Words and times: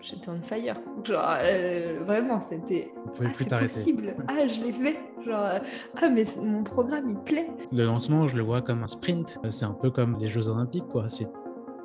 j'étais 0.00 0.28
on 0.28 0.40
fire. 0.42 0.76
Genre, 1.04 1.36
euh, 1.42 1.98
vraiment, 2.04 2.40
c'était. 2.42 2.92
Ah, 3.20 3.28
c'est 3.32 3.48
possible. 3.48 4.14
Ah, 4.28 4.46
je 4.46 4.60
l'ai 4.60 4.72
fait. 4.72 4.96
Genre, 5.24 5.44
euh, 5.44 5.58
ah, 6.00 6.08
mais 6.08 6.24
mon 6.42 6.62
programme, 6.62 7.10
il 7.10 7.18
plaît. 7.18 7.50
Le 7.72 7.84
lancement, 7.84 8.28
je 8.28 8.36
le 8.36 8.42
vois 8.42 8.62
comme 8.62 8.82
un 8.82 8.86
sprint. 8.86 9.38
C'est 9.50 9.64
un 9.64 9.72
peu 9.72 9.90
comme 9.90 10.16
les 10.18 10.26
Jeux 10.26 10.48
Olympiques, 10.48 10.88
quoi. 10.88 11.08
C'est 11.08 11.28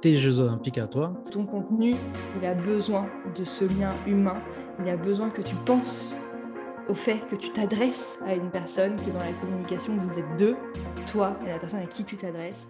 tes 0.01 0.17
Jeux 0.17 0.39
Olympiques 0.39 0.77
à 0.77 0.87
toi. 0.87 1.13
Ton 1.31 1.45
contenu, 1.45 1.95
il 2.39 2.45
a 2.45 2.53
besoin 2.53 3.07
de 3.37 3.43
ce 3.43 3.65
lien 3.65 3.93
humain. 4.07 4.37
Il 4.79 4.89
a 4.89 4.97
besoin 4.97 5.29
que 5.29 5.41
tu 5.41 5.55
penses 5.65 6.15
au 6.89 6.95
fait 6.95 7.19
que 7.29 7.35
tu 7.35 7.51
t'adresses 7.51 8.19
à 8.25 8.33
une 8.33 8.49
personne, 8.49 8.95
que 8.95 9.11
dans 9.11 9.19
la 9.19 9.33
communication, 9.33 9.95
vous 9.95 10.17
êtes 10.17 10.37
deux, 10.37 10.55
toi 11.11 11.37
et 11.45 11.49
la 11.49 11.59
personne 11.59 11.81
à 11.81 11.85
qui 11.85 12.03
tu 12.03 12.17
t'adresses. 12.17 12.67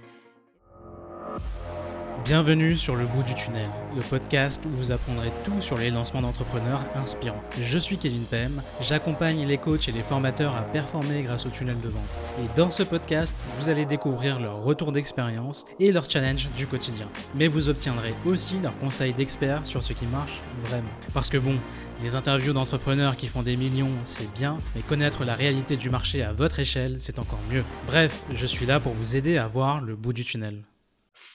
Bienvenue 2.24 2.78
sur 2.78 2.96
Le 2.96 3.06
Bout 3.06 3.24
du 3.24 3.34
Tunnel, 3.34 3.70
le 3.96 4.02
podcast 4.02 4.64
où 4.66 4.70
vous 4.70 4.92
apprendrez 4.92 5.32
tout 5.44 5.60
sur 5.60 5.76
les 5.76 5.90
lancements 5.90 6.22
d'entrepreneurs 6.22 6.84
inspirants. 6.96 7.42
Je 7.60 7.80
suis 7.80 7.98
Kevin 7.98 8.24
Pem, 8.26 8.62
j'accompagne 8.82 9.46
les 9.48 9.58
coachs 9.58 9.90
et 9.90 9.92
les 9.92 10.04
formateurs 10.04 10.56
à 10.56 10.62
performer 10.62 11.24
grâce 11.24 11.48
au 11.48 11.50
tunnel 11.50 11.82
de 11.82 11.90
vente. 11.90 12.04
Et 12.40 12.48
dans 12.56 12.70
ce 12.70 12.84
podcast, 12.84 13.36
vous 13.58 13.70
allez 13.70 13.86
découvrir 13.86 14.40
leur 14.40 14.62
retour 14.62 14.92
d'expérience 14.92 15.66
et 15.80 15.92
leurs 15.92 16.10
challenges 16.10 16.48
du 16.56 16.68
quotidien. 16.68 17.08
Mais 17.36 17.48
vous 17.48 17.70
obtiendrez 17.70 18.14
aussi 18.26 18.60
leurs 18.62 18.78
conseils 18.78 19.14
d'experts 19.14 19.66
sur 19.66 19.82
ce 19.82 19.94
qui 19.94 20.06
marche 20.06 20.42
vraiment. 20.60 20.92
Parce 21.14 21.30
que 21.30 21.40
bon, 21.40 21.56
les 22.04 22.16
interviews 22.16 22.54
d'entrepreneurs 22.54 23.16
qui 23.16 23.28
font 23.28 23.42
des 23.42 23.58
millions, 23.58 23.92
c'est 24.04 24.32
bien, 24.34 24.58
mais 24.76 24.82
connaître 24.82 25.26
la 25.26 25.34
réalité 25.34 25.76
du 25.76 25.90
marché 25.90 26.22
à 26.22 26.34
votre 26.34 26.60
échelle, 26.60 26.98
c'est 27.00 27.20
encore 27.20 27.42
mieux. 27.50 27.64
Bref, 27.88 28.24
je 28.32 28.46
suis 28.46 28.68
là 28.68 28.80
pour 28.80 28.94
vous 28.94 29.16
aider 29.16 29.38
à 29.38 29.48
voir 29.48 29.82
le 29.82 29.96
bout 29.96 30.14
du 30.14 30.24
tunnel. 30.24 30.62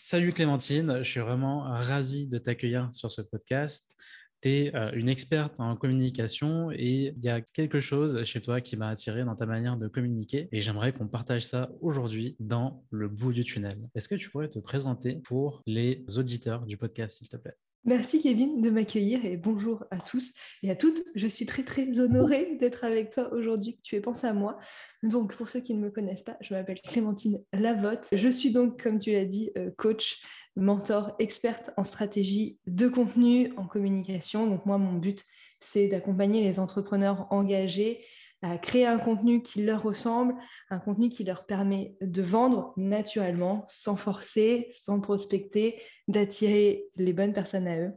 Salut 0.08 0.32
Clémentine, 0.32 0.98
je 1.02 1.10
suis 1.10 1.18
vraiment 1.18 1.62
ravi 1.62 2.28
de 2.28 2.38
t'accueillir 2.38 2.88
sur 2.92 3.10
ce 3.10 3.22
podcast. 3.22 3.96
Tu 4.40 4.48
es 4.50 4.76
euh, 4.76 4.92
une 4.94 5.08
experte 5.08 5.54
en 5.58 5.74
communication 5.74 6.70
et 6.70 7.12
il 7.16 7.24
y 7.24 7.28
a 7.28 7.40
quelque 7.40 7.80
chose 7.80 8.22
chez 8.22 8.40
toi 8.40 8.60
qui 8.60 8.76
m'a 8.76 8.90
attiré 8.90 9.24
dans 9.24 9.34
ta 9.34 9.46
manière 9.46 9.76
de 9.76 9.88
communiquer 9.88 10.48
et 10.52 10.60
j'aimerais 10.60 10.92
qu'on 10.92 11.08
partage 11.08 11.44
ça 11.44 11.72
aujourd'hui 11.80 12.36
dans 12.38 12.84
le 12.90 13.08
bout 13.08 13.32
du 13.32 13.42
tunnel. 13.42 13.88
Est-ce 13.96 14.08
que 14.08 14.14
tu 14.14 14.30
pourrais 14.30 14.48
te 14.48 14.60
présenter 14.60 15.16
pour 15.24 15.64
les 15.66 16.04
auditeurs 16.16 16.66
du 16.66 16.76
podcast, 16.76 17.18
s'il 17.18 17.28
te 17.28 17.36
plaît? 17.36 17.56
Merci 17.86 18.20
Kevin 18.20 18.60
de 18.60 18.68
m'accueillir 18.68 19.24
et 19.24 19.36
bonjour 19.36 19.84
à 19.92 20.00
tous 20.00 20.32
et 20.64 20.72
à 20.72 20.74
toutes. 20.74 21.04
Je 21.14 21.28
suis 21.28 21.46
très 21.46 21.62
très 21.62 22.00
honorée 22.00 22.56
d'être 22.56 22.82
avec 22.82 23.10
toi 23.10 23.32
aujourd'hui, 23.32 23.78
tu 23.80 23.94
aies 23.94 24.00
pensé 24.00 24.26
à 24.26 24.32
moi. 24.32 24.58
Donc 25.04 25.36
pour 25.36 25.48
ceux 25.48 25.60
qui 25.60 25.72
ne 25.72 25.78
me 25.78 25.90
connaissent 25.90 26.24
pas, 26.24 26.36
je 26.40 26.52
m'appelle 26.52 26.80
Clémentine 26.82 27.44
Lavotte. 27.52 28.08
Je 28.10 28.28
suis 28.28 28.50
donc, 28.50 28.82
comme 28.82 28.98
tu 28.98 29.12
l'as 29.12 29.24
dit, 29.24 29.52
euh, 29.56 29.70
coach, 29.76 30.20
mentor, 30.56 31.14
experte 31.20 31.70
en 31.76 31.84
stratégie 31.84 32.58
de 32.66 32.88
contenu, 32.88 33.52
en 33.56 33.68
communication. 33.68 34.48
Donc 34.48 34.66
moi, 34.66 34.78
mon 34.78 34.94
but, 34.94 35.22
c'est 35.60 35.86
d'accompagner 35.86 36.42
les 36.42 36.58
entrepreneurs 36.58 37.28
engagés 37.30 38.04
à 38.42 38.58
créer 38.58 38.86
un 38.86 38.98
contenu 38.98 39.42
qui 39.42 39.64
leur 39.64 39.82
ressemble, 39.82 40.34
un 40.70 40.78
contenu 40.78 41.08
qui 41.08 41.24
leur 41.24 41.46
permet 41.46 41.96
de 42.00 42.22
vendre 42.22 42.72
naturellement, 42.76 43.64
sans 43.68 43.96
forcer, 43.96 44.70
sans 44.76 45.00
prospecter, 45.00 45.80
d'attirer 46.08 46.86
les 46.96 47.12
bonnes 47.12 47.32
personnes 47.32 47.66
à 47.66 47.78
eux, 47.78 47.92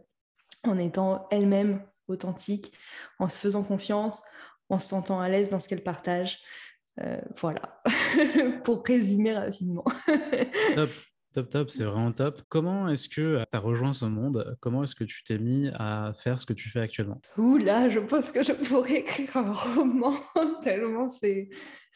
en 0.64 0.78
étant 0.78 1.28
elles-mêmes 1.32 1.84
authentiques, 2.08 2.74
en 3.20 3.30
se 3.30 3.38
faisant 3.38 3.64
confiance, 3.64 4.24
en 4.70 4.80
se 4.80 4.90
sentant 4.90 5.20
à 5.20 5.30
l'aise 5.30 5.50
dans 5.50 5.60
ce 5.60 5.68
qu'elles 5.68 5.84
partagent. 5.84 6.40
Euh, 7.02 7.22
voilà, 7.38 7.82
pour 8.64 8.84
résumer 8.84 9.34
rapidement. 9.34 9.86
Top, 11.34 11.70
c'est 11.70 11.84
vraiment 11.84 12.12
top. 12.12 12.42
Comment 12.50 12.90
est-ce 12.90 13.10
que 13.10 13.38
tu 13.38 13.58
as 13.58 13.60
rejoint 13.60 13.94
ce 13.94 14.06
monde? 14.06 14.58
Comment 14.60 14.84
est-ce 14.84 14.96
que 14.96 15.04
tu 15.04 15.24
t'es 15.24 15.38
mis 15.38 15.70
à 15.76 16.14
faire 16.14 16.40
ce 16.40 16.46
que 16.46 16.54
tu 16.54 16.70
fais 16.70 16.82
actuellement? 16.82 17.22
Ouh 17.38 17.58
là, 17.58 17.90
je 17.90 18.00
pense 18.00 18.32
que 18.32 18.44
je 18.44 18.54
pourrais 18.54 19.00
écrire 19.00 19.38
un 19.38 19.54
roman 19.54 20.14
tellement 20.62 21.10
c'est 21.10 21.50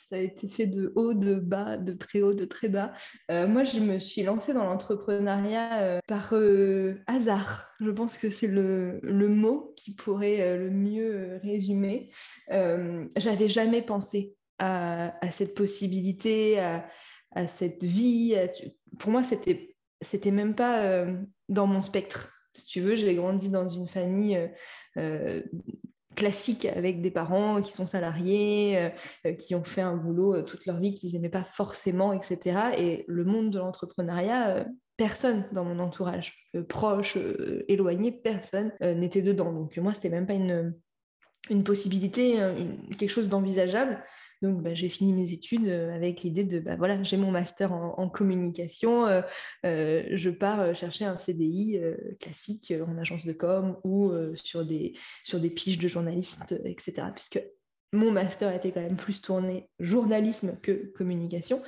ça 0.10 0.18
a 0.18 0.20
été 0.20 0.48
fait 0.48 0.68
de 0.68 0.92
haut, 0.96 1.14
de 1.14 1.36
bas, 1.36 1.78
de 1.78 1.94
très 1.94 2.22
haut, 2.22 2.34
de 2.34 2.46
très 2.46 2.68
bas. 2.68 2.92
Euh, 3.32 3.48
moi, 3.48 3.64
je 3.64 3.80
me 3.80 4.00
suis 4.00 4.24
lancée 4.24 4.54
dans 4.54 4.66
l'entrepreneuriat 4.66 5.82
euh, 5.82 6.00
par 6.08 6.34
euh, 6.34 6.96
hasard. 7.08 7.72
Je 7.82 7.90
pense 7.90 8.18
que 8.18 8.30
c'est 8.30 8.48
le, 8.48 9.00
le, 9.02 9.30
mot 9.30 9.74
qui 9.78 9.94
pourrait 9.94 10.58
le 10.58 10.70
mieux 10.70 11.40
résumer. 11.44 12.12
J'avais 12.50 13.48
jamais 13.48 13.82
pensé 13.82 14.36
à, 14.60 15.16
à 15.26 15.32
cette 15.32 15.56
possibilité, 15.56 16.60
à, 16.60 16.86
à 17.32 17.48
cette 17.48 17.84
vie. 17.84 18.36
Pour 19.00 19.12
moi, 19.12 19.24
c'était 19.24 19.74
c'était 20.04 20.32
même 20.32 20.56
pas 20.56 20.84
euh, 20.84 21.16
dans 21.50 21.68
mon 21.68 21.82
spectre. 21.82 22.32
Si 22.54 22.66
tu 22.66 22.82
veux, 22.82 22.96
j'ai 22.96 23.16
grandi 23.16 23.50
dans 23.50 23.68
une 23.68 23.88
famille 23.88 24.38
euh, 24.38 24.48
euh, 24.98 25.42
classique 26.16 26.66
avec 26.66 27.02
des 27.02 27.10
parents 27.10 27.62
qui 27.64 27.74
sont 27.74 27.88
salariés, 27.88 28.92
qui 29.40 29.56
ont 29.56 29.64
fait 29.64 29.82
un 29.82 29.98
boulot 29.98 30.44
toute 30.44 30.68
leur 30.68 30.80
vie 30.80 30.94
qu'ils 30.94 31.12
n'aimaient 31.14 31.28
pas 31.28 31.44
forcément, 31.44 32.14
etc. 32.14 32.60
Et 32.78 33.04
le 33.08 33.24
monde 33.24 33.50
de 33.50 33.58
l'entrepreneuriat, 33.58 34.68
personne 34.96 35.50
dans 35.54 35.66
mon 35.66 35.80
entourage, 35.80 36.36
proche, 36.70 37.18
éloigné, 37.68 38.12
personne 38.12 38.72
n'était 38.80 39.24
dedans. 39.24 39.52
Donc 39.52 39.76
moi, 39.78 39.96
c'était 39.96 40.10
même 40.10 40.28
pas 40.28 40.36
une, 40.36 40.76
une 41.50 41.64
possibilité, 41.64 42.36
quelque 43.00 43.10
chose 43.10 43.30
d'envisageable. 43.30 44.04
Donc, 44.44 44.62
bah, 44.62 44.74
j'ai 44.74 44.90
fini 44.90 45.14
mes 45.14 45.32
études 45.32 45.70
euh, 45.70 45.96
avec 45.96 46.22
l'idée 46.22 46.44
de, 46.44 46.60
bah, 46.60 46.76
voilà, 46.76 47.02
j'ai 47.02 47.16
mon 47.16 47.32
master 47.32 47.72
en, 47.72 48.10
communication, 48.10 49.08
euh, 49.08 49.22
euh, 49.66 50.04
je 50.12 50.30
pars 50.30 50.76
chercher 50.76 51.06
un 51.06 51.16
CDI 51.16 51.80
classique 52.20 52.74
en 52.86 52.98
agence 52.98 53.26
de 53.26 53.32
com 53.32 53.78
ou 53.86 54.12
sur, 54.36 54.66
des, 54.66 54.94
sur 55.24 55.40
des 55.40 55.50
piges 55.50 55.78
de 55.78 55.88
journalistes, 55.88 56.54
etc. 56.66 57.08
Puisque 57.16 57.42
mon 57.94 58.12
master 58.12 58.54
était 58.54 58.72
quand 58.72 58.82
même 58.82 58.98
plus 58.98 59.22
tourné 59.22 59.70
journalisme 59.80 60.60
que 60.62 60.92
communication. 60.94 61.64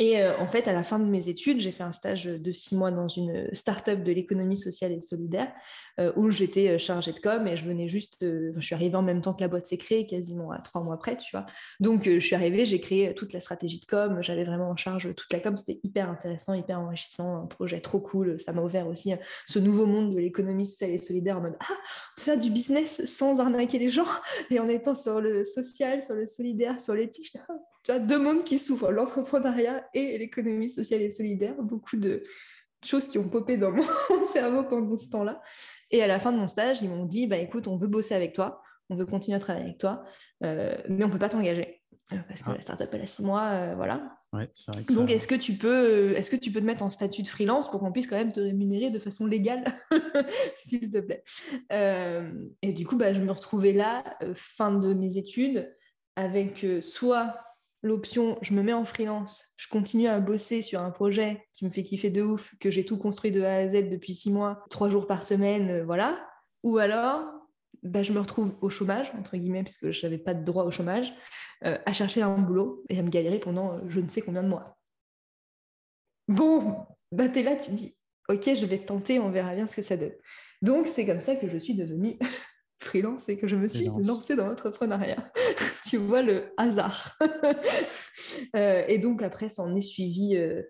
Et 0.00 0.24
en 0.24 0.46
fait, 0.46 0.68
à 0.68 0.72
la 0.72 0.84
fin 0.84 0.98
de 0.98 1.04
mes 1.04 1.28
études, 1.28 1.58
j'ai 1.58 1.72
fait 1.72 1.82
un 1.82 1.92
stage 1.92 2.24
de 2.24 2.52
six 2.52 2.76
mois 2.76 2.90
dans 2.90 3.08
une 3.08 3.52
start-up 3.52 4.02
de 4.04 4.12
l'économie 4.12 4.56
sociale 4.56 4.92
et 4.92 5.00
solidaire 5.00 5.52
euh, 5.98 6.12
où 6.14 6.30
j'étais 6.30 6.68
euh, 6.68 6.78
chargée 6.78 7.12
de 7.12 7.18
com 7.18 7.46
et 7.48 7.56
je 7.56 7.64
venais 7.64 7.88
juste, 7.88 8.18
je 8.20 8.60
suis 8.60 8.74
arrivée 8.74 8.94
en 8.94 9.02
même 9.02 9.20
temps 9.20 9.34
que 9.34 9.40
la 9.40 9.48
boîte 9.48 9.66
s'est 9.66 9.76
créée, 9.76 10.06
quasiment 10.06 10.52
à 10.52 10.58
trois 10.60 10.80
mois 10.80 10.96
près, 10.96 11.16
tu 11.16 11.32
vois. 11.32 11.44
Donc 11.80 12.06
euh, 12.06 12.20
je 12.20 12.26
suis 12.26 12.36
arrivée, 12.36 12.64
j'ai 12.66 12.78
créé 12.78 13.12
toute 13.14 13.32
la 13.32 13.40
stratégie 13.40 13.80
de 13.80 13.86
com, 13.86 14.22
j'avais 14.22 14.44
vraiment 14.44 14.70
en 14.70 14.76
charge 14.76 15.12
toute 15.16 15.32
la 15.32 15.40
com, 15.40 15.56
c'était 15.56 15.80
hyper 15.82 16.08
intéressant, 16.08 16.54
hyper 16.54 16.78
enrichissant, 16.78 17.42
un 17.42 17.46
projet 17.46 17.80
trop 17.80 17.98
cool, 17.98 18.38
ça 18.38 18.52
m'a 18.52 18.62
ouvert 18.62 18.86
aussi 18.86 19.12
ce 19.46 19.58
nouveau 19.58 19.86
monde 19.86 20.14
de 20.14 20.18
l'économie 20.20 20.66
sociale 20.66 20.92
et 20.92 20.98
solidaire 20.98 21.38
en 21.38 21.40
mode 21.40 21.56
ah, 21.60 21.66
on 21.68 22.16
peut 22.16 22.22
faire 22.22 22.38
du 22.38 22.50
business 22.50 23.04
sans 23.04 23.40
arnaquer 23.40 23.80
les 23.80 23.88
gens 23.88 24.06
et 24.50 24.60
en 24.60 24.68
étant 24.68 24.94
sur 24.94 25.20
le 25.20 25.44
social, 25.44 26.04
sur 26.04 26.14
le 26.14 26.26
solidaire, 26.26 26.78
sur 26.78 26.94
l'éthique, 26.94 27.36
tu 27.88 27.94
vois, 27.94 28.04
deux 28.04 28.18
mondes 28.18 28.44
qui 28.44 28.58
s'ouvrent, 28.58 28.90
l'entrepreneuriat 28.90 29.88
et 29.94 30.18
l'économie 30.18 30.68
sociale 30.68 31.00
et 31.00 31.08
solidaire, 31.08 31.54
beaucoup 31.58 31.96
de 31.96 32.22
choses 32.84 33.08
qui 33.08 33.16
ont 33.16 33.28
popé 33.30 33.56
dans 33.56 33.70
mon 34.10 34.26
cerveau 34.30 34.64
pendant 34.64 34.98
ce 34.98 35.08
temps-là. 35.08 35.40
Et 35.90 36.02
à 36.02 36.06
la 36.06 36.18
fin 36.18 36.30
de 36.30 36.36
mon 36.36 36.48
stage, 36.48 36.82
ils 36.82 36.90
m'ont 36.90 37.06
dit 37.06 37.26
bah, 37.26 37.38
écoute, 37.38 37.66
on 37.66 37.78
veut 37.78 37.88
bosser 37.88 38.14
avec 38.14 38.34
toi, 38.34 38.60
on 38.90 38.96
veut 38.96 39.06
continuer 39.06 39.36
à 39.36 39.40
travailler 39.40 39.64
avec 39.64 39.78
toi, 39.78 40.04
euh, 40.44 40.76
mais 40.90 41.02
on 41.02 41.08
ne 41.08 41.12
peut 41.12 41.18
pas 41.18 41.30
t'engager. 41.30 41.80
Euh, 42.12 42.16
parce 42.28 42.42
que 42.42 42.50
ah. 42.50 42.54
la 42.54 42.60
startup, 42.60 42.88
elle 42.92 43.00
a 43.00 43.06
six 43.06 43.22
mois, 43.22 43.44
euh, 43.52 43.74
voilà. 43.74 44.18
Ouais, 44.34 44.50
vrai 44.68 44.94
Donc, 44.94 45.10
est-ce 45.10 45.26
que, 45.26 45.34
tu 45.34 45.54
peux, 45.54 46.12
est-ce 46.14 46.30
que 46.30 46.36
tu 46.36 46.52
peux 46.52 46.60
te 46.60 46.66
mettre 46.66 46.82
en 46.82 46.90
statut 46.90 47.22
de 47.22 47.28
freelance 47.28 47.70
pour 47.70 47.80
qu'on 47.80 47.92
puisse 47.92 48.06
quand 48.06 48.16
même 48.16 48.32
te 48.32 48.40
rémunérer 48.40 48.90
de 48.90 48.98
façon 48.98 49.24
légale, 49.24 49.64
s'il 50.58 50.90
te 50.90 50.98
plaît? 50.98 51.24
Et 52.60 52.72
du 52.74 52.86
coup, 52.86 52.96
bah, 52.96 53.14
je 53.14 53.22
me 53.22 53.32
retrouvais 53.32 53.72
là, 53.72 54.04
fin 54.34 54.72
de 54.72 54.92
mes 54.92 55.16
études, 55.16 55.74
avec 56.16 56.66
soit 56.82 57.47
l'option 57.82 58.38
je 58.42 58.54
me 58.54 58.62
mets 58.62 58.72
en 58.72 58.84
freelance, 58.84 59.44
je 59.56 59.68
continue 59.68 60.08
à 60.08 60.18
bosser 60.20 60.62
sur 60.62 60.80
un 60.80 60.90
projet 60.90 61.46
qui 61.54 61.64
me 61.64 61.70
fait 61.70 61.82
kiffer 61.82 62.10
de 62.10 62.22
ouf, 62.22 62.54
que 62.60 62.70
j'ai 62.70 62.84
tout 62.84 62.98
construit 62.98 63.30
de 63.30 63.42
A 63.42 63.56
à 63.56 63.68
Z 63.68 63.88
depuis 63.88 64.14
six 64.14 64.30
mois, 64.30 64.64
trois 64.70 64.88
jours 64.88 65.06
par 65.06 65.22
semaine, 65.22 65.70
euh, 65.70 65.84
voilà. 65.84 66.28
Ou 66.64 66.78
alors, 66.78 67.26
bah, 67.82 68.02
je 68.02 68.12
me 68.12 68.20
retrouve 68.20 68.56
au 68.60 68.70
chômage, 68.70 69.12
entre 69.18 69.36
guillemets, 69.36 69.62
puisque 69.62 69.90
je 69.90 70.06
n'avais 70.06 70.18
pas 70.18 70.34
de 70.34 70.44
droit 70.44 70.64
au 70.64 70.70
chômage, 70.70 71.14
euh, 71.64 71.78
à 71.86 71.92
chercher 71.92 72.22
un 72.22 72.38
boulot 72.38 72.84
et 72.88 72.98
à 72.98 73.02
me 73.02 73.10
galérer 73.10 73.38
pendant 73.38 73.74
euh, 73.74 73.80
je 73.88 74.00
ne 74.00 74.08
sais 74.08 74.20
combien 74.20 74.42
de 74.42 74.48
mois. 74.48 74.76
Bon, 76.26 76.86
bah 77.12 77.24
es 77.24 77.42
là, 77.42 77.56
tu 77.56 77.70
dis, 77.70 77.96
ok, 78.28 78.54
je 78.54 78.66
vais 78.66 78.78
tenter, 78.78 79.18
on 79.18 79.30
verra 79.30 79.54
bien 79.54 79.66
ce 79.66 79.76
que 79.76 79.82
ça 79.82 79.96
donne. 79.96 80.14
Donc 80.62 80.86
c'est 80.86 81.06
comme 81.06 81.20
ça 81.20 81.36
que 81.36 81.48
je 81.48 81.56
suis 81.56 81.74
devenue 81.74 82.18
freelance 82.82 83.28
et 83.28 83.36
que 83.36 83.48
je 83.48 83.56
me 83.56 83.68
suis 83.68 83.86
lancée 83.86 84.36
dans 84.36 84.46
l'entrepreneuriat. 84.46 85.32
tu 85.88 85.96
vois 85.96 86.22
le 86.22 86.52
hasard. 86.56 87.18
Euh, 88.54 88.84
et 88.88 88.98
donc 88.98 89.22
après, 89.22 89.48
ça 89.48 89.62
en 89.62 89.74
est 89.74 89.80
suivi 89.80 90.36
euh, 90.36 90.62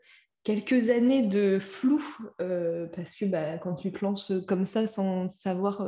quelques 0.45 0.91
années 0.91 1.23
de 1.23 1.59
flou, 1.59 2.03
euh, 2.41 2.87
parce 2.95 3.15
que 3.15 3.25
bah, 3.25 3.59
quand 3.59 3.75
tu 3.75 3.93
te 3.93 4.05
lances 4.05 4.33
comme 4.47 4.65
ça 4.65 4.87
sans 4.87 5.29
savoir 5.29 5.87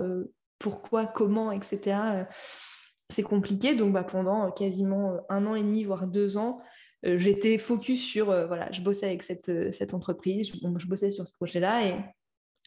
pourquoi, 0.58 1.06
comment, 1.06 1.52
etc., 1.52 1.96
c'est 3.08 3.22
compliqué. 3.22 3.74
Donc 3.74 3.92
bah, 3.92 4.04
pendant 4.04 4.50
quasiment 4.50 5.20
un 5.28 5.46
an 5.46 5.54
et 5.54 5.62
demi, 5.62 5.84
voire 5.84 6.06
deux 6.06 6.36
ans, 6.36 6.60
j'étais 7.04 7.56
focus 7.56 8.02
sur, 8.02 8.26
voilà, 8.26 8.70
je 8.72 8.82
bossais 8.82 9.06
avec 9.06 9.22
cette, 9.22 9.72
cette 9.72 9.94
entreprise, 9.94 10.50
je, 10.52 10.86
bossais 10.86 11.10
sur 11.10 11.26
ce 11.26 11.32
projet-là 11.34 11.86
et 11.86 11.94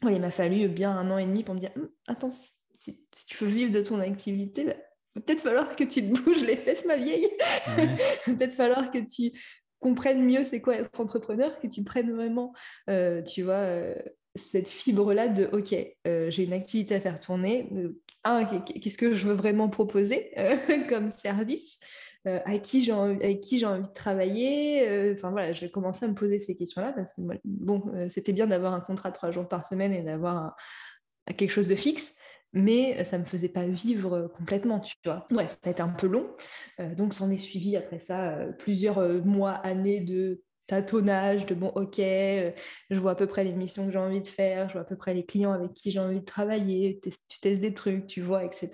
il 0.03 0.19
m'a 0.19 0.31
fallu 0.31 0.67
bien 0.69 0.91
un 0.91 1.11
an 1.11 1.17
et 1.17 1.25
demi 1.25 1.43
pour 1.43 1.55
me 1.55 1.59
dire 1.59 1.71
hum, 1.75 1.89
Attends, 2.07 2.31
si, 2.75 3.07
tu 3.27 3.43
veux 3.43 3.49
vivre 3.49 3.71
de 3.71 3.81
ton 3.81 3.99
activité, 3.99 4.65
bah, 4.65 4.75
peut-être 5.13 5.41
falloir 5.41 5.75
que 5.75 5.83
tu 5.83 6.01
te 6.01 6.21
bouges 6.21 6.43
les 6.43 6.57
fesses, 6.57 6.85
ma 6.85 6.97
vieille. 6.97 7.27
peut-être 8.25 8.53
falloir 8.53 8.91
que 8.91 8.99
tu 8.99 9.31
comprennes 9.83 10.23
mieux 10.23 10.45
c'est 10.45 10.61
quoi 10.61 10.77
être 10.77 10.99
entrepreneur, 10.99 11.59
que 11.59 11.67
tu 11.67 11.83
prennes 11.83 12.11
vraiment, 12.11 12.53
euh, 12.89 13.21
tu 13.21 13.43
vois, 13.43 13.55
euh, 13.55 13.93
cette 14.35 14.69
fibre-là 14.69 15.27
de 15.27 15.49
OK, 15.51 15.75
euh, 16.07 16.31
j'ai 16.31 16.43
une 16.43 16.53
activité 16.53 16.95
à 16.95 17.01
faire 17.01 17.19
tourner. 17.19 17.69
un, 18.23 18.45
qu'est-ce 18.45 18.97
que 18.97 19.11
je 19.11 19.27
veux 19.27 19.33
vraiment 19.33 19.69
proposer 19.69 20.31
comme 20.89 21.11
service 21.11 21.79
à 22.25 22.57
qui 22.57 22.81
j'ai 22.81 22.93
envie, 22.93 23.21
avec 23.21 23.41
qui 23.41 23.59
j'ai 23.59 23.65
envie 23.65 23.83
de 23.83 23.93
travailler. 23.93 25.11
Enfin 25.13 25.29
voilà, 25.29 25.51
je 25.51 25.65
vais 25.65 25.69
commencer 25.69 26.05
à 26.05 26.07
me 26.07 26.15
poser 26.15 26.39
ces 26.39 26.55
questions-là 26.55 26.93
parce 26.93 27.11
que 27.13 27.21
bon, 27.43 27.83
c'était 28.07 28.31
bien 28.31 28.47
d'avoir 28.47 28.73
un 28.73 28.79
contrat 28.79 29.11
trois 29.11 29.31
jours 29.31 29.49
par 29.49 29.67
semaine 29.67 29.91
et 29.91 30.01
d'avoir 30.01 30.55
quelque 31.35 31.51
chose 31.51 31.67
de 31.67 31.75
fixe 31.75 32.15
mais 32.53 33.03
ça 33.03 33.17
ne 33.17 33.23
me 33.23 33.27
faisait 33.27 33.49
pas 33.49 33.65
vivre 33.65 34.31
complètement, 34.37 34.79
tu 34.79 34.95
vois. 35.03 35.25
Bref, 35.31 35.57
ça 35.61 35.69
a 35.69 35.71
été 35.71 35.81
un 35.81 35.89
peu 35.89 36.07
long. 36.07 36.27
donc, 36.95 37.13
s'en 37.13 37.29
est 37.31 37.37
suivi 37.37 37.75
après 37.75 37.99
ça 37.99 38.37
plusieurs 38.59 39.01
mois, 39.25 39.51
années 39.51 40.01
de 40.01 40.41
tâtonnage, 40.67 41.45
de 41.45 41.55
bon, 41.55 41.71
ok, 41.75 41.97
je 41.97 42.99
vois 42.99 43.11
à 43.11 43.15
peu 43.15 43.27
près 43.27 43.43
les 43.43 43.53
missions 43.53 43.85
que 43.85 43.91
j'ai 43.91 43.97
envie 43.97 44.21
de 44.21 44.27
faire, 44.27 44.69
je 44.69 44.73
vois 44.73 44.83
à 44.83 44.85
peu 44.85 44.95
près 44.95 45.13
les 45.13 45.25
clients 45.25 45.51
avec 45.51 45.73
qui 45.73 45.91
j'ai 45.91 45.99
envie 45.99 46.21
de 46.21 46.25
travailler, 46.25 47.01
tu 47.27 47.39
testes 47.41 47.61
des 47.61 47.73
trucs, 47.73 48.07
tu 48.07 48.21
vois, 48.21 48.45
etc. 48.45 48.69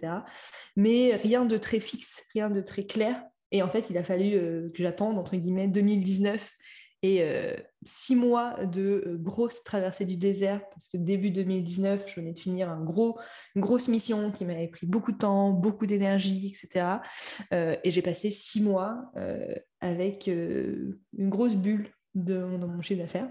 Mais 0.76 1.16
rien 1.16 1.46
de 1.46 1.58
très 1.58 1.80
fixe, 1.80 2.24
rien 2.34 2.50
de 2.50 2.62
très 2.62 2.84
clair. 2.84 3.22
Et 3.52 3.64
en 3.64 3.70
fait, 3.70 3.90
il 3.90 3.98
a 3.98 4.04
fallu 4.04 4.32
que 4.32 4.84
j'attende, 4.84 5.18
entre 5.18 5.36
guillemets, 5.36 5.68
2019 5.68 6.52
et 7.02 7.24
euh, 7.24 7.56
six 7.86 8.16
mois 8.16 8.66
de 8.66 9.04
euh, 9.08 9.18
grosse 9.18 9.64
traversée 9.64 10.04
du 10.04 10.18
désert, 10.18 10.62
parce 10.70 10.88
que 10.90 10.98
début 10.98 11.32
2019, 11.32 12.04
je 12.08 12.20
venais 12.20 12.34
de 12.34 12.40
finir 12.40 12.70
un 12.70 12.84
gros, 12.84 13.18
une 13.56 13.62
grosse 13.62 13.88
mission 13.88 14.32
qui 14.32 14.46
m'avait 14.46 14.68
pris 14.68 14.86
beaucoup 14.86 15.14
de 15.14 15.18
temps, 15.18 15.52
beaucoup 15.52 15.86
d'énergie, 15.86 16.48
etc. 16.48 16.98
Euh, 17.54 17.78
et 17.84 17.92
j'ai 17.92 18.02
passé 18.02 18.32
six 18.32 18.62
mois 18.62 19.12
avec 19.80 20.28
une 20.28 20.98
grosse 21.30 21.56
bulle 21.56 21.90
dans 22.16 22.68
mon 22.68 22.82
chiffre 22.82 23.02
d'affaires. 23.02 23.30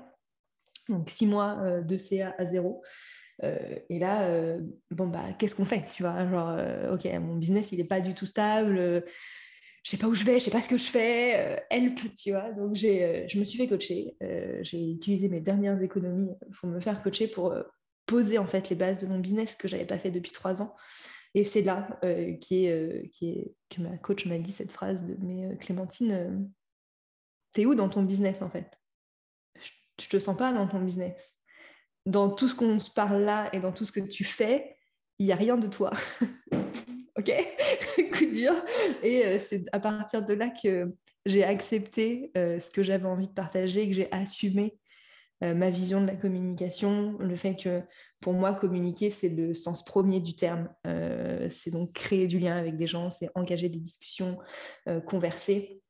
Donc 0.89 1.11
six 1.11 1.27
mois 1.27 1.83
de 1.83 1.97
CA 1.99 2.35
à 2.39 2.47
zéro. 2.47 2.83
et 3.43 3.99
là, 3.99 4.57
bon, 4.91 5.09
bah, 5.09 5.25
qu'est-ce 5.39 5.55
qu'on 5.55 5.67
fait 5.67 5.85
Tu 5.95 6.03
vois, 6.03 6.27
genre, 6.27 6.59
ok, 6.93 7.05
mon 7.21 7.37
business, 7.37 7.73
il 7.73 7.79
n'est 7.79 7.85
pas 7.85 8.01
du 8.01 8.15
tout 8.15 8.27
stable 8.27 9.05
je 9.89 9.93
sais 9.93 9.97
pas 9.97 10.07
où 10.07 10.15
je 10.15 10.23
vais, 10.23 10.39
je 10.39 10.45
sais 10.45 10.51
pas 10.51 10.61
ce 10.61 10.69
que 10.69 10.77
je 10.77 10.85
fais, 10.85 11.35
euh, 11.39 11.57
help, 11.71 11.99
tu 12.15 12.33
vois. 12.33 12.53
Donc 12.53 12.75
j'ai, 12.75 13.05
euh, 13.05 13.27
je 13.27 13.39
me 13.39 13.45
suis 13.47 13.57
fait 13.57 13.67
coacher. 13.67 14.19
Euh, 14.23 14.59
j'ai 14.61 14.91
utilisé 14.91 15.31
mes 15.31 15.41
dernières 15.41 15.81
économies 15.81 16.29
pour 16.61 16.69
me 16.69 16.79
faire 16.79 17.03
coacher 17.03 17.27
pour 17.27 17.57
poser 18.05 18.37
en 18.37 18.45
fait 18.45 18.69
les 18.69 18.77
bases 18.77 18.99
de 18.99 19.07
mon 19.07 19.19
business 19.19 19.55
que 19.55 19.67
j'avais 19.67 19.87
pas 19.87 19.99
fait 19.99 20.11
depuis 20.11 20.31
trois 20.31 20.61
ans. 20.61 20.77
Et 21.33 21.43
c'est 21.43 21.63
là 21.63 21.99
qui 22.43 22.67
est, 22.67 23.11
qui 23.13 23.31
est, 23.31 23.55
que 23.71 23.81
ma 23.81 23.97
coach 23.97 24.27
m'a 24.27 24.37
dit 24.37 24.53
cette 24.53 24.73
phrase 24.73 25.05
de 25.05 25.17
mais 25.21 25.57
Clémentine, 25.57 26.53
t'es 27.53 27.65
où 27.65 27.75
dans 27.75 27.89
ton 27.89 28.03
business 28.03 28.43
en 28.43 28.51
fait? 28.51 28.71
Je, 29.59 29.71
je 30.03 30.09
te 30.11 30.19
sens 30.19 30.37
pas 30.37 30.53
dans 30.53 30.69
ton 30.69 30.83
business. 30.83 31.35
Dans 32.05 32.29
tout 32.29 32.47
ce 32.47 32.55
qu'on 32.55 32.79
se 32.79 32.91
parle 32.91 33.23
là 33.23 33.49
et 33.55 33.61
dans 33.61 33.73
tout 33.73 33.87
ce 33.87 33.93
que 33.93 34.01
tu 34.01 34.25
fais, 34.25 34.77
il 35.19 35.25
n'y 35.25 35.33
a 35.33 35.37
rien 35.37 35.57
de 35.57 35.67
toi. 35.67 35.93
ok 37.19 37.33
Coup 38.13 38.27
dur. 38.27 38.53
Et 39.03 39.25
euh, 39.25 39.39
c'est 39.41 39.65
à 39.73 39.81
partir 39.81 40.25
de 40.25 40.35
là 40.35 40.49
que 40.51 40.95
j'ai 41.27 41.45
accepté 41.45 42.31
euh, 42.37 42.59
ce 42.59 42.71
que 42.71 42.83
j'avais 42.83 43.07
envie 43.07 43.27
de 43.27 43.33
partager, 43.33 43.87
que 43.87 43.95
j'ai 43.95 44.11
assumé 44.13 44.79
euh, 45.45 45.55
ma 45.55 45.71
vision 45.71 46.01
de 46.01 46.07
la 46.07 46.17
communication, 46.17 47.17
le 47.19 47.37
fait 47.37 47.57
que 47.57 47.83
pour 48.21 48.33
moi, 48.33 48.53
communiquer, 48.53 49.11
c'est 49.11 49.29
le 49.29 49.55
sens 49.55 49.85
premier 49.85 50.19
du 50.19 50.35
terme. 50.35 50.69
c'est 51.51 51.71
donc 51.71 51.93
créer 51.93 52.27
du 52.27 52.41
lien 52.41 52.57
avec 52.57 52.77
des 52.77 52.89
gens, 52.89 53.11
c'est 53.11 53.31
engager 53.37 53.69
des 53.69 53.79
discussions, 53.79 54.39
converser. 55.07 55.81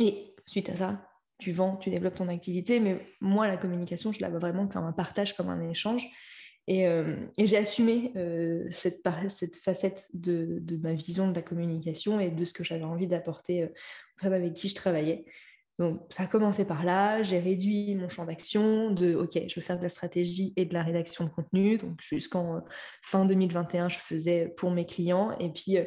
Et 0.00 0.34
suite 0.44 0.70
à 0.70 0.74
ça, 0.74 1.08
tu 1.38 1.52
vends, 1.52 1.76
tu 1.76 1.90
développes 1.90 2.16
ton 2.16 2.26
activité. 2.26 2.80
Mais 2.80 3.06
moi, 3.20 3.46
la 3.46 3.56
communication, 3.56 4.12
je 4.12 4.20
la 4.20 4.28
vois 4.28 4.40
vraiment 4.40 4.66
comme 4.66 4.84
un 4.84 4.92
partage, 4.92 5.36
comme 5.36 5.50
un 5.50 5.68
échange. 5.70 6.04
Euh, 6.68 7.16
et, 7.38 7.46
j'ai 7.46 7.56
assumé 7.56 8.12
euh, 8.16 8.66
cette, 8.70 9.02
cette, 9.28 9.56
facette 9.56 10.08
de, 10.14 10.62
ma 10.82 10.92
vision 10.92 11.28
de 11.28 11.34
la 11.34 11.42
communication 11.42 12.20
et 12.20 12.30
de 12.30 12.44
ce 12.44 12.52
que 12.52 12.64
j'avais 12.64 12.84
envie 12.84 13.06
d'apporter 13.06 13.62
euh, 13.62 13.66
aux 13.66 14.22
femmes 14.22 14.34
avec 14.34 14.54
qui 14.54 14.68
je 14.68 14.74
travaillais. 14.74 15.24
Donc, 15.78 16.00
ça 16.10 16.24
a 16.24 16.26
commencé 16.26 16.64
par 16.64 16.84
là. 16.84 17.22
J'ai 17.22 17.38
réduit 17.38 17.94
mon 17.94 18.08
champ 18.08 18.26
d'action 18.26 18.90
de 18.90 19.14
OK, 19.14 19.38
je 19.48 19.54
veux 19.54 19.64
faire 19.64 19.78
de 19.78 19.82
la 19.82 19.88
stratégie 19.88 20.52
et 20.56 20.64
de 20.64 20.74
la 20.74 20.82
rédaction 20.82 21.24
de 21.24 21.30
contenu. 21.30 21.78
Donc, 21.78 22.00
jusqu'en 22.02 22.62
fin 23.02 23.24
2021, 23.24 23.88
je 23.88 23.98
faisais 23.98 24.52
pour 24.56 24.72
mes 24.72 24.86
clients. 24.86 25.38
Et 25.38 25.50
puis, 25.50 25.78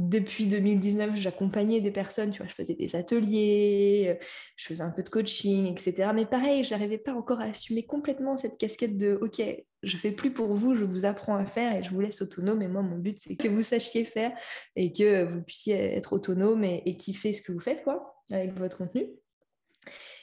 depuis 0.00 0.46
2019, 0.46 1.14
j'accompagnais 1.14 1.82
des 1.82 1.90
personnes, 1.90 2.30
tu 2.30 2.38
vois, 2.38 2.48
je 2.48 2.54
faisais 2.54 2.74
des 2.74 2.96
ateliers, 2.96 4.18
je 4.56 4.64
faisais 4.64 4.82
un 4.82 4.90
peu 4.90 5.02
de 5.02 5.10
coaching, 5.10 5.70
etc. 5.70 6.10
Mais 6.14 6.24
pareil, 6.24 6.64
je 6.64 6.70
n'arrivais 6.70 6.96
pas 6.96 7.12
encore 7.12 7.40
à 7.40 7.44
assumer 7.44 7.82
complètement 7.82 8.38
cette 8.38 8.56
casquette 8.56 8.96
de 8.96 9.18
OK, 9.20 9.42
je 9.82 9.96
fais 9.98 10.10
plus 10.10 10.32
pour 10.32 10.54
vous, 10.54 10.74
je 10.74 10.84
vous 10.84 11.04
apprends 11.04 11.36
à 11.36 11.44
faire 11.44 11.76
et 11.76 11.82
je 11.82 11.90
vous 11.90 12.00
laisse 12.00 12.22
autonome. 12.22 12.62
Et 12.62 12.68
moi, 12.68 12.80
mon 12.80 12.96
but, 12.96 13.18
c'est 13.18 13.36
que 13.36 13.48
vous 13.48 13.62
sachiez 13.62 14.06
faire 14.06 14.32
et 14.74 14.90
que 14.90 15.24
vous 15.24 15.42
puissiez 15.42 15.76
être 15.76 16.14
autonome 16.14 16.64
et, 16.64 16.82
et 16.86 16.94
kiffer 16.94 17.34
ce 17.34 17.42
que 17.42 17.52
vous 17.52 17.60
faites, 17.60 17.84
quoi, 17.84 18.22
avec 18.30 18.58
votre 18.58 18.78
contenu. 18.78 19.06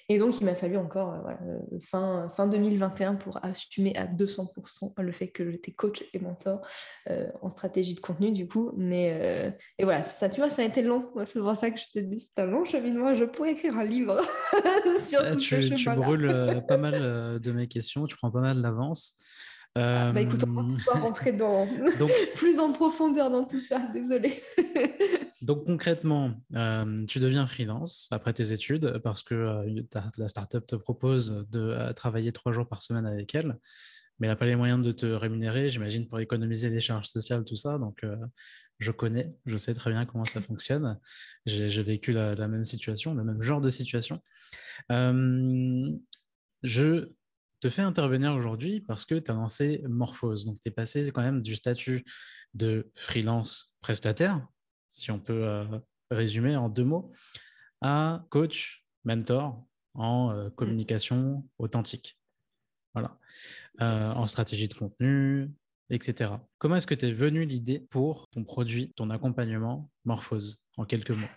Et 0.09 0.19
donc, 0.19 0.39
il 0.39 0.45
m'a 0.45 0.55
fallu 0.55 0.77
encore 0.77 1.13
euh, 1.13 1.31
euh, 1.73 1.79
fin, 1.81 2.31
fin 2.35 2.47
2021 2.47 3.15
pour 3.15 3.43
assumer 3.43 3.93
à 3.97 4.05
200% 4.05 4.93
le 5.01 5.11
fait 5.11 5.27
que 5.27 5.51
j'étais 5.51 5.71
coach 5.71 6.01
et 6.13 6.19
mentor 6.19 6.61
euh, 7.09 7.27
en 7.41 7.49
stratégie 7.49 7.93
de 7.93 7.99
contenu, 7.99 8.31
du 8.31 8.47
coup. 8.47 8.71
Mais 8.77 9.53
et 9.77 9.83
voilà, 9.83 10.03
ça, 10.03 10.29
tu 10.29 10.39
vois, 10.39 10.49
ça 10.49 10.61
a 10.61 10.65
été 10.65 10.81
long. 10.81 11.09
C'est 11.25 11.39
pour 11.39 11.55
ça 11.57 11.71
que 11.71 11.79
je 11.79 11.87
te 11.91 11.99
dis, 11.99 12.21
c'est 12.21 12.41
un 12.41 12.45
long 12.45 12.63
cheminement. 12.63 13.13
Je 13.15 13.25
pourrais 13.25 13.51
écrire 13.51 13.77
un 13.77 13.83
livre 13.83 14.17
sur 15.03 15.29
tout 15.29 15.35
tu, 15.35 15.75
tu 15.75 15.89
brûles 15.89 16.63
pas 16.67 16.77
mal 16.77 17.39
de 17.39 17.51
mes 17.51 17.67
questions, 17.67 18.05
tu 18.05 18.15
prends 18.15 18.31
pas 18.31 18.41
mal 18.41 18.61
d'avance. 18.61 19.15
Ah, 19.75 20.11
bah 20.11 20.21
écoute, 20.21 20.43
on 20.47 20.93
va 20.93 20.99
rentrer 20.99 21.33
dans... 21.33 21.67
plus 22.35 22.59
en 22.59 22.71
profondeur 22.71 23.29
dans 23.29 23.43
tout 23.43 23.59
ça, 23.59 23.79
désolé. 23.93 24.33
Donc 25.47 25.65
concrètement, 25.65 26.33
euh, 26.55 27.05
tu 27.05 27.19
deviens 27.19 27.47
freelance 27.47 28.09
après 28.11 28.33
tes 28.33 28.51
études 28.51 28.99
parce 29.01 29.23
que 29.23 29.33
euh, 29.33 29.81
la 30.17 30.27
startup 30.27 30.67
te 30.67 30.75
propose 30.75 31.47
de 31.49 31.61
euh, 31.61 31.93
travailler 31.93 32.33
trois 32.33 32.51
jours 32.51 32.67
par 32.67 32.81
semaine 32.81 33.05
avec 33.05 33.33
elle, 33.33 33.57
mais 34.19 34.27
elle 34.27 34.33
n'a 34.33 34.35
pas 34.35 34.45
les 34.45 34.57
moyens 34.57 34.85
de 34.85 34.91
te 34.91 35.05
rémunérer, 35.05 35.69
j'imagine, 35.69 36.05
pour 36.05 36.19
économiser 36.19 36.69
les 36.69 36.81
charges 36.81 37.07
sociales, 37.07 37.45
tout 37.45 37.55
ça. 37.55 37.77
Donc 37.77 38.05
je 38.79 38.91
connais, 38.91 39.33
je 39.45 39.55
sais 39.55 39.73
très 39.73 39.89
bien 39.89 40.05
comment 40.05 40.25
ça 40.25 40.41
fonctionne. 40.41 40.99
J'ai 41.45 41.81
vécu 41.81 42.11
la, 42.11 42.35
la, 42.35 42.49
même 42.49 42.65
situation, 42.65 43.13
le 43.13 43.23
même 43.23 43.41
genre 43.41 43.61
de 43.61 43.69
situation. 43.69 44.21
je 44.89 45.93
te 47.61 47.69
fais 47.69 47.83
intervenir 47.83 48.33
aujourd'hui 48.33 48.81
parce 48.81 49.05
que 49.05 49.15
tu 49.15 49.31
as 49.31 49.33
lancé 49.33 49.81
Morphose. 49.87 50.45
Donc, 50.45 50.59
tu 50.61 50.67
es 50.67 50.71
passé 50.71 51.09
quand 51.11 51.23
même 51.23 51.41
du 51.41 51.55
statut 51.55 52.03
de 52.53 52.91
freelance 52.95 53.77
prestataire, 53.79 54.45
si 54.89 55.11
on 55.11 55.19
peut 55.19 55.45
euh, 55.45 55.65
résumer 56.11 56.55
en 56.55 56.69
deux 56.69 56.83
mots, 56.83 57.11
à 57.81 58.25
coach, 58.29 58.85
mentor 59.03 59.63
en 59.93 60.31
euh, 60.31 60.49
communication 60.49 61.47
authentique. 61.57 62.19
Voilà. 62.93 63.17
Euh, 63.81 64.11
en 64.11 64.25
stratégie 64.25 64.67
de 64.67 64.73
contenu, 64.73 65.51
etc. 65.89 66.31
Comment 66.57 66.77
est-ce 66.77 66.87
que 66.87 66.95
tu 66.95 67.07
es 67.07 67.11
venu 67.11 67.45
l'idée 67.45 67.79
pour 67.79 68.27
ton 68.29 68.43
produit, 68.43 68.93
ton 68.95 69.09
accompagnement 69.09 69.89
Morphose, 70.05 70.65
en 70.77 70.85
quelques 70.85 71.11
mots? 71.11 71.27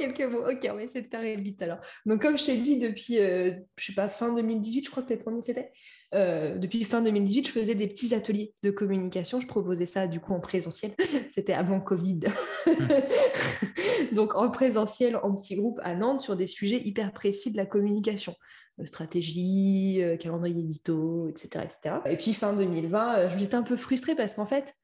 Quelques 0.00 0.32
mots. 0.32 0.48
Ok, 0.48 0.66
on 0.70 0.74
va 0.74 0.82
essayer 0.82 1.02
de 1.02 1.08
faire 1.08 1.22
vite 1.38 1.62
alors. 1.62 1.78
Donc, 2.06 2.22
comme 2.22 2.38
je 2.38 2.46
t'ai 2.46 2.56
dit, 2.56 2.78
depuis, 2.78 3.18
euh, 3.18 3.52
je 3.76 3.86
sais 3.86 3.92
pas, 3.92 4.08
fin 4.08 4.32
2018, 4.32 4.84
je 4.84 4.90
crois 4.90 5.02
que 5.02 5.12
le 5.12 5.18
premier 5.18 5.42
c'était, 5.42 5.70
euh, 6.14 6.56
depuis 6.58 6.82
fin 6.84 7.02
2018, 7.02 7.46
je 7.46 7.52
faisais 7.52 7.74
des 7.74 7.86
petits 7.86 8.14
ateliers 8.14 8.54
de 8.62 8.70
communication. 8.70 9.40
Je 9.40 9.46
proposais 9.46 9.86
ça 9.86 10.06
du 10.06 10.20
coup 10.20 10.32
en 10.32 10.40
présentiel. 10.40 10.92
C'était 11.28 11.52
avant 11.52 11.80
Covid. 11.80 12.20
Donc, 14.12 14.34
en 14.34 14.50
présentiel, 14.50 15.16
en 15.16 15.34
petit 15.34 15.54
groupe 15.54 15.78
à 15.82 15.94
Nantes 15.94 16.20
sur 16.20 16.36
des 16.36 16.46
sujets 16.46 16.80
hyper 16.82 17.12
précis 17.12 17.52
de 17.52 17.56
la 17.56 17.66
communication. 17.66 18.34
Euh, 18.80 18.86
stratégie, 18.86 20.00
calendrier 20.18 20.60
édito, 20.60 21.28
etc., 21.28 21.64
etc. 21.64 21.96
Et 22.06 22.16
puis, 22.16 22.34
fin 22.34 22.54
2020, 22.54 23.36
j'étais 23.38 23.54
un 23.54 23.62
peu 23.62 23.76
frustrée 23.76 24.14
parce 24.14 24.34
qu'en 24.34 24.46
fait, 24.46 24.74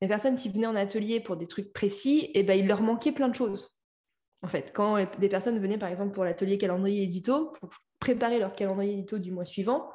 les 0.00 0.08
personnes 0.08 0.36
qui 0.36 0.48
venaient 0.48 0.66
en 0.66 0.76
atelier 0.76 1.20
pour 1.20 1.36
des 1.36 1.46
trucs 1.46 1.72
précis, 1.72 2.30
eh 2.34 2.42
ben, 2.42 2.58
il 2.58 2.66
leur 2.66 2.80
manquait 2.80 3.12
plein 3.12 3.28
de 3.28 3.34
choses. 3.34 3.79
En 4.42 4.48
fait, 4.48 4.70
quand 4.72 4.96
des 5.18 5.28
personnes 5.28 5.58
venaient, 5.58 5.78
par 5.78 5.90
exemple, 5.90 6.12
pour 6.12 6.24
l'atelier 6.24 6.58
calendrier 6.58 7.02
édito, 7.02 7.52
pour 7.60 7.70
préparer 7.98 8.38
leur 8.38 8.54
calendrier 8.54 8.94
édito 8.94 9.18
du 9.18 9.32
mois 9.32 9.44
suivant, 9.44 9.90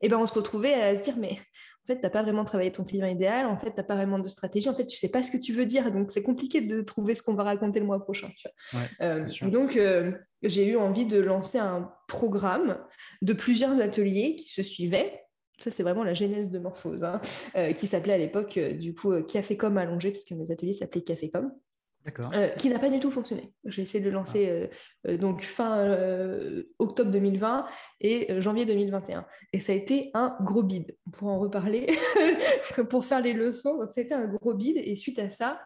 eh 0.00 0.08
ben, 0.08 0.16
on 0.18 0.26
se 0.26 0.32
retrouvait 0.32 0.74
à 0.74 0.96
se 0.96 1.02
dire, 1.02 1.16
mais 1.18 1.32
en 1.32 1.86
fait, 1.86 1.96
tu 1.96 2.02
n'as 2.02 2.10
pas 2.10 2.22
vraiment 2.22 2.44
travaillé 2.44 2.72
ton 2.72 2.84
client 2.84 3.06
idéal, 3.06 3.46
en 3.46 3.58
fait, 3.58 3.70
tu 3.70 3.76
n'as 3.76 3.82
pas 3.82 3.96
vraiment 3.96 4.18
de 4.18 4.28
stratégie, 4.28 4.68
en 4.68 4.74
fait, 4.74 4.86
tu 4.86 4.96
ne 4.96 4.98
sais 4.98 5.10
pas 5.10 5.22
ce 5.22 5.30
que 5.30 5.36
tu 5.36 5.52
veux 5.52 5.66
dire, 5.66 5.92
donc 5.92 6.12
c'est 6.12 6.22
compliqué 6.22 6.60
de 6.60 6.80
trouver 6.80 7.14
ce 7.14 7.22
qu'on 7.22 7.34
va 7.34 7.44
raconter 7.44 7.80
le 7.80 7.86
mois 7.86 8.00
prochain. 8.00 8.30
Euh, 9.02 9.26
donc, 9.42 9.76
euh, 9.76 10.12
j'ai 10.42 10.66
eu 10.68 10.76
envie 10.76 11.04
de 11.04 11.20
lancer 11.20 11.58
un 11.58 11.92
programme 12.08 12.78
de 13.20 13.32
plusieurs 13.34 13.78
ateliers 13.80 14.36
qui 14.36 14.48
se 14.48 14.62
suivaient 14.62 15.20
ça 15.58 15.70
c'est 15.70 15.82
vraiment 15.82 16.04
la 16.04 16.14
genèse 16.14 16.48
de 16.48 16.58
Morphose, 16.58 17.04
hein, 17.04 17.20
qui 17.74 17.86
s'appelait 17.86 18.14
à 18.14 18.18
l'époque 18.18 18.58
du 18.58 18.94
coup 18.94 19.12
Café 19.24 19.58
Com 19.58 19.76
allongé, 19.76 20.10
puisque 20.10 20.30
mes 20.30 20.50
ateliers 20.50 20.72
s'appelaient 20.72 21.02
Café 21.02 21.28
Com. 21.28 21.52
Euh, 22.32 22.48
qui 22.50 22.70
n'a 22.70 22.78
pas 22.78 22.88
du 22.88 22.98
tout 22.98 23.10
fonctionné. 23.10 23.52
J'ai 23.66 23.82
essayé 23.82 24.02
de 24.02 24.08
le 24.08 24.14
lancer 24.14 24.46
ah. 24.48 24.52
euh, 24.52 24.66
euh, 25.08 25.16
donc 25.18 25.42
fin 25.42 25.86
octobre 26.78 27.10
2020 27.10 27.66
et 28.00 28.40
janvier 28.40 28.64
2021. 28.64 29.26
Et 29.52 29.60
ça 29.60 29.72
a 29.72 29.74
été 29.74 30.10
un 30.14 30.36
gros 30.40 30.62
bide. 30.62 30.96
Pour 31.12 31.28
en 31.28 31.38
reparler, 31.38 31.86
pour 32.88 33.04
faire 33.04 33.20
les 33.20 33.34
leçons, 33.34 33.76
donc 33.76 33.92
ça 33.92 34.00
a 34.00 34.04
été 34.04 34.14
un 34.14 34.26
gros 34.26 34.54
bide. 34.54 34.78
Et 34.78 34.96
suite 34.96 35.18
à 35.18 35.30
ça, 35.30 35.60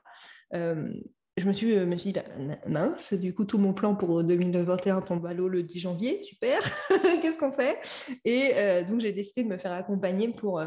je 0.53 1.47
me 1.47 1.53
suis, 1.53 1.76
me 1.76 1.97
suis 1.97 2.12
dit, 2.12 2.19
bah, 2.19 2.57
mince, 2.67 3.14
du 3.14 3.33
coup, 3.33 3.45
tout 3.45 3.59
mon 3.59 3.73
plan 3.73 3.95
pour 3.95 4.25
2021 4.25 5.03
tombe 5.03 5.26
à 5.26 5.35
l'eau 5.35 5.49
le 5.49 5.62
10 5.62 5.79
janvier, 5.79 6.21
super, 6.23 6.61
qu'est-ce 7.23 7.38
qu'on 7.38 7.53
fait? 7.53 7.79
Et 8.25 8.55
donc, 8.88 9.00
j'ai 9.00 9.12
décidé 9.12 9.45
de 9.45 9.49
me 9.49 9.59
faire 9.59 9.73
accompagner 9.73 10.29
pour, 10.29 10.62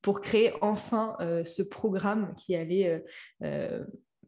pour 0.00 0.20
créer 0.20 0.52
enfin 0.62 1.16
ce 1.44 1.62
programme 1.62 2.34
qui 2.36 2.56
allait 2.56 3.04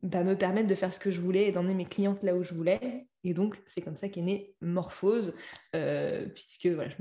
me 0.04 0.36
permettre 0.36 0.68
de 0.68 0.74
faire 0.74 0.92
ce 0.92 1.00
que 1.00 1.10
je 1.10 1.20
voulais 1.20 1.48
et 1.48 1.52
d'emmener 1.52 1.74
mes 1.74 1.86
clientes 1.86 2.22
là 2.22 2.34
où 2.34 2.42
je 2.42 2.54
voulais. 2.54 3.06
Et 3.24 3.34
donc, 3.34 3.60
c'est 3.66 3.80
comme 3.80 3.96
ça 3.96 4.08
qu'est 4.08 4.20
née 4.20 4.54
Morphose, 4.60 5.34
euh, 5.74 6.26
puisque 6.28 6.66
voilà, 6.66 6.92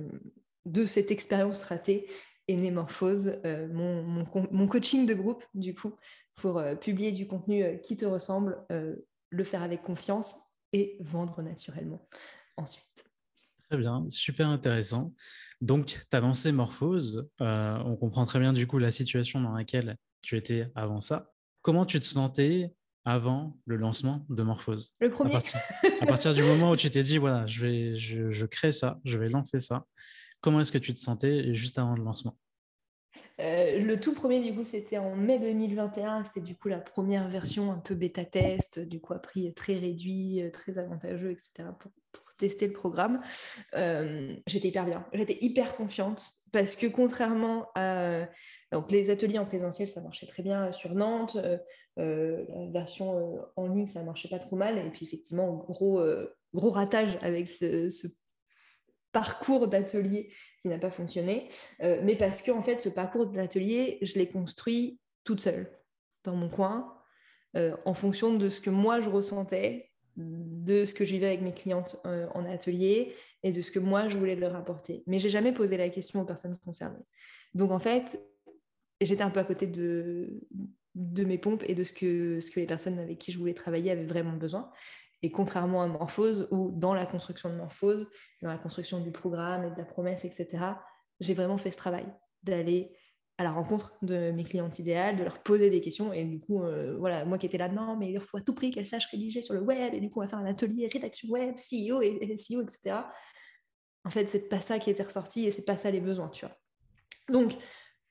de 0.66 0.86
cette 0.86 1.12
expérience 1.12 1.64
ratée 1.64 2.08
est 2.48 2.56
née 2.56 2.72
Morphose, 2.72 3.40
euh, 3.46 3.68
mon, 3.68 4.26
mon, 4.52 4.68
coaching 4.68 5.06
de 5.06 5.14
groupe, 5.14 5.44
du 5.54 5.76
coup, 5.76 5.94
pour 6.36 6.58
euh, 6.58 6.76
publier 6.76 7.12
du 7.12 7.28
contenu 7.28 7.80
qui 7.82 7.96
te 7.96 8.06
ressemble, 8.06 8.66
le 8.70 9.44
faire 9.44 9.64
avec 9.64 9.82
confiance 9.82 10.36
et 10.72 10.98
vendre 11.02 11.42
naturellement 11.42 12.08
ensuite. 12.58 12.86
Très 13.70 13.78
bien, 13.78 14.06
super 14.10 14.48
intéressant. 14.48 15.14
Donc, 15.60 16.00
tu 16.10 16.16
as 16.16 16.20
lancé 16.20 16.52
Morphose. 16.52 17.30
on 17.40 17.98
comprend 18.00 18.26
très 18.26 18.40
bien 18.40 18.54
du 18.54 18.68
coup 18.68 18.78
la 18.78 18.92
situation 18.92 19.42
dans 19.42 19.54
laquelle 19.54 19.98
tu 20.22 20.38
étais 20.38 20.68
avant 20.76 21.02
ça. 21.02 21.34
Comment 21.62 21.86
tu 21.86 22.00
te 22.00 22.06
sentais 22.06 22.74
avant 23.06 23.58
le 23.66 23.76
lancement 23.76 24.26
de 24.30 24.44
Morphose 24.44 24.94
Le 25.00 25.10
premier. 25.10 25.36
À 26.02 26.06
partir, 26.06 26.34
du 26.34 26.44
moment 26.44 26.72
où 26.72 26.76
tu 26.76 26.90
t'es 26.90 27.04
dit, 27.04 27.18
voilà, 27.18 27.46
je, 27.46 27.66
vais, 27.66 27.96
je, 27.96 28.46
crée 28.46 28.72
ça, 28.72 29.00
je 29.04 29.18
vais 29.18 29.30
lancer 29.30 29.60
ça, 29.60 29.86
comment 30.42 30.60
est-ce 30.60 30.72
que 30.72 30.78
tu 30.78 30.94
te 30.94 31.00
sentais 31.00 31.54
juste 31.54 31.80
avant 31.80 31.96
le 31.96 32.04
lancement? 32.04 32.38
Euh, 33.40 33.80
le 33.80 34.00
tout 34.00 34.14
premier, 34.14 34.40
du 34.40 34.56
coup, 34.56 34.64
c'était 34.64 34.98
en 34.98 35.16
mai 35.16 35.40
2021. 35.40 36.24
C'était 36.24 36.42
du 36.42 36.56
coup 36.56 36.68
la 36.68 36.80
première 36.80 37.28
version 37.30 37.72
un 37.72 37.78
peu 37.78 37.94
bêta-test, 37.94 38.80
du 38.80 39.00
coup, 39.00 39.14
à 39.14 39.20
prix 39.20 39.54
très 39.54 39.76
réduit, 39.76 40.42
très 40.52 40.78
avantageux, 40.78 41.32
etc., 41.32 41.70
pour, 41.80 41.92
tester 42.38 42.68
le 42.68 42.74
programme. 42.74 43.22
Euh, 43.76 44.36
j'étais 44.48 44.70
hyper 44.70 44.86
bien. 44.86 45.06
J'étais 45.14 45.38
hyper 45.42 45.76
confiante 45.76 46.24
parce 46.52 46.76
que 46.76 46.88
contrairement 46.88 47.70
à 47.76 48.28
donc 48.72 48.92
les 48.92 49.10
ateliers 49.10 49.40
en 49.40 49.46
présentiel, 49.46 49.88
ça 49.88 50.02
marchait 50.02 50.28
très 50.28 50.44
bien 50.44 50.72
sur 50.72 50.94
Nantes. 50.94 51.36
Euh, 51.36 51.58
euh, 52.00 52.44
la 52.50 52.72
version 52.72 53.40
en 53.56 53.68
ligne, 53.68 53.88
ça 53.88 54.04
marchait 54.04 54.30
pas 54.30 54.40
trop 54.40 54.56
mal. 54.56 54.78
Et 54.78 54.90
puis 54.90 55.06
effectivement, 55.06 55.54
gros, 55.54 56.04
gros 56.54 56.72
ratage 56.72 57.18
avec 57.22 57.48
ce, 57.48 57.90
parcours 59.12 59.68
d'atelier 59.68 60.34
qui 60.62 60.70
n'a 60.70 60.80
pas 60.80 60.90
fonctionné. 60.90 61.50
mais 61.80 62.16
parce 62.16 62.42
que 62.42 62.50
en 62.50 62.64
fait, 62.64 62.82
ce 62.82 62.90
parcours 62.90 63.28
d'atelier, 63.28 64.00
je 64.02 64.16
l'ai 64.16 64.28
construit 64.28 65.00
toute 65.24 65.40
seule 65.40 65.72
dans 66.24 66.36
mon 66.36 66.50
coin, 66.50 66.98
en 67.86 67.94
fonction 67.94 68.34
de 68.34 68.50
ce 68.50 68.60
que 68.60 68.72
moi 68.72 69.02
je 69.02 69.10
ressentais 69.10 69.93
de 70.16 70.86
ce 70.86 70.94
que 70.94 71.06
je 71.06 71.14
vivais 71.14 71.28
avec 71.28 71.42
mes 71.42 71.54
clientes 71.54 72.00
euh, 72.06 72.28
en 72.34 72.46
atelier 72.46 73.16
et 73.42 73.52
de 73.52 73.62
ce 73.62 73.72
que 73.72 73.80
moi 73.80 74.10
je 74.10 74.18
voulais 74.18 74.36
leur 74.36 74.56
apporter. 74.56 75.04
Mais 75.08 75.20
j'ai 75.20 75.30
jamais 75.30 75.52
posé 75.52 75.78
la 75.78 75.90
question 75.90 76.22
aux 76.22 76.26
personnes 76.26 76.58
concernées. 76.64 77.06
Donc 77.54 77.72
en 77.72 77.80
fait, 77.80 78.22
j'étais 79.02 79.24
un 79.24 79.30
peu 79.30 79.40
à 79.40 79.44
côté 79.44 79.68
de, 79.68 80.42
de 80.96 81.24
mes 81.24 81.38
pompes 81.38 81.64
et 81.68 81.76
de 81.76 81.84
ce 81.84 81.94
que, 81.94 82.40
ce 82.42 82.52
que 82.52 82.60
les 82.60 82.66
personnes 82.66 83.00
avec 83.00 83.18
qui 83.18 83.32
je 83.32 83.40
voulais 83.40 83.54
travailler 83.54 83.92
avaient 83.92 84.06
vraiment 84.06 84.34
besoin. 84.34 84.72
Et 85.24 85.32
contrairement 85.32 85.82
à 85.82 85.88
Morphose, 85.88 86.48
où 86.52 86.72
dans 86.72 86.94
la 86.94 87.06
construction 87.06 87.50
de 87.50 87.56
Morphose, 87.56 88.08
dans 88.42 88.50
la 88.50 88.58
construction 88.58 89.00
du 89.00 89.12
programme 89.12 89.64
et 89.64 89.72
de 89.72 89.78
la 89.78 89.86
promesse, 89.86 90.26
etc., 90.26 90.66
j'ai 91.20 91.34
vraiment 91.34 91.58
fait 91.58 91.72
ce 91.72 91.78
travail 91.78 92.06
d'aller 92.44 92.92
à 93.38 93.44
la 93.44 93.52
rencontre 93.52 93.94
de 94.04 94.32
mes 94.32 94.44
clientes 94.44 94.78
idéales, 94.80 95.16
de 95.16 95.24
leur 95.24 95.40
poser 95.40 95.70
des 95.70 95.82
questions. 95.82 96.14
Et 96.14 96.24
du 96.24 96.40
coup, 96.40 96.64
euh, 96.64 96.96
voilà, 96.98 97.26
moi 97.26 97.38
qui 97.38 97.48
étais 97.48 97.58
là, 97.58 97.68
non, 97.68 97.96
mais 97.96 98.12
il 98.12 98.20
faut 98.20 98.38
à 98.38 98.42
tout 98.42 98.54
prix 98.54 98.70
qu'elles 98.70 98.86
sachent 98.86 99.08
rédiger 99.08 99.42
sur 99.42 99.54
le 99.56 99.62
web. 99.62 99.94
Et 99.94 100.00
du 100.00 100.10
coup, 100.10 100.20
on 100.20 100.24
va 100.24 100.28
faire 100.28 100.40
un 100.40 100.46
atelier 100.46 100.88
rédaction 100.92 101.30
web, 101.30 101.56
CEO 101.56 102.02
et, 102.02 102.20
etc. 102.22 102.98
En 104.06 104.10
fait, 104.12 104.28
c'est 104.28 104.50
pas 104.50 104.62
ça 104.62 104.78
qui 104.78 104.90
était 104.90 105.04
ressorti 105.04 105.46
et 105.46 105.52
c'est 105.52 105.64
pas 105.64 105.78
ça 105.78 105.90
les 105.90 106.02
besoins, 106.02 106.30
tu 106.30 106.46
vois. 106.46 106.56
Donc, 107.30 107.56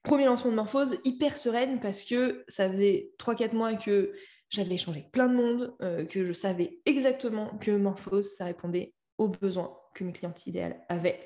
premier 0.02 0.24
lancement 0.24 0.50
de 0.50 0.56
Morphose, 0.56 0.98
hyper 1.04 1.36
sereine 1.36 1.80
parce 1.80 2.02
que 2.02 2.44
ça 2.48 2.68
faisait 2.68 3.12
3-4 3.18 3.54
mois 3.54 3.74
que 3.74 4.12
j'avais 4.48 4.74
échangé 4.74 5.06
plein 5.12 5.28
de 5.28 5.34
monde, 5.34 5.76
euh, 5.82 6.04
que 6.04 6.24
je 6.24 6.32
savais 6.32 6.80
exactement 6.84 7.56
que 7.58 7.70
Morphose, 7.70 8.34
ça 8.36 8.46
répondait 8.46 8.94
aux 9.18 9.28
besoins 9.28 9.78
que 9.94 10.02
mes 10.02 10.12
clientes 10.12 10.46
idéales 10.46 10.82
avaient. 10.88 11.20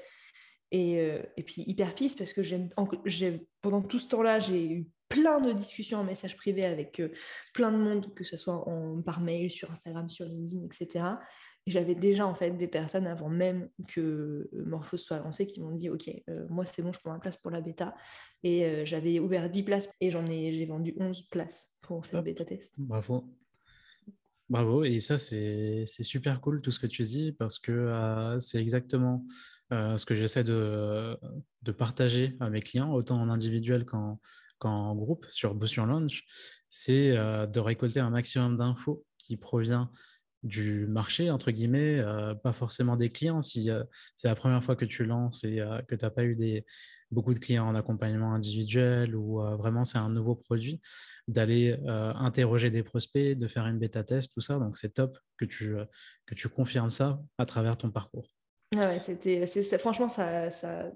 Euh, 0.74 1.22
et, 1.36 1.42
puis 1.42 1.62
hyper 1.66 1.94
piste 1.94 2.18
parce 2.18 2.32
que 2.32 2.42
pendant 3.62 3.82
tout 3.82 3.98
ce 3.98 4.08
temps-là, 4.08 4.40
j'ai 4.40 4.66
eu 4.66 4.88
plein 5.08 5.40
de 5.40 5.52
discussions 5.52 5.98
en 5.98 6.04
message 6.04 6.36
privé 6.36 6.64
avec 6.64 6.98
euh, 6.98 7.10
plein 7.54 7.70
de 7.70 7.76
monde, 7.76 8.12
que 8.14 8.24
ce 8.24 8.36
soit 8.36 8.68
en, 8.68 9.00
par 9.02 9.20
mail, 9.20 9.50
sur 9.50 9.70
Instagram, 9.70 10.10
sur 10.10 10.26
LinkedIn, 10.26 10.64
etc. 10.64 11.04
Et 11.66 11.70
j'avais 11.70 11.94
déjà 11.94 12.26
en 12.26 12.34
fait 12.34 12.50
des 12.52 12.66
personnes 12.66 13.06
avant 13.06 13.28
même 13.28 13.68
que 13.88 14.00
euh, 14.52 14.64
Morphose 14.66 15.02
soit 15.02 15.18
lancé 15.18 15.46
qui 15.46 15.60
m'ont 15.60 15.76
dit 15.76 15.88
Ok, 15.88 16.10
moi 16.48 16.64
c'est 16.66 16.82
bon, 16.82 16.92
je 16.92 17.00
prends 17.00 17.12
ma 17.12 17.20
place 17.20 17.36
pour 17.36 17.52
la 17.52 17.60
bêta. 17.60 17.94
Et 18.42 18.84
j'avais 18.84 19.20
ouvert 19.20 19.48
10 19.48 19.62
places 19.62 19.88
et 20.00 20.10
j'en 20.10 20.26
ai, 20.26 20.52
j'ai 20.52 20.66
vendu 20.66 20.94
11 20.98 21.22
places 21.30 21.70
pour 21.80 22.06
cette 22.06 22.22
bêta 22.24 22.44
test. 22.44 22.72
Bravo. 22.76 23.24
Bravo, 24.48 24.84
et 24.84 25.00
ça 25.00 25.18
c'est 25.18 25.84
super 25.86 26.40
cool 26.40 26.60
tout 26.60 26.70
ce 26.70 26.78
que 26.78 26.86
tu 26.86 27.02
dis 27.02 27.32
parce 27.32 27.58
que 27.58 28.36
c'est 28.38 28.60
exactement 28.60 29.24
ce 29.70 30.04
que 30.04 30.14
j'essaie 30.14 30.44
de, 30.44 31.18
partager 31.76 32.36
à 32.40 32.50
mes 32.50 32.60
clients, 32.60 32.92
autant 32.92 33.20
en 33.20 33.28
individuel 33.28 33.84
qu'en 33.84 34.94
groupe 34.94 35.26
sur 35.30 35.54
Boost 35.54 35.76
Launch, 35.76 36.24
c'est 36.68 37.16
euh, 37.16 37.46
de 37.46 37.60
récolter 37.60 38.00
un 38.00 38.10
maximum 38.10 38.56
d'infos 38.56 39.04
qui 39.18 39.36
provient 39.36 39.90
du 40.42 40.86
marché, 40.86 41.30
entre 41.30 41.50
guillemets, 41.50 41.98
euh, 41.98 42.34
pas 42.34 42.52
forcément 42.52 42.94
des 42.94 43.10
clients. 43.10 43.42
Si 43.42 43.68
c'est 44.16 44.28
la 44.28 44.36
première 44.36 44.62
fois 44.62 44.76
que 44.76 44.84
tu 44.84 45.04
lances 45.04 45.42
et 45.42 45.56
que 45.88 45.96
tu 45.96 46.04
n'as 46.04 46.10
pas 46.10 46.24
eu 46.24 46.62
beaucoup 47.10 47.34
de 47.34 47.38
clients 47.40 47.66
en 47.66 47.74
accompagnement 47.74 48.32
individuel 48.32 49.16
ou 49.16 49.40
vraiment 49.56 49.82
c'est 49.82 49.98
un 49.98 50.10
nouveau 50.10 50.36
produit, 50.36 50.80
d'aller 51.26 51.76
interroger 51.86 52.70
des 52.70 52.84
prospects, 52.84 53.36
de 53.36 53.48
faire 53.48 53.66
une 53.66 53.78
bêta 53.78 54.04
test, 54.04 54.32
tout 54.32 54.40
ça. 54.40 54.60
Donc 54.60 54.76
c'est 54.76 54.94
top 54.94 55.18
que 55.36 55.46
tu 55.46 56.48
confirmes 56.48 56.90
ça 56.90 57.20
à 57.38 57.46
travers 57.46 57.76
ton 57.76 57.90
parcours. 57.90 58.35
Ah 58.76 58.88
ouais, 58.88 59.00
c'était, 59.00 59.46
franchement, 59.78 60.08
ça, 60.08 60.50
ça, 60.50 60.90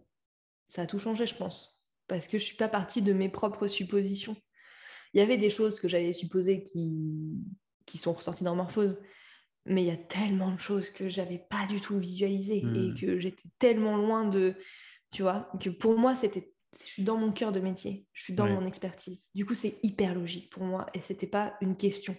ça 0.69 0.83
a 0.83 0.87
tout 0.87 0.99
changé, 0.99 1.27
je 1.27 1.35
pense. 1.35 1.87
Parce 2.07 2.27
que 2.27 2.39
je 2.39 2.45
ne 2.45 2.47
suis 2.47 2.57
pas 2.57 2.69
partie 2.69 3.03
de 3.03 3.13
mes 3.13 3.29
propres 3.29 3.67
suppositions. 3.67 4.37
Il 5.15 5.19
y 5.19 5.23
avait 5.23 5.39
des 5.39 5.51
choses 5.51 5.81
que 5.81 5.89
j'avais 5.89 6.13
supposées 6.13 6.65
qui, 6.65 6.91
qui 7.87 7.99
sont 7.99 8.13
ressorties 8.13 8.45
dans 8.45 8.55
Morphose, 8.55 8.99
mais 9.67 9.83
il 9.83 9.89
y 9.89 9.93
a 9.93 9.97
tellement 9.97 10.53
de 10.53 10.59
choses 10.59 10.91
que 10.91 11.09
j'avais 11.09 11.39
pas 11.39 11.67
du 11.67 11.81
tout 11.81 11.99
visualisées 11.99 12.59
et 12.59 12.65
hmm. 12.65 12.95
que 12.95 13.19
j'étais 13.19 13.49
tellement 13.59 13.97
loin 13.97 14.27
de. 14.27 14.55
Tu 15.11 15.23
vois, 15.23 15.51
que 15.61 15.71
pour 15.71 15.99
moi, 15.99 16.15
c'était. 16.15 16.53
Je 16.73 16.87
suis 16.87 17.03
dans 17.03 17.17
mon 17.17 17.33
cœur 17.33 17.51
de 17.51 17.59
métier, 17.59 18.07
je 18.13 18.23
suis 18.23 18.33
dans 18.33 18.47
mon 18.47 18.65
expertise. 18.65 19.27
Du 19.35 19.45
coup, 19.45 19.55
c'est 19.55 19.81
hyper 19.83 20.15
logique 20.15 20.51
pour 20.53 20.63
moi 20.63 20.87
et 20.95 21.01
c'était 21.01 21.27
pas 21.27 21.57
une 21.61 21.77
question. 21.77 22.17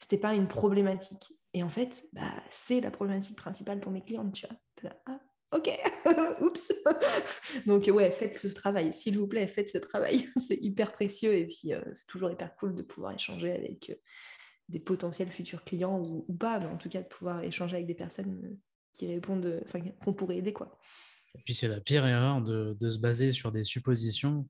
C'était 0.00 0.18
pas 0.18 0.34
une 0.34 0.48
problématique. 0.48 1.32
Et 1.54 1.62
en 1.62 1.68
fait, 1.68 2.06
bah, 2.12 2.34
c'est 2.50 2.80
la 2.80 2.90
problématique 2.90 3.36
principale 3.36 3.80
pour 3.80 3.92
mes 3.92 4.02
clientes, 4.02 4.32
tu 4.32 4.46
vois. 4.82 4.96
Ah, 5.06 5.20
ok, 5.52 5.70
oups. 6.40 6.72
Donc 7.66 7.86
ouais, 7.86 8.10
faites 8.10 8.38
ce 8.38 8.48
travail, 8.48 8.92
s'il 8.92 9.18
vous 9.18 9.26
plaît, 9.26 9.46
faites 9.46 9.70
ce 9.70 9.78
travail. 9.78 10.26
c'est 10.36 10.58
hyper 10.60 10.92
précieux 10.92 11.34
et 11.34 11.46
puis 11.46 11.72
euh, 11.72 11.80
c'est 11.94 12.06
toujours 12.06 12.30
hyper 12.30 12.54
cool 12.56 12.74
de 12.74 12.82
pouvoir 12.82 13.12
échanger 13.12 13.52
avec 13.52 13.90
euh, 13.90 13.94
des 14.68 14.80
potentiels 14.80 15.30
futurs 15.30 15.64
clients 15.64 16.02
ou, 16.02 16.34
pas, 16.34 16.58
mais 16.58 16.66
en 16.66 16.76
tout 16.76 16.90
cas 16.90 17.00
de 17.00 17.08
pouvoir 17.08 17.42
échanger 17.42 17.76
avec 17.76 17.86
des 17.86 17.94
personnes 17.94 18.40
euh, 18.44 18.58
qui 18.92 19.06
répondent, 19.06 19.60
enfin 19.66 19.80
qu'on 20.04 20.12
pourrait 20.12 20.38
aider 20.38 20.52
quoi. 20.52 20.78
Et 21.34 21.42
puis 21.44 21.54
c'est 21.54 21.68
la 21.68 21.80
pire 21.80 22.06
erreur 22.06 22.42
de, 22.42 22.76
de, 22.80 22.90
se 22.90 22.98
baser 22.98 23.32
sur 23.32 23.52
des 23.52 23.62
suppositions 23.62 24.48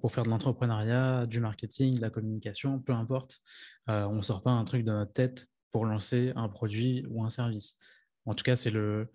pour 0.00 0.10
faire 0.10 0.24
de 0.24 0.30
l'entrepreneuriat, 0.30 1.26
du 1.26 1.40
marketing, 1.40 1.96
de 1.96 2.00
la 2.00 2.10
communication, 2.10 2.80
peu 2.80 2.92
importe. 2.92 3.40
on 3.86 4.14
ne 4.14 4.22
sort 4.22 4.42
pas 4.42 4.50
un 4.50 4.64
truc 4.64 4.82
de 4.82 4.90
notre 4.90 5.12
tête 5.12 5.46
pour 5.72 5.84
lancer 5.84 6.32
un 6.36 6.48
produit 6.48 7.04
ou 7.10 7.24
un 7.24 7.30
service. 7.30 7.76
En 8.26 8.34
tout 8.34 8.44
cas, 8.44 8.56
c'est 8.56 8.70
le, 8.70 9.08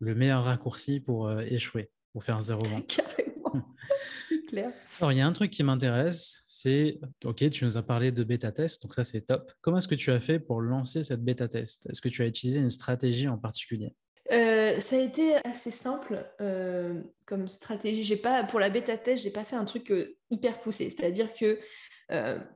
le 0.00 0.14
meilleur 0.14 0.44
raccourci 0.44 1.00
pour 1.00 1.28
euh, 1.28 1.40
échouer, 1.42 1.90
pour 2.12 2.24
faire 2.24 2.40
zéro 2.40 2.62
vente. 2.62 3.00
C'est 4.28 4.44
clair. 4.44 4.72
Alors, 5.00 5.12
il 5.12 5.18
y 5.18 5.20
a 5.20 5.26
un 5.26 5.32
truc 5.32 5.50
qui 5.50 5.62
m'intéresse, 5.62 6.42
c'est, 6.46 6.98
OK, 7.24 7.48
tu 7.50 7.64
nous 7.64 7.76
as 7.76 7.82
parlé 7.82 8.12
de 8.12 8.24
bêta 8.24 8.52
test, 8.52 8.82
donc 8.82 8.94
ça 8.94 9.04
c'est 9.04 9.22
top. 9.22 9.52
Comment 9.60 9.78
est-ce 9.78 9.88
que 9.88 9.94
tu 9.94 10.10
as 10.10 10.20
fait 10.20 10.38
pour 10.38 10.60
lancer 10.60 11.02
cette 11.02 11.24
bêta 11.24 11.48
test 11.48 11.88
Est-ce 11.88 12.00
que 12.00 12.08
tu 12.08 12.22
as 12.22 12.26
utilisé 12.26 12.58
une 12.58 12.68
stratégie 12.68 13.28
en 13.28 13.38
particulier? 13.38 13.94
Euh, 14.30 14.78
ça 14.80 14.96
a 14.96 14.98
été 14.98 15.36
assez 15.46 15.70
simple 15.70 16.26
euh, 16.40 17.02
comme 17.24 17.48
stratégie. 17.48 18.02
J'ai 18.02 18.16
pas 18.16 18.44
pour 18.44 18.60
la 18.60 18.68
bêta 18.68 18.98
test, 18.98 19.22
j'ai 19.22 19.30
pas 19.30 19.44
fait 19.44 19.56
un 19.56 19.64
truc 19.64 19.92
hyper 20.30 20.60
poussé. 20.60 20.90
C'est-à-dire 20.90 21.32
que 21.32 21.58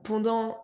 pendant 0.03 0.57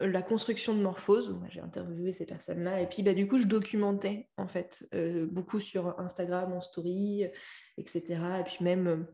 la 0.00 0.22
construction 0.22 0.74
de 0.74 0.80
Morphose, 0.80 1.38
j'ai 1.50 1.60
interviewé 1.60 2.12
ces 2.12 2.26
personnes-là 2.26 2.80
et 2.80 2.88
puis 2.88 3.02
bah, 3.02 3.14
du 3.14 3.28
coup 3.28 3.38
je 3.38 3.46
documentais 3.46 4.28
en 4.36 4.48
fait 4.48 4.88
beaucoup 5.30 5.60
sur 5.60 5.98
Instagram, 6.00 6.52
en 6.52 6.60
story, 6.60 7.24
etc. 7.76 8.02
Et 8.40 8.44
puis 8.44 8.64
même 8.64 9.06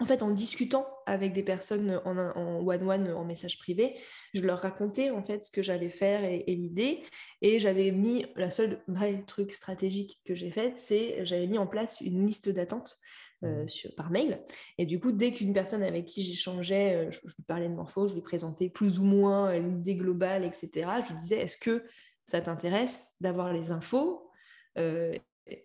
en 0.00 0.06
fait, 0.06 0.22
en 0.22 0.32
discutant 0.32 0.88
avec 1.06 1.32
des 1.34 1.44
personnes 1.44 2.00
en 2.04 2.66
one-one, 2.66 3.12
en, 3.12 3.24
message 3.24 3.58
privé, 3.58 3.96
je 4.34 4.40
leur 4.40 4.58
racontais 4.58 5.10
en 5.10 5.22
fait 5.22 5.44
ce 5.44 5.50
que 5.52 5.62
j'allais 5.62 5.88
faire 5.88 6.24
et, 6.24 6.42
l'idée. 6.48 7.02
Et 7.42 7.60
j'avais 7.60 7.92
mis, 7.92 8.26
la 8.34 8.50
seule 8.50 8.82
vrai 8.88 9.22
truc 9.24 9.52
stratégique 9.52 10.20
que 10.24 10.34
j'ai 10.34 10.50
fait, 10.50 10.74
c'est 10.78 11.24
j'avais 11.24 11.46
mis 11.46 11.58
en 11.58 11.68
place 11.68 12.00
une 12.00 12.26
liste 12.26 12.48
d'attente 12.48 12.96
euh, 13.44 13.64
mmh. 13.64 13.94
par 13.96 14.10
mail. 14.10 14.40
Et 14.78 14.86
du 14.86 14.98
coup, 14.98 15.12
dès 15.12 15.32
qu'une 15.32 15.52
personne 15.52 15.82
avec 15.82 16.06
qui 16.06 16.22
j'échangeais, 16.22 16.94
euh, 16.94 17.10
je, 17.10 17.20
je, 17.24 17.34
lui 17.36 17.44
parlais 17.46 17.68
de 17.68 17.74
morpho, 17.74 18.08
je 18.08 18.14
lui 18.14 18.22
présentais 18.22 18.68
plus 18.68 18.98
ou 18.98 19.04
moins 19.04 19.58
l'idée 19.58 19.96
globale, 19.96 20.44
etc. 20.44 20.70
Je 21.04 21.12
lui 21.12 21.20
disais, 21.20 21.40
est-ce 21.40 21.56
que 21.56 21.84
ça 22.26 22.40
t'intéresse 22.40 23.12
d'avoir 23.20 23.52
les 23.52 23.70
infos 23.70 24.30
euh, 24.78 25.14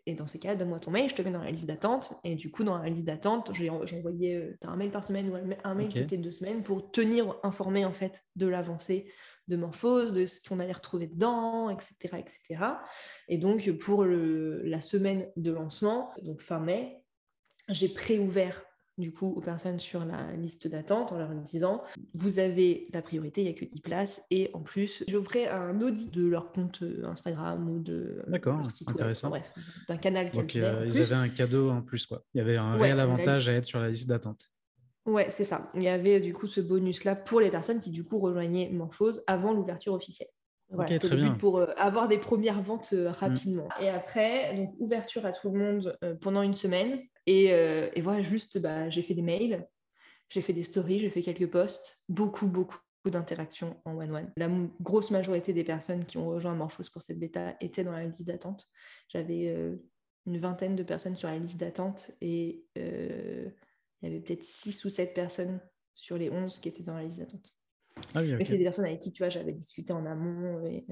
et 0.06 0.14
dans 0.14 0.28
ces 0.28 0.40
cas, 0.40 0.56
donne-moi 0.56 0.80
ton 0.80 0.92
mail, 0.92 1.10
je 1.10 1.16
te 1.16 1.22
mets 1.22 1.32
dans 1.32 1.42
la 1.42 1.52
liste 1.52 1.66
d'attente. 1.66 2.14
Et 2.26 2.36
du 2.36 2.52
coup, 2.52 2.66
dans 2.66 2.78
la 2.78 2.90
liste 2.90 3.06
d'attente, 3.06 3.52
j'envoyais 3.54 4.36
euh, 4.36 4.58
un 4.64 4.76
mail 4.76 4.92
par 4.92 5.06
semaine 5.06 5.30
ou 5.30 5.36
un 5.64 5.74
mail 5.74 5.88
toutes 5.88 6.12
les 6.12 6.18
deux 6.18 6.32
semaines 6.32 6.64
pour 6.64 6.92
tenir 6.92 7.38
informé 7.44 7.86
en 7.86 7.94
fait 7.94 8.26
de 8.36 8.48
l'avancée 8.48 9.10
de 9.48 9.56
Morphose, 9.56 10.12
de 10.12 10.26
ce 10.26 10.42
qu'on 10.42 10.60
allait 10.60 10.74
retrouver 10.74 11.08
dedans, 11.08 11.70
etc. 11.70 12.18
etc. 12.18 12.66
Et 13.30 13.38
donc, 13.38 13.72
pour 13.80 14.06
la 14.06 14.82
semaine 14.82 15.28
de 15.38 15.52
lancement, 15.52 16.12
donc 16.22 16.42
fin 16.42 16.60
mai, 16.60 16.99
j'ai 17.70 17.90
préouvert 17.90 18.64
du 19.00 19.12
coup 19.14 19.28
aux 19.28 19.40
personnes 19.40 19.80
sur 19.80 20.04
la 20.06 20.34
liste 20.34 20.68
d'attente 20.68 21.12
en 21.12 21.18
leur 21.18 21.34
disant 21.34 21.84
vous 22.14 22.38
avez 22.38 22.88
la 22.94 23.02
priorité, 23.02 23.42
il 23.42 23.46
n'y 23.46 23.52
a 23.52 23.54
que 23.54 23.66
10 23.66 23.82
places 23.82 24.22
et 24.30 24.52
en 24.54 24.60
plus 24.60 25.04
j'offrais 25.08 25.48
un 25.48 25.80
audit 25.82 26.14
de 26.14 26.28
leur 26.28 26.52
compte 26.52 26.84
euh, 26.84 27.06
Instagram 27.06 27.70
ou 27.70 27.80
de 27.80 28.22
leur 28.28 28.72
site 28.72 28.90
intéressant. 28.90 29.30
bref, 29.30 29.52
d'un 29.88 29.98
canal 29.98 30.30
Donc 30.32 30.56
euh, 30.56 30.86
ils 30.86 31.02
avaient 31.02 31.16
un 31.16 31.30
cadeau 31.30 31.70
en 31.70 31.82
plus 31.82 32.06
quoi. 32.06 32.24
Il 32.34 32.40
y 32.40 32.42
avait 32.42 32.58
un 32.58 32.76
réel 32.76 33.00
avantage 33.00 33.48
à 33.50 33.54
être 33.54 33.66
sur 33.66 33.80
la 33.80 33.90
liste 33.90 34.10
d'attente. 34.10 34.50
Ouais, 35.06 35.28
c'est 35.32 35.46
ça. 35.46 35.72
Il 35.76 35.84
y 35.84 35.88
avait 35.88 36.20
du 36.20 36.34
coup 36.34 36.46
ce 36.46 36.62
bonus-là 36.62 37.16
pour 37.16 37.40
les 37.40 37.50
personnes 37.50 37.80
qui 37.80 37.90
du 37.90 38.04
coup 38.04 38.20
rejoignaient 38.20 38.70
Morphose 38.70 39.24
avant 39.26 39.54
l'ouverture 39.54 39.94
officielle. 39.94 40.28
Voilà, 40.72 40.98
le 40.98 41.30
but 41.30 41.38
pour 41.38 41.58
euh, 41.58 41.68
avoir 41.78 42.08
des 42.08 42.20
premières 42.20 42.62
ventes 42.62 42.92
mm. 42.92 43.08
rapidement. 43.08 43.68
Et 43.82 43.90
après, 43.90 44.56
donc 44.56 44.76
ouverture 44.80 45.26
à 45.26 45.32
tout 45.32 45.50
le 45.50 45.60
monde 45.60 45.98
pendant 46.22 46.42
une 46.42 46.54
semaine. 46.54 47.02
Euh, 47.30 47.90
et, 47.94 48.02
voilà, 48.02 48.22
juste, 48.22 48.58
bah, 48.58 48.90
j'ai 48.90 49.02
fait 49.02 49.14
des 49.14 49.22
mails, 49.22 49.68
j'ai 50.30 50.42
fait 50.42 50.54
des 50.54 50.64
stories, 50.64 51.00
j'ai 51.00 51.10
fait 51.10 51.22
quelques 51.22 51.50
posts, 51.50 52.00
beaucoup, 52.08 52.48
beaucoup 52.48 52.80
d'interactions 53.06 53.80
en 53.86 53.98
one-one. 53.98 54.32
La 54.38 54.50
grosse 54.82 55.12
majorité 55.12 55.54
des 55.54 55.64
personnes 55.64 56.06
qui 56.06 56.18
ont 56.18 56.28
rejoint 56.28 56.54
Morphos 56.54 56.90
pour 56.92 57.02
cette 57.02 57.20
bêta 57.20 57.56
étaient 57.62 57.84
dans 57.84 57.92
la 57.92 58.06
liste 58.06 58.24
d'attente. 58.24 58.68
J'avais 59.08 59.48
euh, 59.48 59.78
une 60.26 60.38
vingtaine 60.38 60.76
de 60.76 60.84
personnes 60.84 61.16
sur 61.16 61.28
la 61.28 61.38
liste 61.38 61.58
d'attente 61.58 62.12
et 62.22 62.64
euh, 62.78 63.50
il 64.02 64.10
y 64.10 64.12
avait 64.12 64.22
peut-être 64.22 64.44
6 64.44 64.86
ou 64.86 64.90
7 64.90 65.14
personnes 65.14 65.60
sur 65.96 66.18
les 66.18 66.30
11 66.30 66.60
qui 66.60 66.70
étaient 66.70 66.84
dans 66.84 66.96
la 66.96 67.04
liste 67.04 67.20
d'attente. 67.20 67.56
Ah 68.16 68.22
Mais 68.22 68.46
c'est 68.46 68.58
des 68.58 68.64
personnes 68.64 68.86
avec 68.86 69.00
qui, 69.00 69.12
tu 69.12 69.24
vois, 69.24 69.30
j'avais 69.30 69.54
discuté 69.54 69.94
en 69.94 70.06
amont 70.06 70.66
et 70.66 70.86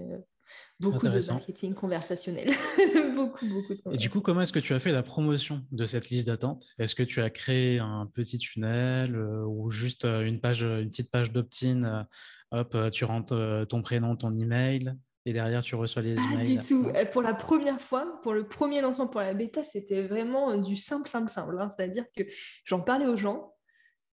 Beaucoup 0.79 1.07
de 1.07 1.31
marketing 1.31 1.73
conversationnel. 1.73 2.49
beaucoup, 3.15 3.47
beaucoup 3.47 3.73
de 3.73 3.93
Et 3.93 3.97
du 3.97 4.11
coup, 4.11 4.21
comment 4.21 4.41
est-ce 4.41 4.53
que 4.53 4.59
tu 4.59 4.73
as 4.73 4.79
fait 4.79 4.91
la 4.91 5.01
promotion 5.01 5.65
de 5.71 5.85
cette 5.85 6.09
liste 6.09 6.27
d'attente? 6.27 6.67
Est-ce 6.77 6.93
que 6.93 7.03
tu 7.03 7.19
as 7.21 7.31
créé 7.31 7.79
un 7.79 8.05
petit 8.05 8.37
tunnel 8.37 9.15
euh, 9.15 9.43
ou 9.45 9.71
juste 9.71 10.05
euh, 10.05 10.21
une, 10.21 10.39
page, 10.39 10.61
une 10.61 10.89
petite 10.89 11.09
page 11.09 11.31
d'opt-in 11.31 11.83
euh, 11.83 12.03
Hop, 12.51 12.77
tu 12.91 13.03
rentres 13.03 13.65
ton 13.67 13.81
prénom, 13.81 14.15
ton 14.15 14.31
email 14.31 14.93
et 15.25 15.33
derrière 15.33 15.61
tu 15.61 15.75
reçois 15.75 16.01
les 16.01 16.13
emails. 16.13 16.55
Pas 16.55 16.61
du 16.61 16.67
tout. 16.67 16.87
Pour 17.11 17.21
la 17.21 17.33
première 17.33 17.81
fois, 17.81 18.21
pour 18.23 18.33
le 18.33 18.47
premier 18.47 18.79
lancement 18.79 19.07
pour 19.07 19.19
la 19.19 19.33
bêta, 19.33 19.65
c'était 19.65 20.03
vraiment 20.03 20.55
du 20.55 20.77
simple, 20.77 21.09
simple, 21.09 21.29
simple. 21.29 21.59
Hein. 21.59 21.69
C'est-à-dire 21.75 22.05
que 22.15 22.23
j'en 22.63 22.79
parlais 22.79 23.05
aux 23.05 23.17
gens 23.17 23.53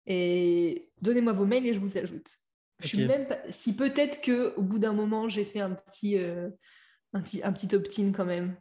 et 0.06 0.90
donnez-moi 1.00 1.32
vos 1.32 1.46
mails 1.46 1.64
et 1.64 1.74
je 1.74 1.78
vous 1.78 1.96
ajoute. 1.96 2.40
Je 2.80 2.88
suis 2.88 3.06
même 3.06 3.26
Si 3.50 3.76
peut-être 3.76 4.20
qu'au 4.22 4.62
bout 4.62 4.78
d'un 4.78 4.92
moment, 4.92 5.28
j'ai 5.28 5.44
fait 5.44 5.60
un 5.60 5.70
petit, 5.70 6.18
euh, 6.18 6.50
un 7.12 7.20
petit, 7.20 7.42
un 7.42 7.52
petit 7.52 7.74
opt-in 7.74 8.12
quand 8.12 8.24
même. 8.24 8.56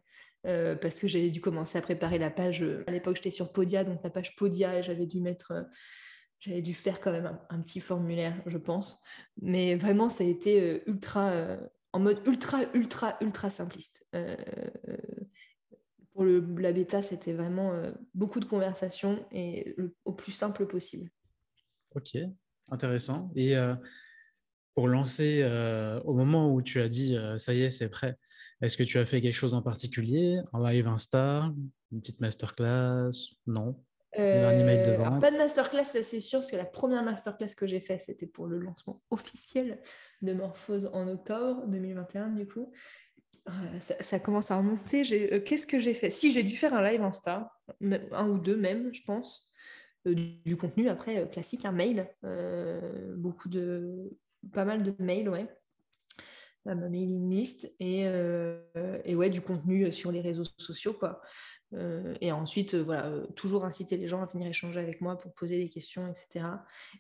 Euh, 0.45 0.75
parce 0.75 0.99
que 0.99 1.07
j'avais 1.07 1.29
dû 1.29 1.39
commencer 1.39 1.77
à 1.77 1.81
préparer 1.81 2.19
la 2.19 2.29
page. 2.29 2.63
À 2.85 2.91
l'époque, 2.91 3.15
j'étais 3.15 3.31
sur 3.31 3.51
Podia, 3.53 3.83
donc 3.83 4.03
la 4.03 4.09
page 4.09 4.35
Podia, 4.35 4.79
et 4.79 4.83
j'avais 4.83 5.05
dû 5.05 5.21
mettre. 5.21 5.51
Euh, 5.51 5.63
j'avais 6.39 6.61
dû 6.61 6.73
faire 6.73 6.99
quand 6.99 7.13
même 7.13 7.39
un, 7.49 7.61
petit 7.61 7.79
formulaire, 7.79 8.35
je 8.45 8.57
pense. 8.57 8.99
Mais 9.41 9.75
vraiment, 9.75 10.09
ça 10.09 10.25
a 10.25 10.27
été 10.27 10.83
ultra. 10.87 11.57
en 11.93 11.99
mode 11.99 12.19
ultra, 12.27 12.59
ultra, 12.73 13.15
ultra 13.21 13.49
simpliste. 13.49 14.05
pour 16.11 16.25
le, 16.25 16.45
la 16.57 16.73
bêta, 16.73 17.01
c'était 17.01 17.31
vraiment 17.31 17.71
beaucoup 18.13 18.41
de 18.41 18.45
conversations 18.45 19.25
et 19.31 19.73
au 20.03 20.11
plus 20.11 20.33
simple 20.33 20.67
possible. 20.67 21.09
Ok, 21.95 22.17
intéressant. 22.71 23.31
Et 23.35 23.55
pour 24.75 24.87
lancer, 24.87 25.41
euh, 25.43 25.99
au 26.01 26.13
moment 26.13 26.51
où 26.51 26.61
tu 26.61 26.81
as 26.81 26.87
dit 26.87 27.15
euh, 27.15 27.37
ça 27.37 27.53
y 27.53 27.61
est, 27.61 27.69
c'est 27.69 27.89
prêt, 27.89 28.17
est-ce 28.61 28.75
que 28.75 28.83
tu 28.83 28.97
as 28.97 29.05
fait 29.05 29.21
quelque 29.21 29.35
chose 29.35 29.53
en 29.53 29.61
particulier? 29.61 30.39
Un 30.51 30.67
live 30.67 30.87
Insta 30.87 31.51
Une 31.91 31.99
petite 31.99 32.19
masterclass? 32.19 33.11
Non 33.45 33.75
un 34.15 34.51
email 34.51 34.85
de 34.85 34.91
euh, 34.91 35.19
Pas 35.19 35.31
de 35.31 35.37
masterclass, 35.37 35.85
c'est 35.85 36.21
sûr, 36.21 36.39
parce 36.39 36.51
que 36.51 36.55
la 36.55 36.65
première 36.65 37.01
masterclass 37.01 37.55
que 37.57 37.65
j'ai 37.65 37.79
fait, 37.79 37.97
c'était 37.97 38.27
pour 38.27 38.45
le 38.45 38.59
lancement 38.59 39.01
officiel 39.09 39.81
de 40.21 40.33
Morphose 40.33 40.87
en 40.93 41.07
octobre 41.07 41.65
2021, 41.65 42.27
du 42.29 42.47
coup. 42.47 42.71
Ça, 44.01 44.19
commence 44.19 44.51
à 44.51 44.57
remonter. 44.57 45.01
Qu'est-ce 45.43 45.65
que 45.65 45.79
j'ai 45.79 45.95
fait? 45.95 46.11
Si, 46.11 46.29
j'ai 46.29 46.43
dû 46.43 46.55
faire 46.55 46.75
un 46.75 46.83
live 46.83 47.01
Insta, 47.01 47.51
un 47.81 48.29
ou 48.29 48.37
deux 48.37 48.55
même, 48.55 48.93
je 48.93 49.01
pense. 49.01 49.51
Du, 50.05 50.57
contenu 50.57 50.89
après 50.89 51.29
classique, 51.29 51.65
un 51.65 51.71
mail, 51.71 52.07
beaucoup 53.17 53.49
de 53.49 54.11
pas 54.51 54.65
mal 54.65 54.83
de 54.83 54.93
mails, 54.99 55.29
ouais. 55.29 55.47
Ma 56.65 56.75
mailing 56.75 57.29
list 57.29 57.69
et, 57.79 58.05
euh, 58.05 58.61
et, 59.03 59.15
ouais, 59.15 59.29
du 59.29 59.41
contenu 59.41 59.91
sur 59.91 60.11
les 60.11 60.21
réseaux 60.21 60.45
sociaux, 60.57 60.93
quoi. 60.93 61.21
Euh, 61.73 62.15
et 62.21 62.31
ensuite, 62.31 62.75
euh, 62.75 62.83
voilà, 62.83 63.11
toujours 63.35 63.65
inciter 63.65 63.97
les 63.97 64.07
gens 64.07 64.21
à 64.21 64.27
venir 64.27 64.47
échanger 64.47 64.79
avec 64.79 65.01
moi 65.01 65.19
pour 65.19 65.33
poser 65.33 65.57
des 65.57 65.69
questions, 65.69 66.07
etc. 66.07 66.45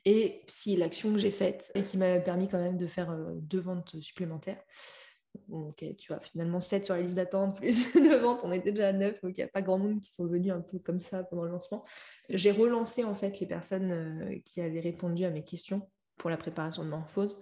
Et 0.03 0.41
si 0.47 0.75
l'action 0.75 1.13
que 1.13 1.19
j'ai 1.19 1.31
faite 1.31 1.71
et 1.75 1.83
qui 1.83 1.97
m'a 1.97 2.19
permis 2.19 2.49
quand 2.49 2.59
même 2.59 2.77
de 2.77 2.87
faire 2.87 3.15
deux 3.35 3.61
ventes 3.61 4.01
supplémentaires. 4.01 4.61
Ok, 5.49 5.83
tu 5.97 6.07
vois, 6.07 6.19
finalement 6.19 6.61
7 6.61 6.85
sur 6.85 6.95
la 6.95 7.01
liste 7.01 7.15
d'attente, 7.15 7.57
plus 7.57 7.93
de 7.95 8.15
ventes, 8.15 8.41
on 8.43 8.51
était 8.51 8.71
déjà 8.71 8.89
à 8.89 8.93
9, 8.93 9.21
donc 9.21 9.37
il 9.37 9.41
n'y 9.41 9.43
a 9.43 9.47
pas 9.47 9.61
grand 9.61 9.77
monde 9.77 9.99
qui 9.99 10.11
sont 10.11 10.27
venus 10.27 10.51
un 10.51 10.61
peu 10.61 10.79
comme 10.79 10.99
ça 10.99 11.23
pendant 11.23 11.43
le 11.43 11.51
lancement. 11.51 11.83
J'ai 12.29 12.51
relancé 12.51 13.03
en 13.03 13.15
fait 13.15 13.39
les 13.39 13.47
personnes 13.47 14.41
qui 14.45 14.61
avaient 14.61 14.79
répondu 14.79 15.25
à 15.25 15.29
mes 15.29 15.43
questions 15.43 15.89
pour 16.17 16.29
la 16.29 16.37
préparation 16.37 16.83
de 16.83 16.89
Morphose 16.89 17.41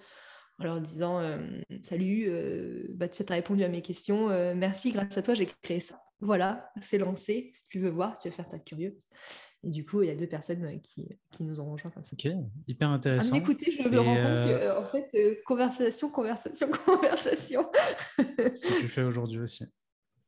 en 0.61 0.63
leur 0.63 0.81
disant 0.81 1.19
euh, 1.19 1.37
Salut, 1.83 2.25
euh, 2.27 2.85
bah, 2.91 3.07
tu 3.07 3.23
as 3.27 3.33
répondu 3.33 3.63
à 3.63 3.69
mes 3.69 3.81
questions, 3.81 4.29
euh, 4.29 4.53
merci, 4.55 4.91
grâce 4.91 5.17
à 5.17 5.21
toi, 5.21 5.33
j'ai 5.33 5.47
créé 5.61 5.79
ça. 5.79 6.01
Voilà, 6.19 6.71
c'est 6.81 6.99
lancé. 6.99 7.51
Si 7.53 7.63
tu 7.67 7.79
veux 7.79 7.89
voir, 7.89 8.15
si 8.15 8.23
tu 8.23 8.29
veux 8.29 8.35
faire 8.35 8.47
ta 8.47 8.59
curieuse. 8.59 9.07
Et 9.63 9.69
du 9.69 9.85
coup, 9.85 10.01
il 10.01 10.07
y 10.07 10.11
a 10.11 10.15
deux 10.15 10.27
personnes 10.27 10.81
qui, 10.81 11.07
qui 11.29 11.43
nous 11.43 11.59
ont 11.59 11.71
rejoints 11.71 11.91
comme 11.91 12.03
ça. 12.03 12.13
Ok, 12.13 12.31
hyper 12.67 12.89
intéressant. 12.89 13.35
écoutez, 13.35 13.71
je 13.71 13.87
me 13.87 13.99
rends 13.99 14.15
compte 14.15 14.47
que, 14.47 14.79
en 14.79 14.85
fait, 14.85 15.43
conversation, 15.45 16.09
conversation, 16.09 16.67
conversation. 16.85 17.69
Ce 18.17 18.23
que 18.23 18.79
tu 18.79 18.87
fais 18.87 19.03
aujourd'hui 19.03 19.39
aussi. 19.39 19.65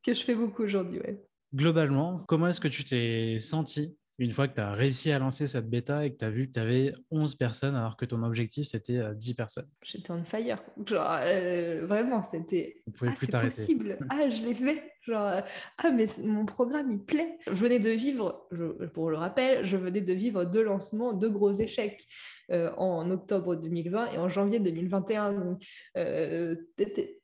Que 0.03 0.13
je 0.13 0.23
fais 0.23 0.35
beaucoup 0.35 0.63
aujourd'hui, 0.63 0.99
ouais. 0.99 1.25
Globalement, 1.53 2.23
comment 2.27 2.47
est-ce 2.47 2.59
que 2.59 2.67
tu 2.67 2.83
t'es 2.83 3.37
senti 3.39 3.95
une 4.19 4.31
fois 4.31 4.47
que 4.47 4.55
tu 4.55 4.61
as 4.61 4.73
réussi 4.73 5.11
à 5.11 5.19
lancer 5.19 5.47
cette 5.47 5.69
bêta 5.69 6.05
et 6.05 6.11
que 6.11 6.17
tu 6.17 6.25
as 6.25 6.29
vu 6.29 6.47
que 6.47 6.51
tu 6.51 6.59
avais 6.59 6.93
11 7.11 7.35
personnes 7.35 7.75
alors 7.75 7.97
que 7.97 8.05
ton 8.05 8.21
objectif 8.23 8.67
c'était 8.67 8.99
10 9.15 9.31
euh, 9.31 9.35
personnes? 9.35 9.69
J'étais 9.83 10.11
on 10.11 10.23
fire. 10.23 10.61
Genre, 10.85 11.17
euh, 11.21 11.85
vraiment, 11.85 12.23
c'était. 12.23 12.81
Ah, 13.01 13.13
c'est 13.15 13.31
possible. 13.31 13.97
Ah, 14.09 14.29
je 14.29 14.41
l'ai 14.43 14.55
fait. 14.55 14.92
Genre, 15.03 15.27
euh, 15.27 15.41
ah, 15.79 15.91
mais 15.91 16.05
mon 16.19 16.45
programme, 16.45 16.91
il 16.91 17.03
plaît. 17.03 17.37
Je 17.47 17.51
venais 17.51 17.79
de 17.79 17.89
vivre, 17.89 18.47
pour 18.93 19.09
le 19.09 19.17
rappel, 19.17 19.65
je 19.65 19.75
venais 19.75 19.99
de 19.99 20.13
vivre 20.13 20.45
deux 20.45 20.63
lancements, 20.63 21.11
deux 21.11 21.29
gros 21.29 21.51
échecs 21.51 22.07
euh, 22.51 22.71
en 22.77 23.11
octobre 23.11 23.55
2020 23.55 24.11
et 24.13 24.17
en 24.17 24.29
janvier 24.29 24.59
2021. 24.59 25.33
Donc, 25.33 25.63
euh, 25.97 26.55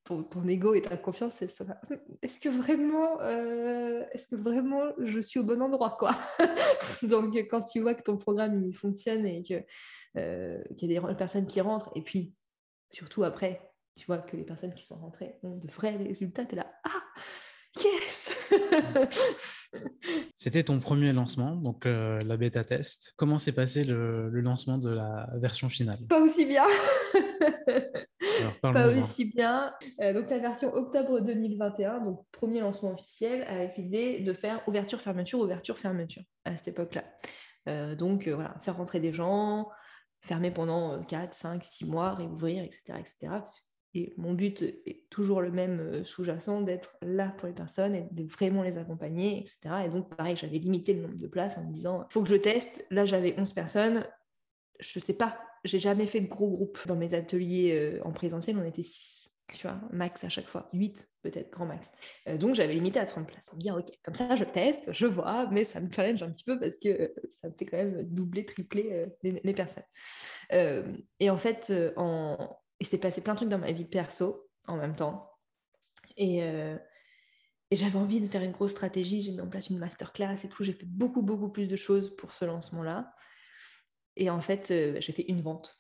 ton, 0.04 0.24
ton, 0.24 0.48
ego 0.48 0.74
et 0.74 0.82
ta 0.82 0.98
confiance, 0.98 1.42
est-ce 1.42 2.40
que 2.40 2.50
vraiment, 2.50 3.22
est-ce 3.22 4.28
que 4.28 4.36
vraiment 4.36 4.84
je 5.00 5.20
suis 5.22 5.40
au 5.40 5.44
bon 5.44 5.62
endroit, 5.62 5.96
quoi? 5.98 6.12
Donc, 7.04 7.36
quand 7.50 7.62
tu 7.62 7.80
vois 7.80 7.94
que 7.94 8.04
ton 8.04 8.18
programme, 8.18 8.58
il 8.58 8.74
fonctionne 8.74 9.26
et 9.26 9.42
qu'il 9.42 9.64
y 10.16 10.98
a 10.98 11.10
des 11.10 11.16
personnes 11.16 11.46
qui 11.46 11.62
rentrent, 11.62 11.92
et 11.96 12.02
puis, 12.02 12.34
surtout 12.92 13.24
après, 13.24 13.62
tu 13.96 14.06
vois 14.06 14.18
que 14.18 14.36
les 14.36 14.44
personnes 14.44 14.74
qui 14.74 14.86
sont 14.86 14.96
rentrées 14.96 15.36
ont 15.44 15.58
de 15.58 15.68
vrais 15.68 15.96
résultats, 15.96 16.46
tu 16.46 16.54
es 16.54 16.58
là, 16.58 16.72
ah 16.86 17.04
yes. 17.84 18.34
C'était 20.36 20.64
ton 20.64 20.80
premier 20.80 21.14
lancement, 21.14 21.56
donc 21.56 21.86
euh, 21.86 22.22
la 22.24 22.38
bêta 22.38 22.64
test. 22.64 23.14
Comment 23.18 23.38
s'est 23.38 23.52
passé 23.52 23.84
le, 23.84 24.30
lancement 24.42 24.78
de 24.78 24.90
la 24.90 25.30
version 25.36 25.70
finale? 25.70 26.00
Pas 26.08 26.20
aussi 26.20 26.46
bien. 26.46 26.66
pas 28.62 28.88
aussi 28.88 29.26
bien. 29.26 29.74
Euh, 30.02 30.14
donc 30.14 30.30
la 30.30 30.40
version 30.40 30.74
octobre 30.74 31.20
2021, 31.20 32.00
donc 32.00 32.26
premier 32.32 32.62
lancement 32.62 32.94
officiel, 32.94 33.44
avec 33.44 33.78
l'idée 33.78 34.22
de 34.22 34.34
faire 34.34 34.62
ouverture-fermeture, 34.68 35.40
ouverture-fermeture 35.40 36.24
à 36.46 36.58
cette 36.58 36.70
époque-là. 36.70 37.04
Euh, 37.68 37.96
donc 37.96 38.28
voilà, 38.28 38.58
faire 38.60 38.78
rentrer 38.78 39.00
des 39.00 39.14
gens, 39.14 39.70
fermer 40.22 40.50
pendant 40.52 41.04
4, 41.04 41.34
5, 41.34 41.64
6 41.64 41.86
mois, 41.86 42.14
réouvrir, 42.14 42.64
etc. 42.64 43.00
etc. 43.00 43.34
Et 43.96 44.14
mon 44.18 44.34
but 44.34 44.62
est 44.62 45.04
toujours 45.10 45.42
le 45.42 45.52
même 45.52 45.80
euh, 45.80 46.04
sous-jacent, 46.04 46.62
d'être 46.62 46.96
là 47.02 47.34
pour 47.38 47.48
les 47.48 47.54
personnes 47.54 47.96
et 47.96 48.08
de 48.12 48.24
vraiment 48.24 48.62
les 48.62 48.78
accompagner, 48.78 49.40
etc. 49.40 49.60
Et 49.86 49.90
donc, 49.90 50.16
pareil, 50.16 50.36
j'avais 50.36 50.60
limité 50.60 50.94
le 50.94 51.02
nombre 51.02 51.18
de 51.18 51.28
places 51.28 51.58
en 51.58 51.64
me 51.64 51.72
disant, 51.72 52.06
il 52.08 52.14
faut 52.14 52.22
que 52.22 52.30
je 52.30 52.36
teste. 52.36 52.86
Là, 52.92 53.06
j'avais 53.06 53.34
11 53.38 53.52
personnes. 53.54 54.06
Je 54.80 55.00
ne 55.00 55.04
sais 55.04 55.14
pas, 55.14 55.40
j'ai 55.64 55.80
jamais 55.80 56.06
fait 56.06 56.22
de 56.22 56.28
gros 56.28 56.50
groupes. 56.50 56.80
Dans 56.86 56.96
mes 56.96 57.16
ateliers 57.16 57.72
euh, 57.74 58.00
en 58.06 58.12
présentiel, 58.12 58.58
on 58.60 58.64
était 58.64 58.84
6, 58.84 59.32
tu 59.54 59.66
vois, 59.66 59.82
max 59.92 60.24
à 60.24 60.30
chaque 60.30 60.48
fois. 60.48 60.70
8 60.74 61.10
peut-être, 61.24 61.50
grand 61.50 61.66
max. 61.66 61.90
Euh, 62.28 62.38
donc, 62.38 62.54
j'avais 62.54 62.76
limité 62.76 63.00
à 63.00 63.06
30 63.06 63.26
places. 63.26 63.50
Bien, 63.56 63.76
ok, 63.76 63.88
comme 64.04 64.14
ça, 64.14 64.36
je 64.36 64.44
teste, 64.44 64.94
je 64.94 65.08
vois, 65.08 65.50
mais 65.50 65.64
ça 65.64 65.80
me 65.80 65.92
challenge 65.92 66.22
un 66.22 66.30
petit 66.30 66.44
peu 66.44 66.60
parce 66.60 66.78
que 66.78 67.12
ça 67.32 67.50
me 67.50 67.56
fait 67.56 67.66
quand 67.66 67.78
même 67.78 68.04
doubler, 68.04 68.46
tripler 68.46 69.08
les, 69.24 69.42
les, 69.44 69.54
personnes. 69.54 69.84
et 70.52 71.30
en 71.32 71.38
fait, 71.38 71.74
en 71.98 72.56
il 72.80 72.88
s'est 72.88 73.00
passé 73.00 73.22
plein 73.22 73.34
de 73.34 73.40
trucs 73.40 73.50
dans 73.50 73.58
ma 73.60 73.72
vie 73.72 73.86
perso 73.86 74.50
en 74.68 74.78
même 74.78 74.96
temps. 74.96 75.32
Et, 76.18 76.44
euh, 76.44 76.78
et 77.72 77.76
j'avais 77.76 77.98
envie 77.98 78.22
de 78.22 78.28
faire 78.28 78.44
une 78.44 78.52
grosse 78.52 78.72
stratégie. 78.72 79.22
J'ai 79.22 79.32
mis 79.32 79.42
en 79.42 79.48
place 79.48 79.70
une 79.70 79.80
masterclass 79.80 80.38
et 80.44 80.50
tout. 80.50 80.64
J'ai 80.64 80.74
fait 80.74 80.86
beaucoup, 80.86 81.22
beaucoup 81.22 81.50
plus 81.50 81.68
de 81.68 81.76
choses 81.76 82.16
pour 82.16 82.34
ce 82.34 82.46
lancement-là. 82.46 83.14
Et 84.16 84.30
en 84.30 84.42
fait, 84.42 84.72
euh, 84.72 84.98
j'ai 85.00 85.14
fait 85.14 85.26
une 85.28 85.42
vente. 85.42 85.76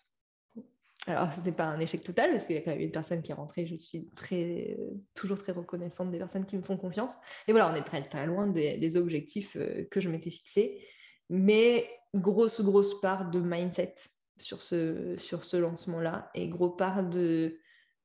Alors, 1.08 1.34
ce 1.34 1.40
n'était 1.40 1.54
pas 1.54 1.66
un 1.66 1.80
échec 1.80 2.02
total, 2.02 2.32
parce 2.32 2.46
qu'il 2.46 2.56
y 2.56 2.60
a 2.60 2.62
quand 2.62 2.72
même 2.72 2.82
une 2.82 2.92
personne 2.92 3.22
qui 3.22 3.32
est 3.32 3.36
rentrée. 3.36 3.66
Je 3.66 3.76
suis 3.76 4.10
très, 4.16 4.78
toujours 5.14 5.40
très 5.40 5.54
reconnaissante 5.54 6.12
des 6.12 6.18
personnes 6.18 6.46
qui 6.46 6.58
me 6.58 6.62
font 6.62 6.78
confiance. 6.78 7.14
Et 7.48 7.52
voilà, 7.52 7.72
on 7.72 7.76
est 7.76 7.84
très, 7.84 8.08
très 8.08 8.26
loin 8.26 8.48
des, 8.48 8.78
des 8.78 8.98
objectifs 8.98 9.56
euh, 9.56 9.86
que 9.90 10.00
je 10.00 10.10
m'étais 10.10 10.30
fixés. 10.30 10.86
Mais 11.30 11.90
grosse, 12.14 12.62
grosse 12.62 13.00
part 13.02 13.30
de 13.30 13.40
mindset 13.40 13.96
sur 14.42 14.62
ce, 14.62 15.16
sur 15.18 15.46
ce 15.46 15.58
lancement-là. 15.58 16.30
Et 16.34 16.48
gros 16.48 16.70
part 16.70 17.04
de, 17.04 17.60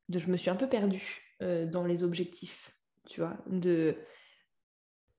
de, 0.09 0.19
Je 0.19 0.31
me 0.31 0.37
suis 0.37 0.51
un 0.51 0.57
peu 0.57 0.69
perdue 0.69 1.23
euh, 1.43 1.67
dans 1.67 1.85
les 1.85 2.05
objectifs, 2.05 2.77
tu 3.09 3.21
vois. 3.21 3.37
De, 3.47 3.97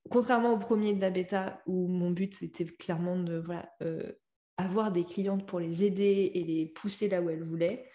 contrairement 0.10 0.54
au 0.54 0.58
premier 0.58 0.94
de 0.94 1.02
la 1.02 1.10
bêta, 1.10 1.62
où 1.66 1.88
mon 1.88 2.12
but, 2.12 2.36
c'était 2.36 2.66
clairement 2.66 3.18
de 3.18 3.38
voilà, 3.38 3.72
euh, 3.82 4.12
avoir 4.58 4.92
des 4.92 5.04
clientes 5.04 5.46
pour 5.46 5.60
les 5.60 5.84
aider 5.84 6.32
et 6.34 6.44
les 6.44 6.68
pousser 6.68 7.10
là 7.10 7.22
où 7.22 7.30
elles 7.30 7.44
voulaient. 7.44 7.90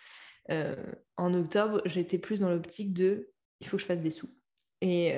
Euh, 0.51 0.77
en 1.17 1.33
octobre, 1.35 1.83
j'étais 1.85 2.19
plus 2.19 2.41
dans 2.41 2.51
l'optique 2.51 2.93
de 2.93 3.31
il 3.61 3.67
faut 3.67 3.77
que 3.77 3.83
je 3.83 3.87
fasse 3.87 4.03
des 4.03 4.11
sous. 4.11 4.31
Et, 4.81 5.13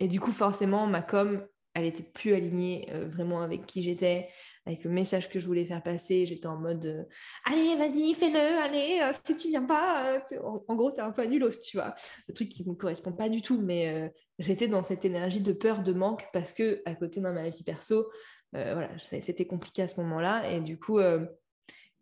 et, 0.00 0.06
du 0.06 0.20
coup, 0.20 0.32
forcément, 0.32 0.86
ma 0.86 1.00
com, 1.00 1.42
elle 1.74 1.86
était 1.86 2.02
plus 2.02 2.34
alignée 2.34 2.88
euh, 2.90 3.06
vraiment 3.08 3.42
avec 3.42 3.64
qui 3.66 3.82
j'étais, 3.82 4.28
avec 4.66 4.84
le 4.84 4.90
message 4.90 5.30
que 5.30 5.40
je 5.40 5.46
voulais 5.46 5.64
faire 5.64 5.82
passer. 5.82 6.26
J'étais 6.26 6.46
en 6.46 6.58
mode 6.58 6.84
euh, 6.84 7.04
allez, 7.44 7.76
vas-y, 7.76 8.14
fais-le, 8.14 8.58
allez, 8.58 9.00
euh, 9.02 9.12
si 9.24 9.34
tu 9.36 9.48
viens 9.48 9.64
pas, 9.64 10.20
en, 10.42 10.74
gros, 10.74 10.90
tu 10.90 10.98
es 10.98 11.02
un 11.02 11.12
peu 11.12 11.24
nulos, 11.24 11.60
tu 11.62 11.78
vois. 11.78 11.94
Le 12.28 12.34
truc 12.34 12.48
qui 12.48 12.64
ne 12.64 12.70
me 12.70 12.74
correspond 12.74 13.12
pas 13.12 13.28
du 13.28 13.40
tout, 13.40 13.60
mais 13.60 14.12
j'étais 14.38 14.68
dans 14.68 14.82
cette 14.82 15.04
énergie 15.04 15.40
de 15.40 15.52
peur, 15.52 15.82
de 15.82 15.92
manque, 15.92 16.26
parce 16.32 16.52
que 16.52 16.82
à 16.84 16.94
côté 16.94 17.20
dans 17.20 17.32
ma 17.32 17.48
vie 17.48 17.64
perso, 17.64 18.10
voilà, 18.52 18.90
c'était 18.98 19.46
compliqué 19.46 19.82
à 19.82 19.88
ce 19.88 19.98
moment-là. 20.00 20.50
Et 20.50 20.60
du 20.60 20.78
coup, 20.78 21.00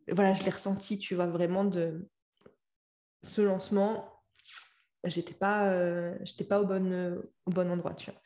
voilà, 0.09 0.35
je 0.35 0.43
l'ai 0.43 0.51
ressenti, 0.51 0.99
tu 0.99 1.15
vois, 1.15 1.27
vraiment 1.27 1.65
de 1.65 2.09
ce 3.23 3.41
lancement. 3.41 4.05
J'étais 5.05 5.35
pas, 5.35 5.73
pas 6.49 6.61
au 6.61 6.67
bon, 6.67 7.23
au 7.47 7.51
bon 7.51 7.71
endroit, 7.71 7.95
tu 7.95 8.11
vois. 8.11 8.21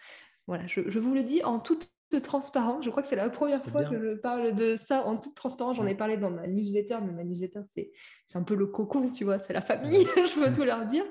Voilà, 0.47 0.67
je, 0.67 0.99
vous 0.99 1.15
le 1.15 1.23
dis 1.23 1.43
en 1.43 1.59
toute 1.59 1.91
transparence. 2.23 2.85
Je 2.85 2.91
crois 2.91 3.03
que 3.03 3.09
c'est 3.09 3.17
la 3.17 3.29
première 3.29 3.59
fois 3.65 3.85
que 3.85 3.99
je 3.99 4.15
parle 4.15 4.55
de 4.55 4.77
ça 4.77 5.05
en 5.05 5.17
toute 5.17 5.35
transparence. 5.35 5.77
J'en 5.77 5.87
ai 5.87 5.95
parlé 5.95 6.17
dans 6.17 6.31
ma 6.31 6.47
newsletter, 6.47 6.99
mais 7.05 7.13
ma 7.13 7.25
newsletter, 7.25 7.61
c'est 7.75 7.91
un 8.35 8.43
peu 8.43 8.55
le 8.55 8.67
cocon, 8.67 9.11
tu 9.11 9.25
vois, 9.25 9.39
c'est 9.39 9.53
la 9.53 9.61
famille, 9.61 10.07
je 10.17 10.41
veux 10.41 10.53
tout 10.53 10.65
leur 10.65 10.87
dire. 10.87 11.05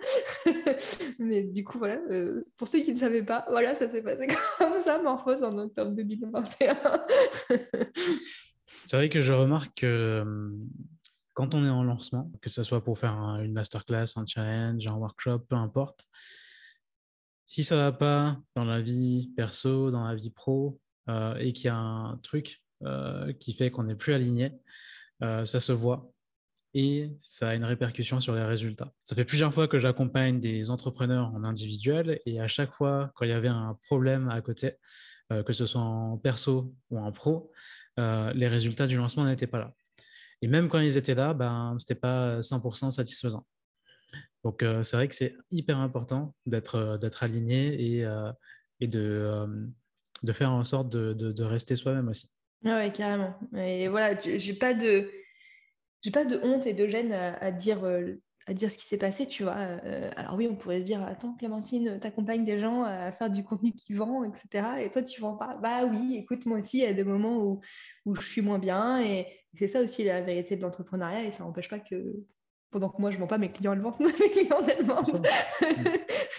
mais 1.20 1.44
du 1.44 1.64
coup, 1.64 1.78
voilà, 1.78 2.00
euh, 2.10 2.46
pour 2.58 2.68
ceux 2.68 2.80
qui 2.80 2.94
ne 2.94 2.98
savaient 2.98 3.24
pas, 3.24 3.46
voilà, 3.50 3.76
ça 3.76 3.90
s'est 3.90 4.02
passé 4.02 4.28
comme 4.58 4.82
ça, 4.82 5.02
Morphose, 5.02 5.44
en 5.44 5.58
octobre 5.58 5.92
2021. 5.92 6.78
c'est 8.86 8.98
vrai 8.98 9.10
que 9.10 9.22
je 9.22 9.34
remarque 9.34 9.82
que 9.82 10.22
hum, 10.22 10.70
quand 11.34 11.56
on 11.56 11.66
est 11.66 11.70
en 11.70 11.84
lancement, 11.84 12.32
que 12.42 12.50
ce 12.50 12.64
soit 12.64 12.84
pour 12.84 12.98
faire 13.00 13.18
une 13.42 13.54
masterclass, 13.54 14.06
un 14.16 14.26
challenge, 14.26 14.86
un 14.88 14.96
workshop, 14.96 15.40
peu 15.50 15.56
importe, 15.56 16.08
si 17.54 17.64
ça 17.64 17.76
va 17.76 17.92
pas 17.92 18.42
dans 18.56 18.66
la 18.66 18.82
vie 18.82 19.32
perso, 19.38 19.92
dans 19.92 20.08
la 20.08 20.16
vie 20.16 20.32
pro, 20.32 20.82
euh, 21.08 21.36
et 21.36 21.54
qu'il 21.54 21.66
y 21.66 21.68
a 21.68 21.76
un 21.76 22.18
truc 22.24 22.64
euh, 22.84 23.32
qui 23.34 23.54
fait 23.54 23.70
qu'on 23.70 23.84
n'est 23.84 23.94
plus 23.94 24.16
aligné, 24.16 24.54
euh, 25.22 25.46
ça 25.46 25.60
se 25.60 25.72
voit 25.72 26.12
et 26.74 27.16
ça 27.20 27.50
a 27.50 27.54
une 27.54 27.64
répercussion 27.64 28.20
sur 28.22 28.34
les 28.34 28.44
résultats. 28.44 28.92
Ça 29.04 29.16
fait 29.16 29.24
plusieurs 29.24 29.54
fois 29.54 29.68
que 29.68 29.78
j'accompagne 29.78 30.40
des 30.40 30.72
entrepreneurs 30.72 31.32
en 31.36 31.44
individuel 31.44 32.20
et 32.26 32.40
à 32.40 32.48
chaque 32.48 32.74
fois, 32.74 33.12
quand 33.14 33.26
il 33.26 33.30
y 33.30 33.34
avait 33.34 33.50
un 33.50 33.78
problème 33.86 34.30
à 34.30 34.42
côté, 34.42 34.72
que 35.30 35.54
ce 35.54 35.68
soit 35.68 35.82
en 35.82 36.18
perso 36.18 36.74
ou 36.90 36.98
en 36.98 37.12
pro, 37.12 37.52
les 37.98 38.48
résultats 38.48 38.88
du 38.88 38.98
lancement 38.98 39.26
n'étaient 39.26 39.46
pas 39.46 39.60
là. 39.60 39.74
Et 40.42 40.48
même 40.48 40.70
quand 40.70 40.80
ils 40.80 40.98
étaient 40.98 41.14
là, 41.14 41.36
ben, 41.36 41.76
ce 41.78 41.84
n'était 41.84 42.00
pas 42.00 42.40
100% 42.40 42.90
satisfaisant. 42.90 43.46
Donc, 44.44 44.62
euh, 44.62 44.84
c'est 44.84 44.98
vrai 44.98 45.08
que 45.08 45.16
c'est 45.16 45.36
hyper 45.52 45.78
important 45.78 46.36
d'être 46.46 46.76
euh, 46.76 47.10
aligné 47.22 47.98
et, 47.98 48.06
euh, 48.06 48.32
et 48.82 48.88
de, 48.88 49.48
de 50.22 50.34
faire 50.34 50.52
en 50.52 50.64
sorte 50.64 50.90
de, 50.90 51.14
de, 51.14 51.44
rester 51.44 51.76
soi-même 51.76 52.10
aussi. 52.10 52.30
Ah 52.66 52.78
ouais, 52.78 52.92
carrément. 52.92 53.36
Et 53.56 53.88
voilà, 53.88 54.18
j'ai 54.20 54.54
pas 54.54 54.74
de 54.74 55.10
j'ai 56.02 56.12
pas 56.12 56.26
de 56.26 56.38
honte 56.44 56.66
et 56.66 56.74
de 56.74 56.86
gêne 56.86 57.14
à, 57.14 57.52
dire 57.52 57.86
à 58.46 58.54
dire 58.54 58.70
ce 58.70 58.78
qui 58.78 58.86
s'est 58.86 58.98
passé, 58.98 59.26
tu 59.26 59.44
vois. 59.44 59.56
alors 60.18 60.36
oui, 60.36 60.50
on 60.52 60.56
pourrait 60.58 60.82
se 60.82 60.86
dire, 60.86 61.02
attends, 61.02 61.34
Clémentine, 61.36 61.98
t'accompagnes 62.02 62.44
des 62.44 62.60
gens 62.60 62.84
à 62.84 63.14
faire 63.14 63.30
du 63.30 63.46
contenu 63.46 63.72
qui 63.72 63.94
vend, 63.94 64.26
etc. 64.26 64.82
Et 64.82 64.90
toi, 64.92 65.02
tu 65.02 65.22
vends 65.22 65.38
pas. 65.38 65.56
Bah 65.56 65.86
oui, 65.86 66.18
écoute, 66.18 66.46
moi 66.46 66.60
aussi, 66.60 66.80
il 66.80 66.84
y 66.84 66.86
a 66.86 66.94
des 66.94 67.06
moments 67.06 67.38
où, 67.38 67.62
où 68.06 68.16
je 68.16 68.28
suis 68.28 68.42
moins 68.42 68.60
bien. 68.60 69.02
Et 69.02 69.28
c'est 69.58 69.70
ça 69.70 69.82
aussi 69.82 70.04
la 70.04 70.20
vérité 70.20 70.58
de 70.58 70.62
l'entrepreneuriat. 70.62 71.24
Et 71.24 71.32
ça 71.32 71.46
n'empêche 71.46 71.70
pas 71.70 71.80
que 71.80 72.26
pendant 72.74 72.90
que 72.90 73.00
moi 73.00 73.12
je 73.12 73.18
ne 73.18 73.22
vends 73.22 73.28
pas, 73.28 73.38
mes 73.38 73.52
clients 73.52 73.76
le 73.76 73.82
vendent, 73.82 74.00
mes 74.20 74.30
clients 74.30 74.66
elles 74.68 74.86
vendent. 74.86 75.26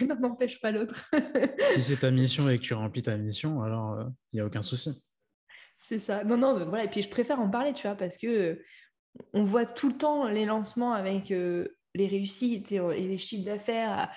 L'un 0.01 0.15
n'empêche 0.21 0.61
pas 0.61 0.73
l'autre. 0.73 1.11
si 1.75 1.81
c'est 1.81 2.01
ta 2.01 2.11
mission 2.11 2.49
et 2.51 2.59
que 2.59 2.63
tu 2.63 2.75
remplis 2.75 3.03
ta 3.03 3.17
mission, 3.17 3.63
alors 3.63 3.97
il 3.99 4.03
euh, 4.03 4.11
n'y 4.35 4.41
a 4.41 4.47
aucun 4.47 4.63
souci. 4.63 5.01
C'est 5.79 6.01
ça. 6.01 6.25
Non, 6.25 6.37
non, 6.37 6.53
voilà. 6.67 6.85
Et 6.85 6.89
puis 6.89 7.03
je 7.03 7.09
préfère 7.09 7.41
en 7.41 7.49
parler, 7.49 7.73
tu 7.73 7.87
vois, 7.87 7.97
parce 7.97 8.19
que 8.19 8.27
euh, 8.27 8.65
on 9.33 9.45
voit 9.45 9.65
tout 9.65 9.89
le 9.89 9.97
temps 9.97 10.27
les 10.27 10.45
lancements 10.45 10.93
avec 10.93 11.31
euh, 11.31 11.69
les 11.95 12.09
réussites 12.09 12.73
et, 12.73 12.81
les 12.81 13.19
chiffres 13.19 13.45
d'affaires 13.45 14.11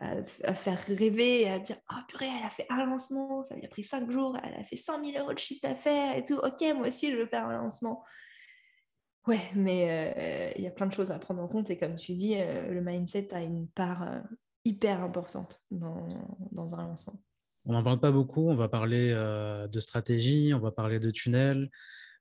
à, 0.00 0.54
faire 0.54 0.78
rêver 0.86 1.42
et 1.42 1.50
à 1.50 1.58
dire 1.58 1.76
oh, 1.90 1.96
purée, 2.08 2.30
elle 2.38 2.46
a 2.46 2.50
fait 2.50 2.66
un 2.70 2.86
lancement, 2.86 3.42
ça 3.44 3.56
lui 3.56 3.64
a 3.64 3.68
pris 3.68 3.82
cinq 3.82 4.10
jours, 4.10 4.36
elle 4.44 4.54
a 4.54 4.64
fait 4.64 4.76
100 4.76 5.04
000 5.04 5.18
euros 5.18 5.32
de 5.32 5.38
chiffre 5.38 5.60
d'affaires 5.62 6.16
et 6.16 6.24
tout. 6.24 6.36
Ok, 6.36 6.60
moi 6.76 6.86
aussi, 6.86 7.10
je 7.10 7.16
veux 7.16 7.26
faire 7.26 7.46
un 7.46 7.56
lancement. 7.56 8.04
Ouais, 9.26 9.40
mais 9.54 10.52
il 10.56 10.62
y 10.62 10.66
a 10.66 10.70
plein 10.70 10.86
de 10.86 10.92
choses 10.92 11.10
à 11.10 11.18
prendre 11.18 11.42
en 11.42 11.48
compte 11.48 11.70
et 11.70 11.78
comme 11.78 11.96
tu 11.96 12.14
dis, 12.14 12.34
le 12.36 12.80
mindset 12.82 13.32
a 13.32 13.40
une 13.40 13.68
part 13.68 14.22
hyper 14.66 15.02
importante 15.02 15.62
dans, 15.70 16.06
dans, 16.52 16.74
un 16.74 16.88
lancement. 16.88 17.18
On 17.64 17.72
n'en 17.72 17.82
parle 17.82 18.00
pas 18.00 18.10
beaucoup, 18.10 18.50
on 18.50 18.54
va 18.54 18.68
parler 18.68 19.12
de 19.12 19.80
stratégie, 19.80 20.52
on 20.54 20.60
va 20.60 20.72
parler 20.72 20.98
de 20.98 21.10
tunnel, 21.10 21.70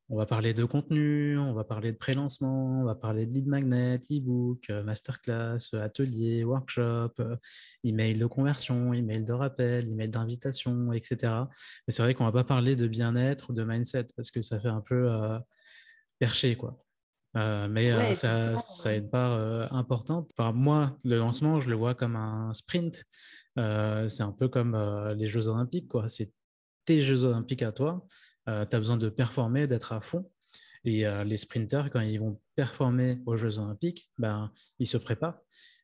on 0.09 0.17
va 0.17 0.25
parler 0.25 0.53
de 0.53 0.63
contenu, 0.65 1.37
on 1.37 1.53
va 1.53 1.63
parler 1.63 1.91
de 1.91 1.97
pré-lancement, 1.97 2.81
on 2.81 2.83
va 2.83 2.95
parler 2.95 3.25
de 3.25 3.33
lead 3.33 3.47
magnet, 3.47 3.99
e-book, 4.11 4.69
masterclass, 4.69 5.73
atelier, 5.73 6.43
workshop, 6.43 7.13
email 7.83 8.17
de 8.17 8.25
conversion, 8.25 8.93
email 8.93 9.23
de 9.23 9.33
rappel, 9.33 9.87
email 9.89 10.09
d'invitation, 10.09 10.93
etc. 10.93 11.33
Mais 11.87 11.93
c'est 11.93 12.03
vrai 12.03 12.13
qu'on 12.13 12.25
ne 12.25 12.29
va 12.29 12.43
pas 12.43 12.47
parler 12.47 12.75
de 12.75 12.87
bien-être 12.87 13.49
ou 13.49 13.53
de 13.53 13.63
mindset 13.63 14.07
parce 14.15 14.29
que 14.29 14.41
ça 14.41 14.59
fait 14.59 14.69
un 14.69 14.81
peu 14.81 15.09
perché, 16.19 16.55
quoi. 16.55 16.83
Euh, 17.35 17.67
mais 17.67 17.91
euh, 17.91 18.13
ça, 18.13 18.57
ça, 18.57 18.89
a 18.89 18.93
une 18.93 19.09
part 19.09 19.33
euh, 19.33 19.65
importante. 19.71 20.31
Enfin, 20.37 20.51
moi, 20.51 20.95
le 21.03 21.17
lancement, 21.17 21.61
je 21.61 21.69
le 21.69 21.75
vois 21.75 21.95
comme 21.95 22.15
un 22.15 22.53
sprint. 22.53 23.03
c'est 23.55 24.21
un 24.21 24.31
peu 24.31 24.47
comme 24.47 24.77
les 25.17 25.25
Jeux 25.25 25.47
Olympiques. 25.47 25.87
quoi. 25.87 26.07
C'est 26.07 26.31
tes 26.85 27.01
Jeux 27.01 27.23
Olympiques 27.23 27.63
à 27.63 27.71
toi. 27.71 28.05
tu 28.45 28.51
as 28.51 28.65
besoin 28.65 28.97
de 28.97 29.09
performer, 29.09 29.67
d'être 29.67 29.93
à 29.93 30.01
fond. 30.01 30.29
Et 30.85 31.05
les 31.25 31.37
sprinters, 31.37 31.89
quand 31.89 32.01
ils 32.01 32.19
vont 32.19 32.39
performer 32.55 33.19
aux 33.25 33.37
Jeux 33.37 33.59
Olympiques, 33.59 34.09
ben, 34.17 34.51
ils 34.79 34.87
se 34.87 34.97
préparent. 34.97 35.39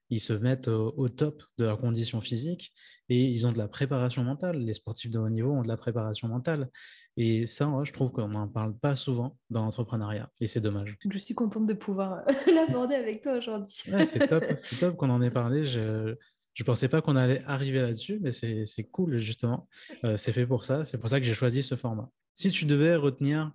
Ils 0.09 0.19
se 0.19 0.33
mettent 0.33 0.67
au, 0.67 1.07
top 1.07 1.43
de 1.57 1.65
leur 1.65 1.79
condition 1.79 2.19
physique 2.21 2.73
et 3.09 3.23
ils 3.25 3.45
ont 3.45 3.51
de 3.51 3.57
la 3.57 3.67
préparation 3.67 4.23
mentale. 4.23 4.57
Les 4.57 4.73
sportifs 4.73 5.11
de 5.11 5.19
haut 5.19 5.29
niveau 5.29 5.51
ont 5.51 5.61
de 5.61 5.67
la 5.67 5.77
préparation 5.77 6.27
mentale. 6.27 6.69
Et 7.15 7.45
ça, 7.45 7.71
je 7.83 7.91
trouve 7.91 8.11
qu'on 8.11 8.27
n'en 8.27 8.47
parle 8.47 8.75
pas 8.77 8.95
souvent 8.95 9.37
dans 9.49 9.63
l'entrepreneuriat 9.63 10.31
et 10.39 10.47
c'est 10.47 10.61
dommage. 10.61 10.97
Je 11.11 11.17
suis 11.17 11.35
contente 11.35 11.67
de 11.67 11.73
pouvoir 11.73 12.23
l'aborder 12.47 12.95
avec 12.95 13.21
toi 13.21 13.37
aujourd'hui. 13.37 13.83
c'est 14.03 14.25
top, 14.25 14.43
top 14.79 14.95
qu'on 14.95 15.09
en 15.09 15.21
ait 15.21 15.31
parlé. 15.31 15.65
Je 15.65 16.15
ne 16.59 16.65
pensais 16.65 16.89
pas 16.89 17.01
qu'on 17.01 17.15
allait 17.15 17.43
arriver 17.45 17.81
là-dessus, 17.81 18.19
mais 18.21 18.31
c'est 18.31 18.83
cool 18.91 19.17
justement. 19.19 19.67
Euh, 20.03 20.17
c'est 20.17 20.33
fait 20.33 20.47
pour 20.47 20.65
ça. 20.65 20.85
C'est 20.85 20.97
pour 20.97 21.09
ça 21.09 21.19
que 21.19 21.25
j'ai 21.25 21.33
choisi 21.33 21.61
ce 21.61 21.75
format. 21.75 22.09
Si 22.33 22.49
tu 22.51 22.65
devais 22.65 22.95
retenir 22.95 23.51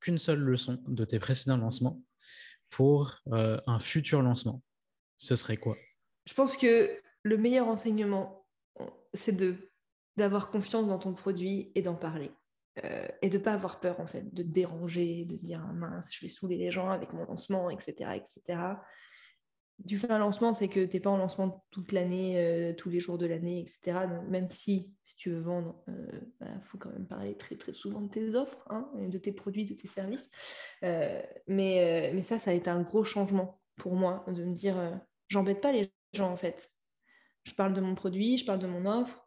qu'une 0.00 0.18
seule 0.18 0.40
leçon 0.40 0.82
de 0.88 1.04
tes 1.04 1.20
précédents 1.20 1.56
lancements 1.56 2.02
pour 2.70 3.20
euh, 3.32 3.60
un 3.66 3.78
futur 3.78 4.22
lancement, 4.22 4.62
ce 5.16 5.36
serait 5.36 5.56
quoi? 5.56 5.76
Je 6.26 6.34
pense 6.34 6.56
que 6.56 7.00
le 7.22 7.36
meilleur 7.36 7.68
enseignement, 7.68 8.46
c'est 9.14 9.36
d'avoir 10.16 10.50
confiance 10.50 10.86
dans 10.86 10.98
ton 10.98 11.14
produit 11.14 11.72
et 11.74 11.82
d'en 11.82 11.94
parler. 11.94 12.30
Euh, 12.84 13.06
et 13.20 13.28
de 13.28 13.36
ne 13.36 13.42
pas 13.42 13.52
avoir 13.52 13.80
peur 13.80 14.00
en 14.00 14.06
fait, 14.06 14.32
de 14.32 14.42
déranger, 14.42 15.26
de 15.26 15.36
dire 15.36 15.62
ah, 15.68 15.72
mince, 15.74 16.08
je 16.10 16.20
vais 16.22 16.28
saouler 16.28 16.56
les 16.56 16.70
gens 16.70 16.88
avec 16.88 17.12
mon 17.12 17.26
lancement, 17.26 17.68
etc. 17.68 18.12
etc. 18.16 18.60
Du 19.78 19.98
fais 19.98 20.10
un 20.10 20.18
lancement, 20.18 20.54
c'est 20.54 20.68
que 20.68 20.82
tu 20.86 20.96
n'es 20.96 21.00
pas 21.00 21.10
en 21.10 21.18
lancement 21.18 21.66
toute 21.70 21.92
l'année, 21.92 22.38
euh, 22.38 22.72
tous 22.72 22.88
les 22.88 22.98
jours 22.98 23.18
de 23.18 23.26
l'année, 23.26 23.60
etc. 23.60 24.06
même 24.26 24.48
si, 24.48 24.94
si 25.02 25.16
tu 25.16 25.30
veux 25.30 25.40
vendre, 25.40 25.82
il 25.86 25.92
euh, 25.92 26.20
bah, 26.40 26.46
faut 26.64 26.78
quand 26.78 26.90
même 26.92 27.06
parler 27.06 27.36
très 27.36 27.56
très 27.56 27.74
souvent 27.74 28.00
de 28.00 28.08
tes 28.08 28.34
offres, 28.34 28.64
hein, 28.70 28.90
de 28.96 29.18
tes 29.18 29.32
produits, 29.32 29.66
de 29.66 29.74
tes 29.74 29.88
services. 29.88 30.30
mais, 30.82 32.10
mais 32.14 32.22
ça, 32.22 32.38
ça 32.38 32.52
a 32.52 32.54
été 32.54 32.70
un 32.70 32.80
gros 32.80 33.04
changement 33.04 33.60
pour 33.76 33.96
moi, 33.96 34.24
de 34.28 34.44
me 34.44 34.54
dire, 34.54 34.76
j'embête 35.28 35.60
pas 35.60 35.72
les 35.72 35.92
gens 36.12 36.30
en 36.30 36.36
fait. 36.36 36.70
Je 37.44 37.54
parle 37.54 37.74
de 37.74 37.80
mon 37.80 37.94
produit, 37.94 38.38
je 38.38 38.44
parle 38.44 38.60
de 38.60 38.66
mon 38.66 38.86
offre, 38.86 39.26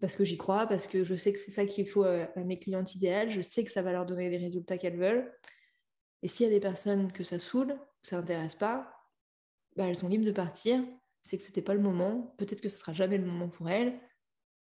parce 0.00 0.16
que 0.16 0.24
j'y 0.24 0.36
crois, 0.36 0.66
parce 0.66 0.86
que 0.86 1.04
je 1.04 1.14
sais 1.16 1.32
que 1.32 1.38
c'est 1.38 1.50
ça 1.50 1.66
qu'il 1.66 1.88
faut 1.88 2.04
à, 2.04 2.28
mes 2.36 2.58
clientes 2.58 2.94
idéales, 2.94 3.30
je 3.30 3.40
sais 3.40 3.64
que 3.64 3.70
ça 3.70 3.82
va 3.82 3.92
leur 3.92 4.06
donner 4.06 4.28
les 4.28 4.38
résultats 4.38 4.78
qu'elles 4.78 4.98
veulent. 4.98 5.32
Et 6.22 6.28
s'il 6.28 6.46
y 6.46 6.48
a 6.48 6.52
des 6.52 6.60
personnes 6.60 7.12
que 7.12 7.24
ça 7.24 7.38
saoule, 7.38 7.78
que 8.02 8.08
ça 8.08 8.16
n'intéresse 8.16 8.54
pas, 8.54 8.92
bah, 9.76 9.86
elles 9.86 9.96
sont 9.96 10.08
libres 10.08 10.24
de 10.24 10.32
partir. 10.32 10.82
C'est 11.22 11.38
que 11.38 11.42
c'était 11.42 11.62
pas 11.62 11.74
le 11.74 11.80
moment. 11.80 12.34
Peut-être 12.38 12.60
que 12.60 12.68
ce 12.68 12.78
sera 12.78 12.92
jamais 12.92 13.18
le 13.18 13.26
moment 13.26 13.48
pour 13.48 13.68
elles. 13.68 13.98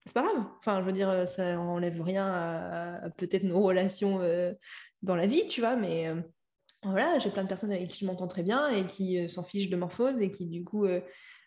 C'est 0.07 0.13
pas 0.13 0.23
grave. 0.23 0.47
Enfin, 0.59 0.81
je 0.81 0.87
veux 0.87 0.93
dire, 0.93 1.29
ça 1.29 1.55
n'enlève 1.55 2.01
rien 2.01 2.27
à, 2.27 3.11
peut-être 3.11 3.43
nos 3.43 3.61
relations 3.61 4.21
euh, 4.21 4.55
dans 5.03 5.17
la 5.17 5.27
vie, 5.27 5.47
tu 5.49 5.61
vois, 5.61 5.77
mais 5.77 6.09
euh, 6.09 6.21
voilà, 6.83 7.19
j'ai 7.19 7.31
plein 7.31 7.43
de 7.43 7.49
personnes 7.49 7.73
avec 7.73 7.89
qui 7.89 8.01
je 8.01 8.07
m'entends 8.07 8.29
très 8.29 8.43
bien 8.43 8.69
et 8.71 8.87
qui 8.87 9.19
euh, 9.19 9.29
s'en 9.29 9.45
fichent 9.45 9.69
de 9.69 9.77
morphose 9.77 10.21
et 10.21 10.31
qui, 10.31 10.47
du 10.47 10.65
coup, 10.65 10.87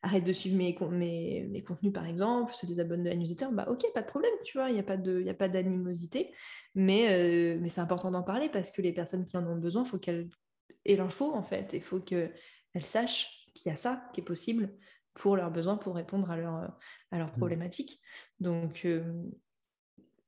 arrête 0.04 0.24
de 0.24 0.34
suivre 0.34 0.58
mes, 0.58 0.76
mes, 0.92 1.48
mes, 1.50 1.62
contenus, 1.62 1.94
par 1.94 2.08
exemple, 2.08 2.54
se 2.54 2.66
désabonne 2.66 3.04
de 3.04 3.10
la 3.10 3.16
newsletter, 3.16 3.48
bah 3.52 3.68
ok, 3.70 3.86
pas 3.94 4.02
de 4.02 4.08
problème, 4.08 4.32
tu 4.44 4.58
vois, 4.58 4.70
il 4.70 4.74
n'y 4.74 4.80
a 5.30 5.34
pas 5.34 5.50
d'animosité. 5.50 6.34
Mais, 6.74 7.12
euh, 7.12 7.60
mais 7.62 7.70
c'est 7.70 7.82
important 7.82 8.10
d'en 8.12 8.24
parler 8.24 8.50
parce 8.50 8.72
que 8.72 8.82
les 8.82 8.94
personnes 8.94 9.26
qui 9.26 9.38
en 9.38 9.46
ont 9.46 9.58
besoin, 9.58 9.84
il 9.84 9.90
faut 9.90 10.00
qu'elles 10.00 10.30
aient 10.86 10.96
l'info, 10.96 11.34
en 11.34 11.44
fait. 11.44 11.70
Il 11.74 11.82
faut 11.82 12.00
qu'elles 12.00 12.34
sachent 12.80 13.46
qu'il 13.54 13.70
y 13.70 13.74
a 13.74 13.76
ça 13.76 14.10
qui 14.14 14.22
est 14.22 14.24
possible 14.24 14.74
pour 15.14 15.36
leurs 15.36 15.52
besoins, 15.52 15.78
pour 15.78 15.96
répondre 15.96 16.32
à, 16.32 16.38
leur, 16.38 16.78
à 17.12 17.18
leurs 17.18 17.34
mmh. 17.34 17.38
problématiques. 17.38 18.02
Donc, 18.40 18.86
euh, 18.86 19.30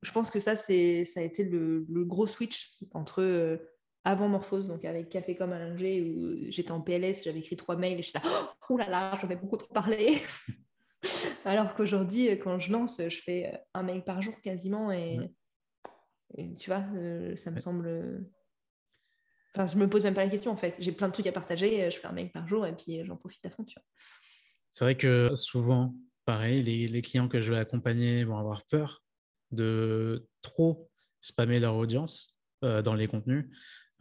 je 0.02 0.12
pense 0.12 0.30
que 0.30 0.38
ça, 0.38 0.54
ça 0.54 0.72
a 0.72 1.22
été 1.22 1.44
le, 1.44 1.86
le 1.88 2.04
gros 2.04 2.26
switch 2.26 2.78
entre 2.92 3.22
euh, 3.22 3.56
avant 4.04 4.28
Morphose, 4.28 4.68
donc 4.68 4.84
avec 4.84 5.08
Café 5.08 5.34
comme 5.34 5.52
Allongé, 5.52 6.02
où 6.02 6.50
j'étais 6.50 6.70
en 6.70 6.80
PLS, 6.80 7.24
j'avais 7.24 7.38
écrit 7.38 7.56
trois 7.56 7.76
mails 7.76 7.98
et 7.98 8.02
je 8.02 8.10
suis 8.10 8.18
là, 8.18 8.54
oh 8.68 8.76
là 8.76 8.88
là, 8.88 9.18
j'en 9.20 9.28
ai 9.28 9.36
beaucoup 9.36 9.56
trop 9.56 9.72
parlé. 9.72 10.20
Alors 11.44 11.74
qu'aujourd'hui, 11.74 12.30
quand 12.38 12.58
je 12.58 12.72
lance, 12.72 13.00
je 13.00 13.20
fais 13.20 13.60
un 13.74 13.82
mail 13.82 14.04
par 14.04 14.22
jour 14.22 14.34
quasiment 14.42 14.92
et, 14.92 15.18
tu 16.36 16.70
vois, 16.70 16.84
euh, 16.96 17.36
ça 17.36 17.50
me 17.50 17.60
semble. 17.60 18.26
Enfin, 19.54 19.66
je 19.66 19.76
me 19.76 19.88
pose 19.88 20.02
même 20.02 20.14
pas 20.14 20.24
la 20.24 20.30
question 20.30 20.50
en 20.50 20.56
fait. 20.56 20.74
J'ai 20.78 20.92
plein 20.92 21.08
de 21.08 21.12
trucs 21.12 21.26
à 21.26 21.32
partager, 21.32 21.90
je 21.90 21.98
fais 21.98 22.06
un 22.06 22.12
mail 22.12 22.30
par 22.30 22.48
jour 22.48 22.66
et 22.66 22.74
puis 22.74 23.04
j'en 23.04 23.16
profite 23.16 23.44
à 23.46 23.50
fond, 23.50 23.64
tu 23.64 23.78
vois. 23.78 23.86
C'est 24.72 24.84
vrai 24.84 24.96
que 24.96 25.34
souvent, 25.34 25.94
pareil, 26.24 26.60
les, 26.60 26.86
les 26.86 27.02
clients 27.02 27.28
que 27.28 27.40
je 27.40 27.52
vais 27.52 27.60
accompagner 27.60 28.24
vont 28.24 28.36
avoir 28.36 28.64
peur 28.64 29.04
de 29.52 30.28
trop 30.42 30.90
spammer 31.20 31.60
leur 31.60 31.76
audience 31.76 32.38
euh, 32.64 32.82
dans 32.82 32.94
les 32.94 33.06
contenus. 33.06 33.46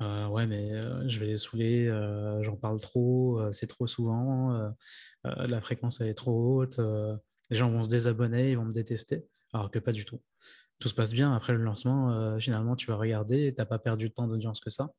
Euh, 0.04 0.28
ouais, 0.28 0.48
mais 0.48 0.72
euh, 0.74 1.08
je 1.08 1.20
vais 1.20 1.28
les 1.28 1.38
saouler, 1.38 1.88
euh, 1.88 2.42
j'en 2.44 2.56
parle 2.56 2.80
trop, 2.80 3.42
c'est 3.52 3.68
trop 3.68 3.88
souvent, 3.88 4.74
la 5.24 5.62
fréquence 5.62 6.02
est 6.02 6.14
trop 6.14 6.62
haute, 6.62 6.80
les 7.50 7.58
gens 7.58 7.70
vont 7.70 7.84
se 7.84 7.90
désabonner, 7.90 8.52
ils 8.52 8.58
vont 8.58 8.66
me 8.66 8.74
détester, 8.74 9.26
alors 9.54 9.72
que 9.72 9.80
pas 9.80 9.92
du 9.92 10.06
tout. 10.06 10.22
Tout 10.80 10.90
se 10.90 10.94
passe 10.94 11.14
bien 11.14 11.34
après 11.34 11.54
le 11.54 11.64
lancement, 11.64 12.38
finalement 12.40 12.76
tu 12.76 12.88
vas 12.88 12.98
regarder, 12.98 13.54
tu 13.54 13.62
n'as 13.62 13.66
pas 13.66 13.80
perdu 13.80 14.12
temps 14.12 14.28
d'audience 14.28 14.60
que 14.60 14.70
ça. 14.70 14.92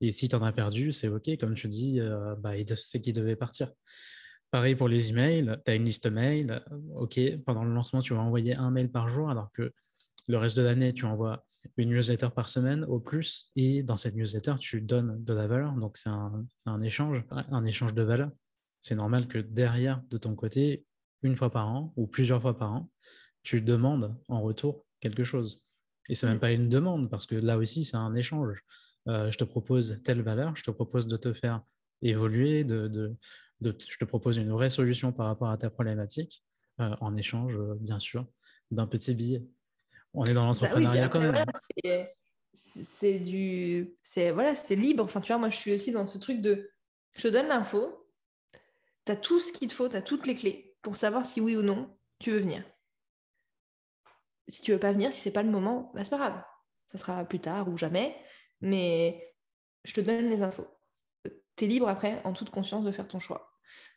Et 0.00 0.12
si 0.12 0.28
tu 0.28 0.36
en 0.36 0.42
as 0.42 0.52
perdu, 0.52 0.92
c'est 0.92 1.08
OK, 1.08 1.30
comme 1.38 1.54
tu 1.54 1.68
dis, 1.68 2.00
bah, 2.38 2.52
c'est 2.76 3.00
qu'il 3.00 3.14
devait 3.14 3.36
partir. 3.36 3.70
Pareil 4.50 4.74
pour 4.74 4.88
les 4.88 5.10
emails, 5.10 5.56
tu 5.64 5.70
as 5.70 5.74
une 5.74 5.84
liste 5.84 6.06
mail, 6.06 6.62
OK, 6.96 7.18
pendant 7.46 7.64
le 7.64 7.72
lancement, 7.72 8.02
tu 8.02 8.14
vas 8.14 8.20
envoyer 8.20 8.54
un 8.54 8.70
mail 8.70 8.90
par 8.90 9.08
jour, 9.08 9.30
alors 9.30 9.50
que 9.52 9.72
le 10.28 10.38
reste 10.38 10.56
de 10.56 10.62
l'année, 10.62 10.92
tu 10.94 11.04
envoies 11.04 11.44
une 11.76 11.90
newsletter 11.90 12.28
par 12.34 12.48
semaine 12.48 12.84
au 12.84 12.98
plus. 12.98 13.50
Et 13.56 13.82
dans 13.82 13.96
cette 13.96 14.14
newsletter, 14.14 14.54
tu 14.58 14.80
donnes 14.80 15.22
de 15.22 15.34
la 15.34 15.46
valeur. 15.46 15.72
Donc, 15.74 15.96
c'est 15.96 16.08
un, 16.08 16.82
échange, 16.82 17.22
un 17.30 17.64
échange 17.64 17.94
de 17.94 18.02
valeur. 18.02 18.30
C'est 18.80 18.94
normal 18.94 19.28
que 19.28 19.38
derrière, 19.38 20.02
de 20.10 20.16
ton 20.16 20.34
côté, 20.34 20.86
une 21.22 21.36
fois 21.36 21.50
par 21.50 21.68
an 21.68 21.92
ou 21.96 22.06
plusieurs 22.06 22.40
fois 22.40 22.56
par 22.56 22.72
an, 22.72 22.90
tu 23.42 23.60
demandes 23.60 24.16
en 24.28 24.42
retour 24.42 24.86
quelque 25.00 25.24
chose. 25.24 25.66
Et 26.08 26.14
c'est 26.14 26.26
même 26.26 26.40
pas 26.40 26.52
une 26.52 26.68
demande, 26.68 27.10
parce 27.10 27.26
que 27.26 27.34
là 27.34 27.58
aussi, 27.58 27.84
c'est 27.84 27.96
un 27.96 28.14
échange. 28.14 28.62
Euh, 29.08 29.30
je 29.30 29.36
te 29.36 29.44
propose 29.44 30.00
telle 30.02 30.22
valeur, 30.22 30.56
je 30.56 30.62
te 30.62 30.70
propose 30.70 31.06
de 31.06 31.16
te 31.16 31.32
faire 31.32 31.62
évoluer, 32.00 32.64
de, 32.64 33.14
je 33.60 33.96
te 33.98 34.04
propose 34.04 34.36
une 34.38 34.50
vraie 34.50 34.70
solution 34.70 35.12
par 35.12 35.26
rapport 35.26 35.48
à 35.50 35.56
ta 35.56 35.70
problématique, 35.70 36.44
euh, 36.80 36.94
en 37.00 37.16
échange, 37.16 37.58
bien 37.80 37.98
sûr, 37.98 38.26
d'un 38.70 38.86
petit 38.86 39.14
billet. 39.14 39.42
On 40.14 40.24
est 40.24 40.32
dans 40.32 40.42
bah 40.42 40.46
l'entrepreneuriat 40.46 41.08
quand 41.08 41.20
même. 41.20 41.44
c'est 42.98 43.18
du. 43.18 43.94
C'est 44.02 44.30
voilà, 44.30 44.54
c'est 44.54 44.76
libre. 44.76 45.04
Enfin, 45.04 45.20
tu 45.20 45.28
vois, 45.32 45.38
moi, 45.38 45.50
je 45.50 45.56
suis 45.56 45.74
aussi 45.74 45.90
dans 45.90 46.06
ce 46.06 46.18
truc 46.18 46.40
de. 46.40 46.70
Je 47.12 47.22
te 47.22 47.28
donne 47.28 47.48
l'info, 47.48 48.08
tu 49.06 49.12
as 49.12 49.16
tout 49.16 49.40
ce 49.40 49.52
qu'il 49.52 49.68
te 49.68 49.74
faut, 49.74 49.88
tu 49.88 49.96
as 49.96 50.02
toutes 50.02 50.26
les 50.26 50.34
clés 50.34 50.76
pour 50.82 50.96
savoir 50.96 51.26
si 51.26 51.40
oui 51.40 51.56
ou 51.56 51.62
non 51.62 51.96
tu 52.18 52.30
veux 52.30 52.38
venir. 52.38 52.64
Si 54.48 54.62
tu 54.62 54.72
veux 54.72 54.78
pas 54.78 54.92
venir, 54.92 55.12
si 55.12 55.20
c'est 55.20 55.30
pas 55.30 55.42
le 55.42 55.50
moment, 55.50 55.90
bah, 55.94 56.04
c'est 56.04 56.10
pas 56.10 56.18
grave. 56.18 56.42
Ça 56.88 56.98
sera 56.98 57.24
plus 57.24 57.40
tard 57.40 57.68
ou 57.68 57.76
jamais. 57.76 58.16
Mais 58.60 59.34
je 59.84 59.94
te 59.94 60.00
donne 60.00 60.28
les 60.28 60.42
infos. 60.42 60.66
Tu 61.56 61.64
es 61.64 61.66
libre 61.66 61.88
après, 61.88 62.20
en 62.24 62.32
toute 62.32 62.50
conscience, 62.50 62.84
de 62.84 62.92
faire 62.92 63.08
ton 63.08 63.20
choix. 63.20 63.50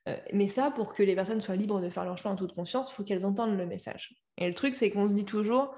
Euh, 0.07 0.17
mais 0.33 0.47
ça, 0.47 0.71
pour 0.71 0.93
que 0.93 1.03
les 1.03 1.15
personnes 1.15 1.41
soient 1.41 1.55
libres 1.55 1.81
de 1.81 1.89
faire 1.89 2.05
leur 2.05 2.17
choix 2.17 2.31
en 2.31 2.35
toute 2.35 2.53
conscience, 2.53 2.91
il 2.91 2.93
faut 2.93 3.03
qu'elles 3.03 3.25
entendent 3.25 3.57
le 3.57 3.65
message. 3.65 4.15
Et 4.37 4.47
le 4.47 4.53
truc, 4.53 4.75
c'est 4.75 4.91
qu'on 4.91 5.09
se 5.09 5.13
dit 5.13 5.25
toujours, 5.25 5.75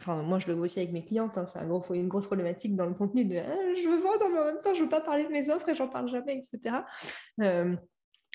enfin 0.00 0.22
moi 0.22 0.38
je 0.38 0.46
le 0.46 0.54
vois 0.54 0.66
aussi 0.66 0.78
avec 0.78 0.92
mes 0.92 1.04
clientes, 1.04 1.36
hein, 1.36 1.46
c'est 1.46 1.58
un 1.58 1.66
gros, 1.66 1.82
une 1.94 2.08
grosse 2.08 2.26
problématique 2.26 2.76
dans 2.76 2.86
le 2.86 2.94
contenu 2.94 3.24
de 3.24 3.36
ah, 3.36 3.74
je 3.74 3.88
veux 3.88 3.98
vendre 3.98 4.28
mais 4.32 4.38
en 4.38 4.44
même 4.44 4.58
temps 4.58 4.74
je 4.74 4.82
veux 4.82 4.88
pas 4.88 5.00
parler 5.00 5.24
de 5.24 5.30
mes 5.30 5.50
offres 5.50 5.68
et 5.68 5.74
j'en 5.74 5.88
parle 5.88 6.08
jamais, 6.08 6.36
etc. 6.36 6.76
Euh, 7.40 7.76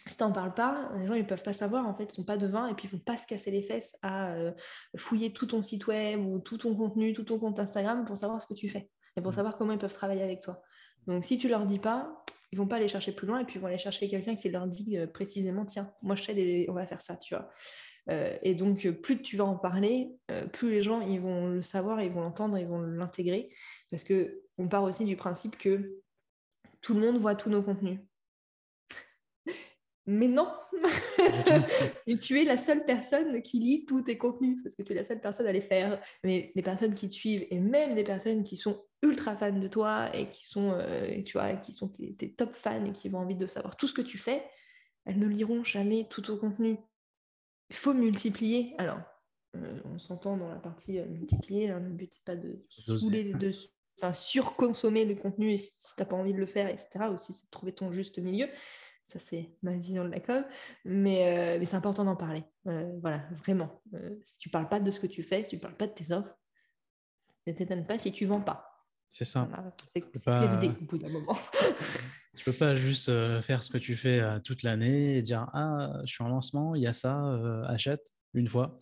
si 0.05 0.17
t'en 0.17 0.31
parles 0.33 0.53
pas, 0.53 0.91
les 0.97 1.07
gens 1.07 1.13
ils 1.13 1.25
peuvent 1.25 1.43
pas 1.43 1.53
savoir 1.53 1.87
en 1.87 1.95
fait, 1.95 2.05
ils 2.05 2.15
sont 2.15 2.25
pas 2.25 2.37
devins 2.37 2.67
et 2.67 2.73
puis 2.73 2.87
ils 2.87 2.91
vont 2.91 3.03
pas 3.03 3.17
se 3.17 3.25
casser 3.25 3.51
les 3.51 3.63
fesses 3.63 3.95
à 4.01 4.33
euh, 4.33 4.51
fouiller 4.97 5.31
tout 5.31 5.45
ton 5.45 5.63
site 5.63 5.87
web 5.87 6.19
ou 6.19 6.39
tout 6.39 6.57
ton 6.57 6.75
contenu, 6.75 7.13
tout 7.13 7.23
ton 7.23 7.39
compte 7.39 7.59
Instagram 7.59 8.03
pour 8.05 8.17
savoir 8.17 8.41
ce 8.41 8.47
que 8.47 8.53
tu 8.53 8.67
fais 8.67 8.89
et 9.15 9.21
pour 9.21 9.31
mmh. 9.31 9.35
savoir 9.35 9.57
comment 9.57 9.71
ils 9.71 9.79
peuvent 9.79 9.93
travailler 9.93 10.23
avec 10.23 10.41
toi. 10.41 10.61
Donc 11.07 11.23
si 11.23 11.37
tu 11.37 11.47
leur 11.47 11.65
dis 11.65 11.79
pas, 11.79 12.23
ils 12.51 12.57
vont 12.57 12.67
pas 12.67 12.75
aller 12.75 12.87
chercher 12.87 13.13
plus 13.13 13.27
loin 13.27 13.39
et 13.39 13.45
puis 13.45 13.55
ils 13.55 13.61
vont 13.61 13.67
aller 13.67 13.77
chercher 13.77 14.09
quelqu'un 14.09 14.35
qui 14.35 14.49
leur 14.49 14.67
dit 14.67 14.97
euh, 14.97 15.07
précisément 15.07 15.65
tiens, 15.65 15.91
moi 16.01 16.15
je 16.15 16.23
sais, 16.23 16.65
on 16.69 16.73
va 16.73 16.85
faire 16.85 17.01
ça, 17.01 17.15
tu 17.17 17.33
vois. 17.33 17.49
Euh, 18.09 18.37
et 18.41 18.53
donc, 18.53 18.85
euh, 18.85 18.91
plus 18.91 19.21
tu 19.21 19.37
vas 19.37 19.45
en 19.45 19.55
parler, 19.55 20.15
euh, 20.29 20.45
plus 20.45 20.71
les 20.71 20.81
gens 20.81 21.01
ils 21.01 21.21
vont 21.21 21.47
le 21.47 21.61
savoir, 21.61 22.01
ils 22.01 22.11
vont 22.11 22.21
l'entendre, 22.21 22.57
ils 22.57 22.67
vont 22.67 22.81
l'intégrer. 22.81 23.53
Parce 23.91 24.03
qu'on 24.03 24.67
part 24.67 24.83
aussi 24.83 25.05
du 25.05 25.15
principe 25.15 25.57
que 25.57 26.01
tout 26.81 26.93
le 26.93 26.99
monde 26.99 27.17
voit 27.17 27.35
tous 27.35 27.49
nos 27.49 27.61
contenus. 27.61 27.99
Mais 30.05 30.27
non 30.27 30.51
Tu 32.21 32.41
es 32.41 32.43
la 32.43 32.57
seule 32.57 32.83
personne 32.83 33.41
qui 33.41 33.59
lit 33.59 33.85
tous 33.85 34.01
tes 34.01 34.17
contenus, 34.17 34.57
parce 34.61 34.75
que 34.75 34.83
tu 34.83 34.91
es 34.91 34.95
la 34.95 35.05
seule 35.05 35.21
personne 35.21 35.47
à 35.47 35.53
les 35.53 35.61
faire. 35.61 36.01
Mais 36.25 36.51
les 36.55 36.61
personnes 36.61 36.93
qui 36.93 37.07
te 37.07 37.13
suivent, 37.13 37.47
et 37.49 37.59
même 37.59 37.95
les 37.95 38.03
personnes 38.03 38.43
qui 38.43 38.57
sont 38.57 38.83
ultra 39.01 39.37
fans 39.37 39.57
de 39.57 39.67
toi 39.67 40.13
et 40.13 40.29
qui 40.29 40.45
sont, 40.45 40.77
tu 41.25 41.37
vois, 41.37 41.53
qui 41.53 41.71
sont 41.71 41.87
tes, 41.87 42.15
tes, 42.15 42.33
top 42.33 42.53
fans 42.53 42.83
et 42.83 42.91
qui 42.91 43.07
vont 43.07 43.19
envie 43.19 43.35
de 43.35 43.47
savoir 43.47 43.77
tout 43.77 43.87
ce 43.87 43.93
que 43.93 44.01
tu 44.01 44.17
fais, 44.17 44.43
elles 45.05 45.19
ne 45.19 45.27
liront 45.27 45.63
jamais 45.63 46.07
tout 46.09 46.21
ton 46.21 46.37
contenu 46.37 46.77
il 47.69 47.75
faut 47.75 47.93
multiplier. 47.93 48.75
Alors, 48.77 48.99
euh, 49.55 49.79
on 49.85 49.99
s'entend 49.99 50.37
dans 50.37 50.49
la 50.49 50.59
partie 50.59 50.99
euh, 50.99 51.05
multiplier. 51.05 51.69
Hein, 51.69 51.79
le 51.79 51.89
but, 51.89 52.13
c'est 52.13 52.23
pas 52.23 52.35
de 52.35 52.65
saouler, 52.69 53.33
de 53.33 53.51
surconsommer 54.13 55.05
le 55.05 55.15
contenu 55.15 55.51
et 55.51 55.57
si, 55.57 55.71
tu 55.77 55.85
n'as 55.99 56.05
pas 56.05 56.15
envie 56.15 56.33
de 56.33 56.39
le 56.39 56.45
faire, 56.45 56.67
etc. 56.67 57.05
Aussi, 57.13 57.33
c'est 57.33 57.45
de 57.45 57.51
trouver 57.51 57.73
ton 57.73 57.91
juste 57.91 58.17
milieu. 58.19 58.47
Ça, 59.05 59.19
c'est 59.19 59.49
ma 59.61 59.73
vision 59.73 60.03
de 60.05 60.09
la 60.09 60.19
com. 60.19 60.43
Mais, 60.85 61.57
mais 61.59 61.65
c'est 61.65 61.75
important 61.75 62.05
d'en 62.05 62.15
parler. 62.15 62.43
voilà, 62.63 63.23
vraiment. 63.31 63.81
si 64.25 64.39
tu 64.39 64.49
ne 64.49 64.51
parles 64.51 64.69
pas 64.69 64.79
de 64.79 64.89
ce 64.91 64.99
que 64.99 65.07
tu 65.07 65.23
fais, 65.23 65.43
si 65.43 65.51
tu 65.51 65.55
ne 65.57 65.61
parles 65.61 65.77
pas 65.77 65.87
de 65.87 65.93
tes 65.93 66.11
offres, 66.11 66.35
ne 67.45 67.51
t'étonne 67.51 67.85
pas 67.85 67.99
si 67.99 68.11
tu 68.11 68.25
ne 68.25 68.29
vends 68.29 68.41
pas. 68.41 68.72
C'est 69.15 69.25
ça. 69.25 69.47
c'est 69.93 70.25
pas... 70.25 70.59
au 70.63 70.85
bout 70.85 70.97
d'un 70.97 71.09
moment. 71.09 71.37
tu 72.35 72.43
peux 72.43 72.53
pas 72.53 72.75
juste 72.75 73.11
faire 73.41 73.61
ce 73.61 73.69
que 73.69 73.77
tu 73.77 73.95
fais 73.95 74.21
toute 74.43 74.63
l'année 74.63 75.17
et 75.17 75.21
dire 75.21 75.47
Ah, 75.53 76.01
je 76.03 76.13
suis 76.13 76.23
en 76.23 76.29
lancement, 76.29 76.73
il 76.73 76.81
y 76.81 76.87
a 76.87 76.93
ça, 76.93 77.37
achète 77.67 78.11
une 78.33 78.47
fois 78.47 78.77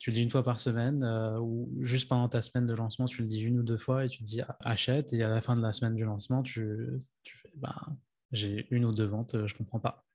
tu 0.00 0.08
le 0.08 0.14
dis 0.14 0.22
une 0.22 0.30
fois 0.30 0.42
par 0.42 0.58
semaine 0.58 1.04
euh, 1.04 1.38
ou 1.38 1.70
juste 1.82 2.08
pendant 2.08 2.28
ta 2.28 2.40
semaine 2.40 2.64
de 2.64 2.72
lancement, 2.72 3.04
tu 3.04 3.20
le 3.20 3.28
dis 3.28 3.42
une 3.42 3.58
ou 3.58 3.62
deux 3.62 3.76
fois 3.76 4.06
et 4.06 4.08
tu 4.08 4.18
te 4.18 4.24
dis 4.24 4.40
achète. 4.64 5.12
Et 5.12 5.22
à 5.22 5.28
la 5.28 5.42
fin 5.42 5.54
de 5.54 5.60
la 5.60 5.72
semaine 5.72 5.94
du 5.94 6.04
lancement, 6.04 6.42
tu, 6.42 6.88
tu 7.22 7.36
fais 7.36 7.52
bah, 7.54 7.86
j'ai 8.32 8.66
une 8.70 8.86
ou 8.86 8.92
deux 8.92 9.04
ventes, 9.04 9.34
euh, 9.34 9.46
je 9.46 9.54
comprends 9.54 9.78
pas. 9.78 10.06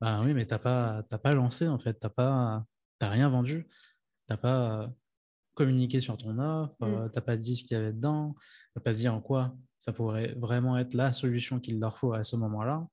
Bah 0.00 0.20
oui, 0.22 0.34
mais 0.34 0.46
tu 0.46 0.54
n'as 0.54 0.60
pas, 0.60 1.02
pas 1.02 1.32
lancé 1.32 1.66
en 1.66 1.80
fait, 1.80 1.94
tu 1.94 2.06
n'as 2.06 2.10
pas, 2.10 2.64
rien 3.00 3.28
vendu, 3.28 3.66
tu 3.68 3.74
n'as 4.30 4.36
pas 4.36 4.88
communiqué 5.58 6.00
sur 6.00 6.16
ton 6.16 6.38
offre, 6.38 6.74
mm. 6.80 6.84
euh, 6.84 7.08
tu 7.08 7.16
n'as 7.16 7.22
pas 7.22 7.36
dit 7.36 7.56
ce 7.56 7.64
qu'il 7.64 7.76
y 7.76 7.80
avait 7.80 7.92
dedans, 7.92 8.34
tu 8.38 8.72
n'as 8.76 8.82
pas 8.82 8.92
dit 8.92 9.08
en 9.08 9.20
quoi 9.20 9.54
ça 9.78 9.92
pourrait 9.92 10.34
vraiment 10.36 10.78
être 10.78 10.94
la 10.94 11.12
solution 11.12 11.60
qu'il 11.60 11.78
leur 11.78 11.98
faut 11.98 12.12
à 12.12 12.22
ce 12.22 12.36
moment-là. 12.36 12.86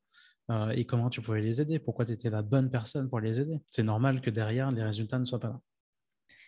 et 0.73 0.85
comment 0.85 1.09
tu 1.09 1.19
pouvais 1.21 1.41
les 1.41 1.59
aider, 1.59 1.79
pourquoi 1.79 2.05
tu 2.05 2.11
étais 2.11 2.29
la 2.29 2.43
bonne 2.43 2.69
personne 2.69 3.09
pour 3.09 3.19
les 3.19 3.39
aider. 3.41 3.59
C'est 3.69 3.83
normal 3.83 4.21
que 4.21 4.29
derrière, 4.29 4.71
les 4.71 4.83
résultats 4.83 5.17
ne 5.17 5.25
soient 5.25 5.39
pas 5.39 5.47
là. 5.47 5.59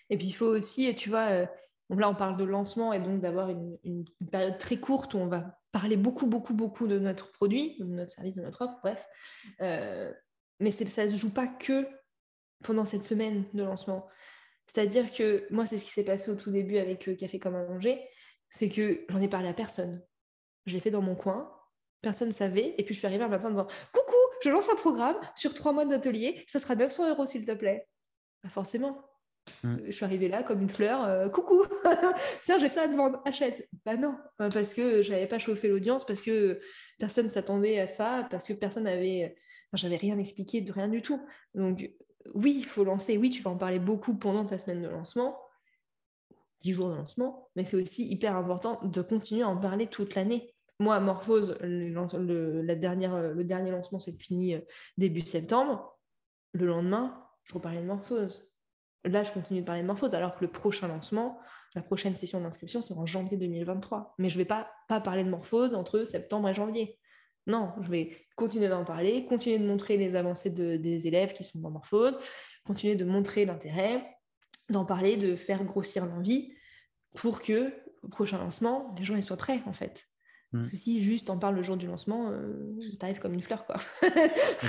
Et 0.10 0.18
puis, 0.18 0.28
il 0.28 0.34
faut 0.34 0.48
aussi, 0.48 0.94
tu 0.96 1.10
vois, 1.10 1.30
euh, 1.32 1.46
là, 1.90 2.10
on 2.10 2.16
parle 2.16 2.38
de 2.38 2.44
lancement 2.44 2.94
et 2.94 3.00
donc 3.00 3.22
d'avoir 3.22 3.50
une, 3.50 4.06
période 4.32 4.58
très 4.58 4.78
courte 4.78 5.14
où 5.14 5.18
on 5.18 5.28
va 5.28 5.60
parler 5.72 5.98
beaucoup, 5.98 6.28
beaucoup, 6.28 6.54
beaucoup 6.54 6.88
de 6.88 7.00
notre 7.00 7.32
produit, 7.32 7.78
de 7.80 7.86
notre 7.86 8.12
service, 8.12 8.36
de 8.36 8.42
notre 8.42 8.64
offre, 8.64 8.78
bref. 8.84 9.04
Euh, 9.62 10.12
mais 10.60 10.72
ça 10.72 11.06
ne 11.06 11.10
se 11.12 11.18
joue 11.18 11.34
pas 11.34 11.48
que 11.48 11.88
pendant 12.64 12.86
cette 12.86 13.04
semaine 13.04 13.46
de 13.54 13.64
lancement. 13.64 14.08
C'est-à-dire 14.68 15.12
que 15.12 15.48
moi, 15.50 15.66
c'est 15.66 15.78
ce 15.78 15.86
qui 15.86 15.92
s'est 15.92 16.04
passé 16.04 16.30
au 16.30 16.36
tout 16.36 16.52
début 16.52 16.78
avec 16.78 17.16
Café 17.18 17.40
comme 17.40 17.56
un 17.56 17.68
manger, 17.68 18.00
c'est 18.50 18.70
que 18.70 19.06
j'en 19.10 19.22
ai 19.22 19.28
parlé 19.28 19.50
à 19.50 19.54
personne. 19.54 20.04
Je 20.66 20.74
l'ai 20.74 20.80
fait 20.80 20.92
dans 20.92 21.02
mon 21.02 21.16
coin, 21.16 21.52
personne 22.02 22.28
ne 22.28 22.34
savait, 22.34 22.76
et 22.78 22.84
puis 22.84 22.94
je 22.94 23.00
suis 23.00 23.08
arrivée 23.08 23.24
un 23.24 23.30
matin 23.30 23.48
en 23.48 23.52
disant 23.52 23.68
Coucou, 23.94 24.16
je 24.44 24.50
lance 24.50 24.70
un 24.70 24.76
programme 24.76 25.18
sur 25.36 25.54
trois 25.54 25.74
mois 25.74 25.86
d'atelier, 25.86 26.44
ça 26.48 26.60
sera 26.60 26.76
900 26.76 27.10
euros 27.10 27.26
s'il 27.26 27.46
te 27.46 27.54
plaît. 27.54 27.88
forcément, 28.50 29.08
Mm. 29.64 29.78
Je 29.86 29.92
suis 29.92 30.06
arrivée 30.06 30.28
là 30.28 30.44
comme 30.44 30.62
une 30.62 30.70
fleur, 30.70 31.04
euh, 31.06 31.30
coucou, 31.30 31.66
tiens, 32.44 32.58
j'ai 32.60 32.70
ça 32.70 32.84
à 32.84 32.88
demander, 32.88 33.18
achète. 33.26 33.68
Bah 33.86 33.98
non, 33.98 34.16
euh, 34.42 34.50
parce 34.50 34.74
que 34.74 35.02
je 35.02 35.12
n'avais 35.12 35.28
pas 35.28 35.40
chauffé 35.40 35.68
l'audience, 35.68 36.06
parce 36.06 36.22
que 36.22 36.60
personne 37.00 37.26
ne 37.26 37.32
s'attendait 37.32 37.80
à 37.80 37.88
ça, 37.88 38.28
parce 38.30 38.48
que 38.48 38.54
personne 38.54 38.84
n'avait. 38.84 39.36
Enfin, 39.72 39.82
j'avais 39.82 39.98
rien 39.98 40.18
expliqué 40.18 40.62
de 40.62 40.72
rien 40.72 40.88
du 40.88 41.02
tout. 41.02 41.22
Donc, 41.54 41.90
oui, 42.34 42.56
il 42.58 42.66
faut 42.66 42.84
lancer, 42.84 43.18
oui, 43.18 43.30
tu 43.30 43.42
vas 43.42 43.52
en 43.52 43.58
parler 43.58 43.80
beaucoup 43.80 44.16
pendant 44.16 44.46
ta 44.46 44.58
semaine 44.58 44.82
de 44.82 44.88
lancement, 44.88 45.40
10 46.62 46.74
jours 46.74 46.90
de 46.90 46.96
lancement, 46.96 47.50
mais 47.56 47.66
c'est 47.66 47.78
aussi 47.78 48.08
hyper 48.08 48.36
important 48.36 48.80
de 48.84 49.02
continuer 49.02 49.44
à 49.44 49.50
en 49.50 49.58
parler 49.58 49.88
toute 49.88 50.16
l'année. 50.16 50.54
Moi, 50.80 51.00
Morphose, 51.00 51.58
le, 51.62 52.62
la 52.62 52.76
dernière, 52.76 53.20
le 53.34 53.44
dernier 53.44 53.72
lancement 53.72 54.00
s'est 54.00 54.12
fini 54.12 54.54
euh, 54.54 54.62
début 54.98 55.22
septembre. 55.22 56.00
Le 56.52 56.66
lendemain, 56.68 57.24
je 57.44 57.54
reparlais 57.54 57.82
de 57.82 57.88
Morphose 57.88 58.48
Là, 59.08 59.24
je 59.24 59.32
continue 59.32 59.62
de 59.62 59.66
parler 59.66 59.82
de 59.82 59.88
morphose, 59.88 60.14
alors 60.14 60.36
que 60.36 60.44
le 60.44 60.52
prochain 60.52 60.88
lancement, 60.88 61.40
la 61.76 61.82
prochaine 61.82 62.16
session 62.16 62.42
d'inscription, 62.42 62.82
c'est 62.82 62.94
en 62.94 63.06
janvier 63.06 63.38
2023. 63.38 64.16
Mais 64.18 64.30
je 64.30 64.36
ne 64.36 64.40
vais 64.40 64.46
pas, 64.46 64.70
pas 64.88 65.00
parler 65.00 65.24
de 65.24 65.30
morphose 65.30 65.74
entre 65.74 66.04
septembre 66.04 66.50
et 66.50 66.54
janvier. 66.54 67.00
Non, 67.48 67.74
je 67.82 67.90
vais 67.90 68.18
continuer 68.36 68.68
d'en 68.68 68.84
parler, 68.84 69.26
continuer 69.26 69.58
de 69.58 69.66
montrer 69.66 69.98
les 69.98 70.16
avancées 70.16 70.50
des 70.50 71.08
élèves 71.08 71.34
qui 71.34 71.44
sont 71.44 71.60
dans 71.60 71.72
morphose, 71.72 72.18
continuer 72.66 72.96
de 72.96 73.06
montrer 73.06 73.46
l'intérêt, 73.46 74.04
d'en 74.70 74.86
parler, 74.86 75.18
de 75.18 75.36
faire 75.36 75.64
grossir 75.64 76.06
l'envie 76.06 76.54
pour 77.16 77.42
que 77.42 77.74
au 78.04 78.10
prochain 78.10 78.38
lancement, 78.38 78.94
les 78.98 79.04
gens 79.04 79.16
ils 79.16 79.24
soient 79.24 79.38
prêts 79.38 79.62
en 79.66 79.74
fait. 79.74 80.06
Mm. 80.52 80.60
Parce 80.60 80.72
que 80.72 80.78
si 80.78 81.02
juste 81.02 81.30
on 81.30 81.40
parle 81.40 81.56
le 81.56 81.64
jour 81.64 81.78
du 81.78 81.88
lancement, 81.88 82.32
euh, 82.32 82.78
t'arrives 83.00 83.20
comme 83.20 83.34
une 83.34 83.42
fleur. 83.42 83.66
Quoi. 83.66 83.78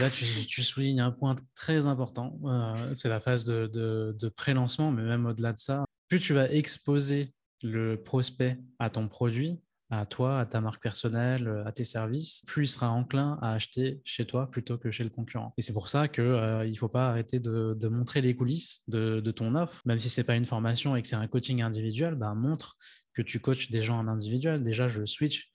Là, 0.01 0.11
tu, 0.11 0.63
soulignes 0.63 1.01
un 1.01 1.11
point 1.11 1.37
très 1.55 1.87
important. 1.87 2.39
Euh, 2.45 2.95
c'est 2.95 3.09
la 3.09 3.21
phase 3.21 3.45
de, 3.45 3.67
de, 3.67 4.29
pré-lancement, 4.29 4.91
mais 4.91 5.03
même 5.03 5.27
au-delà 5.27 5.53
de 5.53 5.59
ça. 5.59 5.85
Plus 6.09 6.21
tu 6.21 6.33
vas 6.33 6.51
exposer 6.51 7.33
le 7.63 7.97
prospect 7.97 8.59
à 8.79 8.91
ton 8.91 9.09
produit, 9.09 9.61
à 9.91 10.05
toi, 10.05 10.41
à 10.41 10.47
ta 10.47 10.61
marque 10.61 10.83
personnelle, 10.83 11.63
à 11.65 11.73
tes 11.73 11.85
services, 11.85 12.43
plus 12.47 12.65
il 12.65 12.69
sera 12.69 12.91
enclin 12.91 13.39
à 13.41 13.53
acheter 13.53 14.03
chez 14.05 14.27
toi 14.27 14.51
plutôt 14.51 14.77
que 14.77 14.91
chez 14.91 15.03
le 15.03 15.11
concurrent. 15.11 15.55
Et 15.57 15.63
c'est 15.63 15.73
pour 15.73 15.89
ça 15.89 16.09
qu'il 16.09 16.25
euh, 16.25 16.67
il 16.67 16.77
faut 16.77 16.89
pas 16.89 17.09
arrêter 17.09 17.41
de, 17.41 17.89
montrer 17.89 18.21
les 18.21 18.37
coulisses 18.37 18.83
de, 18.89 19.21
ton 19.31 19.55
offre, 19.55 19.81
même 19.87 19.99
si 19.99 20.11
ce 20.11 20.21
n'est 20.21 20.25
pas 20.25 20.37
une 20.37 20.45
formation 20.45 20.95
et 20.95 21.03
que 21.03 21.09
c'est 21.09 21.17
un 21.17 21.27
coaching 21.27 21.63
individuel, 21.63 22.17
bah, 22.17 22.35
montre 22.35 22.77
que 23.15 23.23
tu 23.23 23.41
coaches 23.41 23.71
des 23.71 23.83
gens 23.83 23.99
en 23.99 24.09
individuel. 24.09 24.63
Déjà, 24.63 24.89
je 24.89 25.07
switch 25.07 25.51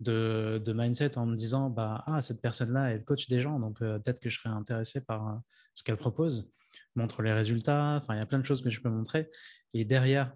de, 0.00 0.62
mindset 0.74 1.16
en 1.16 1.24
me 1.26 1.34
disant 1.34 1.70
bah, 1.70 2.04
Ah, 2.06 2.20
cette 2.20 2.42
personne-là, 2.42 2.90
elle 2.90 3.04
coach 3.04 3.28
des 3.28 3.40
gens, 3.40 3.58
donc 3.58 3.80
euh, 3.80 3.98
peut-être 3.98 4.20
que 4.20 4.28
je 4.28 4.38
serais 4.38 4.50
intéressé 4.50 5.00
par 5.00 5.28
euh, 5.28 5.34
ce 5.74 5.82
qu'elle 5.82 5.96
propose. 5.96 6.50
Montre 6.94 7.22
les 7.22 7.32
résultats, 7.32 8.00
enfin, 8.02 8.14
il 8.14 8.18
y 8.18 8.22
a 8.22 8.26
plein 8.26 8.38
de 8.38 8.44
choses 8.44 8.62
que 8.62 8.70
je 8.70 8.80
peux 8.80 8.90
montrer. 8.90 9.30
Et 9.72 9.84
derrière, 9.84 10.32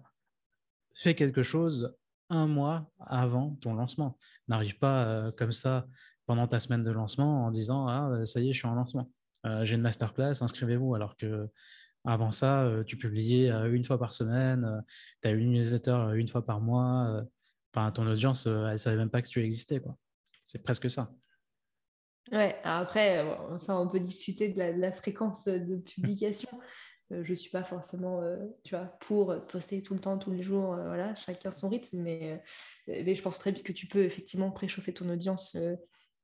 fais 0.95 1.13
quelque 1.13 1.43
chose 1.43 1.95
un 2.33 2.47
mois 2.47 2.91
avant 2.99 3.55
ton 3.61 3.73
lancement. 3.73 4.17
N'arrive 4.47 4.77
pas 4.77 5.05
euh, 5.05 5.31
comme 5.31 5.51
ça 5.51 5.87
pendant 6.25 6.47
ta 6.47 6.59
semaine 6.59 6.83
de 6.83 6.91
lancement 6.91 7.45
en 7.45 7.51
disant 7.51 7.87
Ah, 7.87 8.25
ça 8.25 8.39
y 8.39 8.49
est, 8.49 8.53
je 8.53 8.59
suis 8.59 8.67
en 8.67 8.75
lancement. 8.75 9.09
J'ai 9.63 9.75
une 9.75 9.81
masterclass, 9.81 10.41
inscrivez-vous. 10.41 10.95
Alors 10.95 11.17
que 11.17 11.49
avant 12.05 12.31
ça, 12.31 12.65
tu 12.87 12.95
publiais 12.95 13.49
une 13.49 13.83
fois 13.83 13.99
par 13.99 14.13
semaine, 14.13 14.81
tu 15.21 15.27
as 15.27 15.31
une 15.31 15.51
newsletter 15.51 16.13
une 16.15 16.29
fois 16.29 16.45
par 16.45 16.61
mois 16.61 17.25
Enfin, 17.75 17.91
ton 17.91 18.05
audience, 18.07 18.45
euh, 18.45 18.67
elle 18.67 18.73
ne 18.73 18.77
savait 18.77 18.97
même 18.97 19.09
pas 19.09 19.21
que 19.21 19.27
tu 19.27 19.43
existais. 19.43 19.79
Quoi. 19.79 19.97
C'est 20.43 20.61
presque 20.61 20.89
ça. 20.89 21.11
Ouais, 22.31 22.55
après, 22.63 23.25
euh, 23.25 23.57
ça, 23.57 23.77
on 23.77 23.87
peut 23.87 23.99
discuter 23.99 24.49
de 24.49 24.59
la, 24.79 24.91
fréquence 24.91 25.45
de 25.45 25.77
publication. 25.77 26.49
Euh, 27.13 27.23
je 27.23 27.31
ne 27.31 27.35
suis 27.35 27.49
pas 27.49 27.63
forcément, 27.63 28.21
tu 28.63 28.75
vois, 28.75 28.85
pour 28.99 29.35
poster 29.47 29.81
tout 29.81 29.93
le 29.93 29.99
temps, 29.99 30.17
tous 30.17 30.31
les 30.31 30.41
jours, 30.41 30.75
voilà, 30.75 31.15
chacun 31.15 31.51
son 31.51 31.69
rythme, 31.69 31.99
mais, 31.99 32.41
je 32.87 33.21
pense 33.21 33.39
très 33.39 33.51
bien 33.51 33.63
que 33.63 33.71
tu 33.71 33.87
peux 33.87 34.03
effectivement 34.03 34.51
préchauffer 34.51 34.93
ton 34.93 35.09
audience 35.09 35.57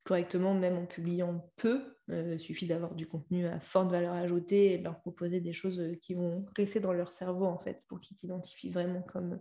correctement, 0.04 0.54
même 0.54 0.76
en 0.78 0.86
publiant 0.86 1.50
peu. 1.56 1.94
il 2.08 2.40
suffit 2.40 2.66
d'avoir 2.66 2.94
du 2.94 3.06
contenu 3.06 3.46
à 3.46 3.60
forte 3.60 3.90
valeur 3.90 4.14
ajoutée 4.14 4.72
et 4.72 4.78
de 4.78 4.84
leur 4.84 5.00
proposer 5.00 5.40
des 5.40 5.52
choses 5.52 5.82
qui 6.00 6.14
vont 6.14 6.46
rester 6.56 6.80
dans 6.80 6.92
leur 6.92 7.12
cerveau, 7.12 7.46
en 7.46 7.58
fait, 7.58 7.82
pour 7.86 8.00
qu'ils 8.00 8.16
t'identifient 8.16 8.70
vraiment 8.70 9.02
comme 9.02 9.40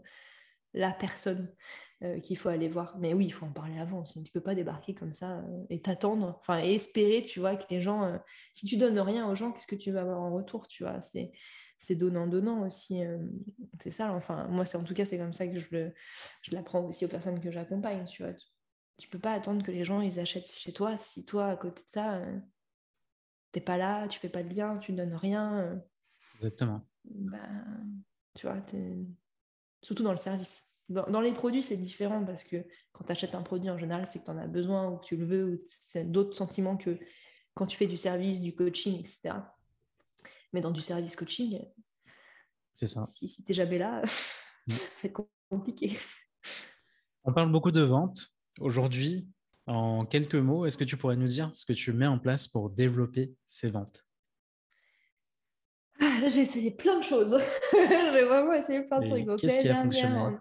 la 0.73 0.91
personne 0.91 1.53
euh, 2.01 2.19
qu'il 2.21 2.37
faut 2.37 2.47
aller 2.47 2.69
voir. 2.69 2.97
Mais 2.97 3.13
oui, 3.13 3.25
il 3.25 3.31
faut 3.31 3.45
en 3.45 3.51
parler 3.51 3.77
avant. 3.77 4.03
Tu 4.03 4.19
ne 4.19 4.23
peux 4.23 4.39
pas 4.39 4.55
débarquer 4.55 4.95
comme 4.95 5.13
ça 5.13 5.39
euh, 5.39 5.65
et 5.69 5.81
t'attendre, 5.81 6.37
enfin, 6.39 6.63
et 6.63 6.75
espérer, 6.75 7.25
tu 7.25 7.41
vois, 7.41 7.57
que 7.57 7.65
les 7.69 7.81
gens, 7.81 8.03
euh, 8.03 8.17
si 8.53 8.65
tu 8.65 8.77
donnes 8.77 8.99
rien 8.99 9.29
aux 9.29 9.35
gens, 9.35 9.51
qu'est-ce 9.51 9.67
que 9.67 9.75
tu 9.75 9.91
vas 9.91 10.01
avoir 10.01 10.21
en 10.21 10.33
retour, 10.33 10.67
tu 10.67 10.83
vois? 10.83 11.01
C'est 11.01 11.33
c'est 11.77 11.95
donnant-donnant 11.95 12.65
aussi. 12.65 13.01
c'est 13.81 13.91
ça, 13.91 14.11
enfin, 14.11 14.47
moi, 14.49 14.65
c'est 14.65 14.77
en 14.77 14.83
tout 14.83 14.93
cas, 14.93 15.05
c'est 15.05 15.17
comme 15.17 15.31
ça 15.31 15.47
que 15.47 15.59
je, 15.59 15.67
le, 15.71 15.93
je 16.41 16.53
l'apprends 16.53 16.83
aussi 16.83 17.05
aux 17.05 17.07
personnes 17.07 17.39
que 17.39 17.51
j'accompagne, 17.51 18.03
tu 18.05 18.21
vois. 18.21 18.33
Tu, 18.97 19.07
peux 19.07 19.17
pas 19.17 19.31
attendre 19.31 19.63
que 19.63 19.71
les 19.71 19.85
gens, 19.85 20.01
ils 20.01 20.19
achètent 20.19 20.51
chez 20.51 20.73
toi 20.73 20.97
si 20.97 21.25
toi, 21.25 21.47
à 21.47 21.55
côté 21.55 21.81
de 21.81 21.89
ça, 21.89 22.21
t'es 23.53 23.61
pas 23.61 23.77
là, 23.77 24.09
tu 24.09 24.19
fais 24.19 24.27
pas 24.27 24.43
de 24.43 24.53
lien, 24.53 24.77
tu 24.77 24.91
donnes 24.91 25.15
rien. 25.15 25.81
Exactement. 26.35 26.85
Bah, 27.05 27.37
tu 28.35 28.45
vois, 28.45 28.59
surtout 29.81 30.03
dans 30.03 30.11
le 30.11 30.17
service. 30.17 30.67
Dans, 30.89 31.21
les 31.21 31.33
produits, 31.33 31.61
c'est 31.61 31.77
différent 31.77 32.25
parce 32.25 32.43
que 32.43 32.65
quand 32.93 33.03
tu 33.05 33.11
achètes 33.11 33.35
un 33.35 33.43
produit, 33.43 33.69
en 33.69 33.77
général, 33.77 34.07
c'est 34.07 34.19
que 34.19 34.25
tu 34.25 34.31
en 34.31 34.37
as 34.39 34.47
besoin 34.47 34.89
ou 34.89 34.97
que 34.97 35.05
tu 35.05 35.17
le 35.17 35.25
veux, 35.25 35.45
ou 35.45 35.59
c'est 35.67 36.11
d'autres 36.11 36.35
sentiments 36.35 36.77
que 36.77 36.97
quand 37.53 37.67
tu 37.67 37.77
fais 37.77 37.85
du 37.85 37.97
service, 37.97 38.41
du 38.41 38.55
coaching, 38.55 38.99
etc. 38.99 39.35
Mais 40.51 40.61
dans 40.61 40.71
du 40.71 40.81
service 40.81 41.15
coaching, 41.15 41.59
c'est 42.73 42.87
ça. 42.87 43.05
Si, 43.07 43.29
tu 43.35 43.43
n'es 43.47 43.53
jamais 43.53 43.77
là, 43.77 44.01
mm. 44.67 44.73
c'est 45.01 45.13
compliqué. 45.49 45.97
On 47.23 47.33
parle 47.33 47.51
beaucoup 47.51 47.71
de 47.71 47.81
vente. 47.81 48.29
Aujourd'hui, 48.59 49.27
en 49.67 50.05
quelques 50.05 50.35
mots, 50.35 50.65
est-ce 50.65 50.77
que 50.77 50.83
tu 50.83 50.97
pourrais 50.97 51.17
nous 51.17 51.27
dire 51.27 51.51
ce 51.53 51.65
que 51.65 51.73
tu 51.73 51.93
mets 51.93 52.07
en 52.07 52.17
place 52.17 52.47
pour 52.47 52.69
développer 52.69 53.35
ces 53.45 53.67
ventes? 53.67 54.05
Ah, 56.23 56.29
J'ai 56.29 56.41
essayé 56.41 56.71
plein 56.71 56.97
de 56.97 57.03
choses. 57.03 57.37
j'ai 57.73 58.23
vraiment 58.23 58.53
essayé 58.53 58.81
plein 58.81 58.99
de 58.99 59.07
trucs. 59.07 59.41
Qu'est-ce 59.41 59.61
qui 59.61 59.69
a 59.69 59.83
fonctionné 59.83 60.37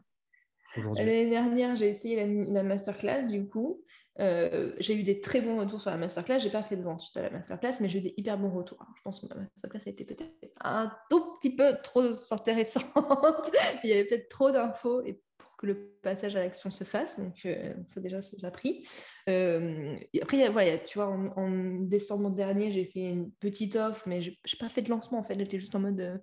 L'année 0.94 1.30
dernière, 1.30 1.76
j'ai 1.76 1.88
essayé 1.88 2.24
la, 2.46 2.62
masterclass, 2.62 3.26
du 3.26 3.48
coup. 3.48 3.82
Euh, 4.20 4.72
j'ai 4.78 4.96
eu 4.96 5.04
des 5.04 5.20
très 5.20 5.40
bons 5.40 5.58
retours 5.58 5.80
sur 5.80 5.90
la 5.90 5.96
masterclass. 5.96 6.40
J'ai 6.40 6.50
pas 6.50 6.62
fait 6.62 6.76
de 6.76 6.82
vente 6.82 7.00
suite 7.00 7.16
à 7.16 7.22
la 7.22 7.30
masterclass, 7.30 7.74
mais 7.80 7.88
j'ai 7.88 8.00
eu 8.00 8.02
des 8.02 8.14
hyper 8.16 8.36
bons 8.36 8.50
retours. 8.50 8.78
je 8.96 9.02
pense 9.02 9.20
que 9.20 9.26
la 9.26 9.36
masterclass 9.36 9.80
a 9.86 9.90
été 9.90 10.04
peut-être 10.04 10.32
un 10.60 10.92
tout 11.08 11.34
petit 11.36 11.54
peu 11.54 11.74
trop 11.82 12.02
intéressante. 12.30 12.84
Il 13.84 13.90
y 13.90 13.92
avait 13.92 14.04
peut-être 14.04 14.28
trop 14.28 14.50
d'infos. 14.50 15.02
Et 15.04 15.20
que 15.58 15.66
le 15.66 15.98
passage 16.02 16.36
à 16.36 16.40
l'action 16.40 16.70
se 16.70 16.84
fasse. 16.84 17.18
Donc, 17.18 17.34
euh, 17.44 17.74
ça, 17.88 18.00
déjà, 18.00 18.22
c'est 18.22 18.36
déjà 18.36 18.50
pris. 18.50 18.88
Euh, 19.28 19.96
après, 20.22 20.48
voilà, 20.48 20.78
tu 20.78 20.98
vois, 20.98 21.08
en, 21.08 21.80
décembre 21.80 22.30
dernier, 22.30 22.70
j'ai 22.70 22.84
fait 22.84 23.10
une 23.10 23.32
petite 23.32 23.76
offre, 23.76 24.04
mais 24.06 24.22
je 24.22 24.30
n'ai 24.30 24.58
pas 24.58 24.68
fait 24.68 24.82
de 24.82 24.88
lancement, 24.88 25.18
en 25.18 25.24
fait. 25.24 25.36
J'étais 25.38 25.58
juste 25.58 25.74
en 25.74 25.80
mode, 25.80 26.00
euh, 26.00 26.16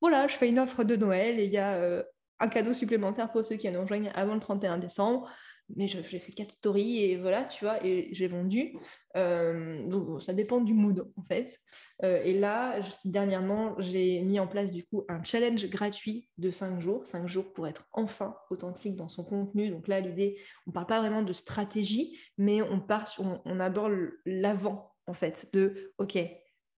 voilà, 0.00 0.26
je 0.26 0.36
fais 0.36 0.48
une 0.48 0.58
offre 0.58 0.82
de 0.82 0.96
Noël 0.96 1.38
et 1.38 1.44
il 1.44 1.52
y 1.52 1.58
a 1.58 2.04
un 2.40 2.48
cadeau 2.48 2.72
supplémentaire 2.72 3.30
pour 3.30 3.44
ceux 3.44 3.56
qui 3.56 3.70
nous 3.70 3.80
rejoignent 3.80 4.10
avant 4.14 4.34
le 4.34 4.40
31 4.40 4.78
décembre 4.78 5.30
mais 5.76 5.88
j'ai 5.88 6.02
fait 6.02 6.32
quatre 6.32 6.52
stories 6.52 7.02
et 7.02 7.16
voilà, 7.16 7.44
tu 7.44 7.64
vois, 7.64 7.84
et 7.84 8.08
j'ai 8.12 8.26
vendu. 8.26 8.76
Euh, 9.16 9.86
donc 9.88 10.22
ça 10.22 10.32
dépend 10.32 10.60
du 10.60 10.72
mood 10.72 11.10
en 11.16 11.22
fait. 11.22 11.60
Euh, 12.04 12.22
et 12.24 12.38
là, 12.38 12.80
dernièrement, 13.04 13.74
j'ai 13.78 14.20
mis 14.20 14.38
en 14.38 14.46
place 14.46 14.70
du 14.70 14.84
coup 14.84 15.04
un 15.08 15.22
challenge 15.24 15.68
gratuit 15.68 16.28
de 16.38 16.50
5 16.50 16.80
jours, 16.80 17.06
5 17.06 17.26
jours 17.26 17.52
pour 17.52 17.66
être 17.66 17.88
enfin 17.92 18.36
authentique 18.50 18.96
dans 18.96 19.08
son 19.08 19.24
contenu. 19.24 19.70
Donc 19.70 19.88
là, 19.88 20.00
l'idée, 20.00 20.38
on 20.66 20.70
ne 20.70 20.74
parle 20.74 20.86
pas 20.86 21.00
vraiment 21.00 21.22
de 21.22 21.32
stratégie, 21.32 22.18
mais 22.38 22.62
on 22.62 22.80
part 22.80 23.08
sur, 23.08 23.40
on, 23.44 23.60
aborde 23.60 24.12
l'avant 24.24 24.92
en 25.06 25.14
fait, 25.14 25.48
de 25.52 25.92
OK, 25.98 26.16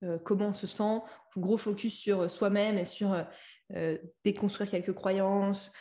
euh, 0.05 0.19
comment 0.19 0.49
on 0.49 0.55
se 0.55 0.67
sent, 0.67 1.01
gros 1.37 1.59
focus 1.59 1.95
sur 1.95 2.31
soi-même 2.31 2.79
et 2.79 2.85
sur 2.85 3.17
déconstruire 4.25 4.69
quelques 4.69 4.93
croyances 4.93 5.73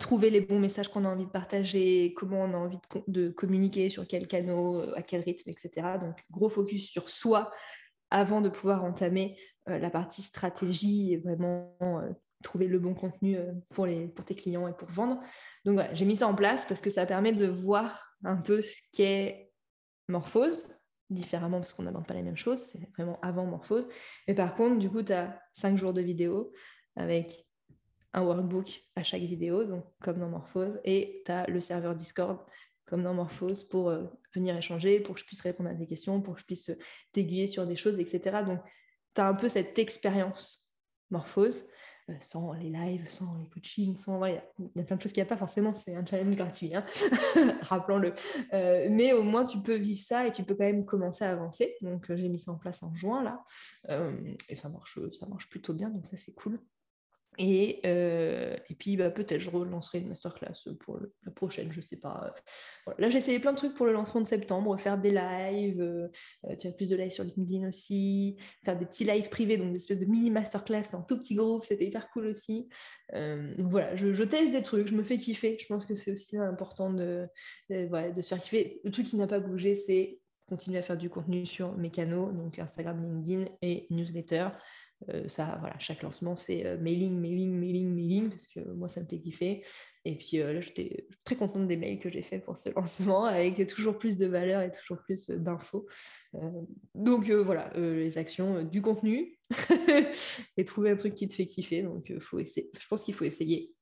trouver 0.00 0.30
les 0.30 0.40
bons 0.40 0.58
messages 0.58 0.88
qu'on 0.88 1.04
a 1.04 1.08
envie 1.08 1.26
de 1.26 1.30
partager, 1.30 2.14
comment 2.16 2.42
on 2.42 2.54
a 2.54 2.56
envie 2.56 2.78
de, 3.08 3.28
communiquer, 3.28 3.88
sur 3.88 4.06
quel 4.06 4.26
canaux, 4.26 4.80
euh, 4.80 4.92
à 4.96 5.02
quel 5.02 5.22
rythme, 5.22 5.50
etc. 5.50 5.98
Donc, 6.00 6.24
gros 6.30 6.48
focus 6.48 6.88
sur 6.88 7.10
soi 7.10 7.52
avant 8.10 8.40
de 8.40 8.48
pouvoir 8.48 8.84
entamer 8.84 9.36
euh, 9.68 9.78
la 9.78 9.90
partie 9.90 10.22
stratégie 10.22 11.12
et 11.12 11.18
vraiment 11.18 11.76
euh, 11.82 12.10
trouver 12.42 12.66
le 12.66 12.78
bon 12.78 12.94
contenu 12.94 13.38
pour, 13.68 13.86
les, 13.86 14.08
pour 14.08 14.24
tes 14.24 14.34
clients 14.34 14.66
et 14.66 14.72
pour 14.72 14.88
vendre. 14.88 15.20
Donc, 15.64 15.80
j'ai 15.92 16.04
mis 16.04 16.16
ça 16.16 16.26
en 16.26 16.34
place 16.34 16.64
parce 16.66 16.80
que 16.80 16.90
ça 16.90 17.06
permet 17.06 17.32
de 17.32 17.46
voir 17.46 18.16
un 18.24 18.36
peu 18.36 18.62
ce 18.62 18.76
qu'est 18.92 19.52
Morphose, 20.08 20.68
différemment 21.08 21.58
parce 21.58 21.72
qu'on 21.72 21.84
n'aborde 21.84 22.06
pas 22.06 22.14
les 22.14 22.22
mêmes 22.22 22.36
choses, 22.36 22.60
c'est 22.72 22.80
vraiment 22.96 23.20
avant 23.22 23.46
Morphose. 23.46 23.88
Mais 24.26 24.34
par 24.34 24.56
contre, 24.56 24.78
du 24.78 24.90
coup, 24.90 25.02
tu 25.02 25.12
as 25.12 25.38
cinq 25.52 25.76
jours 25.76 25.92
de 25.92 26.00
vidéo 26.00 26.52
avec 26.96 27.46
un 28.14 28.22
workbook 28.22 28.82
à 28.96 29.02
chaque 29.02 29.22
vidéo, 29.22 29.64
donc 29.64 29.84
comme 30.00 30.18
dans 30.18 30.28
Morphose, 30.28 30.80
et 30.84 31.22
tu 31.24 31.32
as 31.32 31.46
le 31.46 31.60
serveur 31.60 31.94
Discord 31.94 32.38
comme 32.92 33.04
dans 33.04 33.14
Morphose 33.14 33.64
pour 33.64 33.88
euh, 33.88 34.04
venir 34.34 34.54
échanger, 34.54 35.00
pour 35.00 35.14
que 35.14 35.20
je 35.22 35.24
puisse 35.24 35.40
répondre 35.40 35.70
à 35.70 35.74
des 35.74 35.86
questions, 35.86 36.20
pour 36.20 36.34
que 36.34 36.40
je 36.40 36.44
puisse 36.44 36.70
t'aiguiller 37.12 37.46
sur 37.46 37.66
des 37.66 37.74
choses, 37.74 37.98
etc. 37.98 38.42
Donc, 38.44 38.60
tu 39.14 39.20
as 39.22 39.28
un 39.28 39.34
peu 39.34 39.48
cette 39.48 39.78
expérience 39.78 40.70
Morphose, 41.10 41.64
euh, 42.10 42.14
sans 42.20 42.52
les 42.52 42.68
lives, 42.68 43.08
sans 43.08 43.34
les 43.38 43.48
coachings, 43.48 43.96
sans... 43.96 44.22
il 44.26 44.34
y, 44.76 44.80
a 44.80 44.84
plein 44.84 44.96
de 44.96 45.00
choses 45.00 45.12
qu'il 45.12 45.22
n'y 45.22 45.26
a 45.26 45.30
pas 45.30 45.38
forcément, 45.38 45.74
c'est 45.74 45.94
un 45.94 46.04
challenge 46.04 46.36
gratuit, 46.36 46.74
hein 46.74 46.84
rappelons-le. 47.62 48.14
Euh, 48.52 48.88
mais 48.90 49.14
au 49.14 49.22
moins, 49.22 49.46
tu 49.46 49.58
peux 49.60 49.76
vivre 49.76 50.00
ça 50.00 50.26
et 50.26 50.30
tu 50.30 50.42
peux 50.42 50.54
quand 50.54 50.64
même 50.64 50.84
commencer 50.84 51.24
à 51.24 51.30
avancer. 51.30 51.76
Donc, 51.80 52.14
j'ai 52.14 52.28
mis 52.28 52.40
ça 52.40 52.52
en 52.52 52.58
place 52.58 52.82
en 52.82 52.94
juin, 52.94 53.22
là, 53.22 53.42
et 54.50 54.56
ça 54.56 54.68
marche, 54.68 54.98
ça 55.18 55.24
marche 55.26 55.48
plutôt 55.48 55.72
bien, 55.72 55.88
donc 55.88 56.06
ça, 56.06 56.18
c'est 56.18 56.34
cool. 56.34 56.60
Et, 57.38 57.80
euh, 57.86 58.54
et, 58.68 58.74
puis 58.74 58.96
bah, 58.98 59.10
peut-être 59.10 59.40
je 59.40 59.48
relancerai 59.48 60.00
une 60.00 60.08
masterclass 60.08 60.68
pour 60.80 61.00
la 61.24 61.32
prochaine, 61.32 61.72
je 61.72 61.80
sais 61.80 61.96
pas. 61.96 62.34
Là 62.98 63.08
j'ai 63.08 63.18
essayé 63.18 63.38
plein 63.38 63.52
de 63.52 63.56
trucs 63.56 63.72
pour 63.72 63.86
le 63.86 63.92
lancement 63.92 64.20
de 64.20 64.26
septembre, 64.26 64.78
faire 64.78 64.98
des 64.98 65.10
lives, 65.10 65.80
euh, 65.80 66.08
euh, 66.44 66.56
tu 66.56 66.66
as 66.68 66.72
plus 66.72 66.90
de 66.90 66.96
lives 66.96 67.10
sur 67.10 67.24
LinkedIn 67.24 67.66
aussi, 67.66 68.36
faire 68.64 68.78
des 68.78 68.84
petits 68.84 69.04
lives 69.04 69.30
privés, 69.30 69.56
donc 69.56 69.72
des 69.72 69.78
espèces 69.78 69.98
de 69.98 70.04
mini 70.04 70.30
masterclass 70.30 70.90
dans 70.92 71.00
tout 71.00 71.18
petit 71.18 71.34
groupe, 71.34 71.64
c'était 71.64 71.86
hyper 71.86 72.10
cool 72.10 72.26
aussi. 72.26 72.68
voilà, 73.10 73.96
je, 73.96 74.22
teste 74.24 74.52
des 74.52 74.62
trucs, 74.62 74.88
je 74.88 74.94
me 74.94 75.02
fais 75.02 75.16
kiffer, 75.16 75.56
je 75.58 75.66
pense 75.66 75.86
que 75.86 75.94
c'est 75.94 76.12
aussi 76.12 76.36
important 76.36 76.92
de, 76.92 77.26
de, 77.70 78.12
de 78.12 78.22
se 78.22 78.28
faire 78.28 78.40
kiffer. 78.40 78.80
Le 78.84 78.90
truc 78.90 79.06
qui 79.06 79.16
n'a 79.16 79.26
pas 79.26 79.40
bougé, 79.40 79.74
c'est 79.74 80.20
continuer 80.48 80.78
à 80.78 80.82
faire 80.82 80.98
du 80.98 81.08
contenu 81.08 81.46
sur 81.46 81.72
mes 81.78 81.90
canaux, 81.90 82.30
donc 82.30 82.58
Instagram, 82.58 83.02
LinkedIn 83.02 83.50
et 83.62 83.86
newsletter. 83.88 84.48
Euh, 85.08 85.28
ça, 85.28 85.56
voilà, 85.60 85.78
chaque 85.78 86.02
lancement, 86.02 86.36
c'est 86.36 86.66
euh, 86.66 86.78
mailing, 86.78 87.18
mailing, 87.18 87.52
mailing, 87.52 87.88
mailing, 87.94 88.30
parce 88.30 88.46
que 88.46 88.60
moi, 88.60 88.88
ça 88.88 89.00
me 89.00 89.06
fait 89.06 89.18
kiffer. 89.18 89.64
Et 90.04 90.16
puis 90.16 90.40
euh, 90.40 90.52
là, 90.54 90.60
j'étais 90.60 91.06
très 91.24 91.36
contente 91.36 91.68
des 91.68 91.76
mails 91.76 91.98
que 91.98 92.10
j'ai 92.10 92.22
fait 92.22 92.38
pour 92.38 92.56
ce 92.56 92.68
lancement, 92.76 93.24
avec 93.24 93.66
toujours 93.66 93.98
plus 93.98 94.16
de 94.16 94.26
valeur 94.26 94.62
et 94.62 94.70
toujours 94.70 94.98
plus 95.02 95.28
d'infos. 95.28 95.86
donc 96.94 97.30
voilà, 97.30 97.72
les 97.76 98.18
actions, 98.18 98.62
du 98.64 98.82
contenu, 98.82 99.38
et 100.56 100.64
trouver 100.64 100.90
un 100.90 100.96
truc 100.96 101.14
qui 101.14 101.28
te 101.28 101.34
fait 101.34 101.46
kiffer. 101.46 101.82
Donc 101.82 102.12
faut 102.18 102.38
essayer. 102.38 102.70
je 102.78 102.88
pense 102.88 103.04
qu'il 103.04 103.14
faut 103.14 103.24
essayer. 103.24 103.74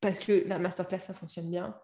Parce 0.00 0.18
que 0.18 0.46
la 0.46 0.58
masterclass, 0.58 1.00
ça 1.00 1.14
fonctionne 1.14 1.50
bien. 1.50 1.78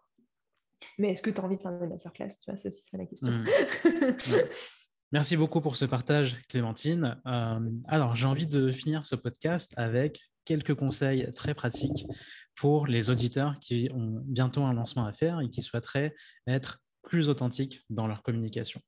Mais 0.99 1.11
est-ce 1.11 1.22
que 1.22 1.31
tu 1.31 1.41
as 1.41 1.45
envie 1.45 1.57
de 1.57 1.62
faire 1.62 1.72
une 1.83 1.91
masterclass? 1.91 2.29
Tu 2.29 2.51
vois, 2.51 2.57
c'est 2.57 2.68
aussi 2.68 2.83
ça 2.91 2.97
la 2.97 3.07
question. 3.07 3.33
Mmh. 3.33 3.45
Merci 5.13 5.37
beaucoup 5.37 5.61
pour 5.61 5.77
ce 5.77 5.85
partage, 5.85 6.43
Clémentine. 6.49 7.21
Euh, 7.27 7.61
alors, 7.87 8.17
j'ai 8.17 8.27
envie 8.27 8.47
de 8.47 8.73
finir 8.73 9.07
ce 9.07 9.15
podcast 9.15 9.73
avec 9.77 10.21
quelques 10.45 10.75
conseils 10.75 11.33
très 11.33 11.55
pratiques 11.55 12.07
pour 12.57 12.89
les 12.89 13.09
auditeurs 13.09 13.59
qui 13.61 13.89
ont 13.95 14.21
bientôt 14.25 14.65
un 14.65 14.73
lancement 14.73 15.07
à 15.07 15.13
faire 15.13 15.41
et 15.41 15.49
qui 15.49 15.63
souhaiteraient 15.63 16.13
être 16.49 16.81
plus 17.03 17.29
authentiques 17.29 17.85
dans 17.89 18.09
leur 18.09 18.25
communication. 18.25 18.81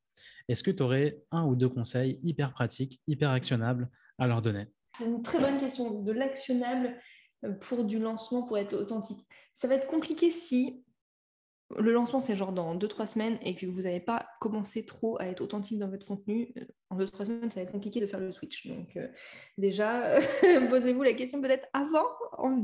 Est-ce 0.49 0.65
que 0.65 0.73
tu 0.73 0.83
aurais 0.83 1.19
un 1.31 1.45
ou 1.45 1.55
deux 1.55 1.69
conseils 1.69 2.19
hyper 2.23 2.53
pratiques, 2.53 3.01
hyper 3.07 3.31
actionnables 3.31 3.89
à 4.19 4.27
leur 4.27 4.43
donner? 4.43 4.67
C'est 4.99 5.05
une 5.05 5.23
très 5.23 5.39
bonne 5.39 5.59
question. 5.59 6.03
De 6.03 6.11
l'actionnable 6.11 6.97
pour 7.61 7.85
du 7.85 8.01
lancement, 8.01 8.43
pour 8.43 8.59
être 8.59 8.75
authentique. 8.75 9.25
Ça 9.55 9.69
va 9.69 9.77
être 9.77 9.87
compliqué 9.87 10.33
si 10.33 10.83
le 11.77 11.93
lancement, 11.93 12.21
c'est 12.21 12.35
genre 12.35 12.53
dans 12.53 12.75
2-3 12.75 13.07
semaines 13.07 13.39
et 13.43 13.55
que 13.55 13.67
vous 13.67 13.83
n'avez 13.83 14.01
pas 14.01 14.27
commencé 14.41 14.87
trop 14.87 15.21
à 15.21 15.27
être 15.27 15.43
authentique 15.43 15.79
dans 15.79 15.89
votre 15.89 16.07
contenu, 16.07 16.53
euh, 16.57 16.65
en 16.89 16.97
2-3 16.97 17.27
semaines, 17.27 17.51
ça 17.51 17.61
va 17.61 17.65
être 17.65 17.73
compliqué 17.73 18.01
de 18.01 18.07
faire 18.07 18.21
le 18.21 18.33
switch. 18.33 18.67
Donc, 18.67 18.97
euh, 18.97 19.07
déjà, 19.59 20.15
posez-vous 20.71 21.03
la 21.03 21.13
question 21.13 21.43
peut-être 21.43 21.69
avant, 21.75 22.07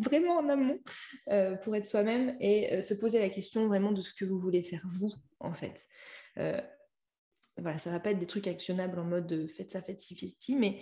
vraiment 0.01 0.39
en 0.39 0.49
amont, 0.49 0.81
euh, 1.29 1.55
pour 1.57 1.77
être 1.77 1.87
soi-même 1.87 2.37
et 2.41 2.81
se 2.81 2.95
poser 2.95 3.19
la 3.19 3.29
question 3.29 3.67
vraiment 3.67 3.93
de 3.93 4.01
ce 4.01 4.15
que 4.15 4.25
vous 4.25 4.39
voulez 4.39 4.63
faire 4.63 4.83
vous, 4.87 5.13
en 5.41 5.53
fait. 5.53 5.87
voilà, 7.59 7.79
ça 7.79 7.91
va 7.91 8.01
pas 8.01 8.11
être 8.11 8.19
des 8.19 8.27
trucs 8.27 8.49
actionnables 8.49 8.99
en 8.99 9.05
mode 9.05 9.47
faites 9.49 9.73
ça, 9.73 9.83
faites 9.83 10.01
ci, 10.01 10.17
faites 10.17 10.41
ci, 10.41 10.57
mais 10.57 10.81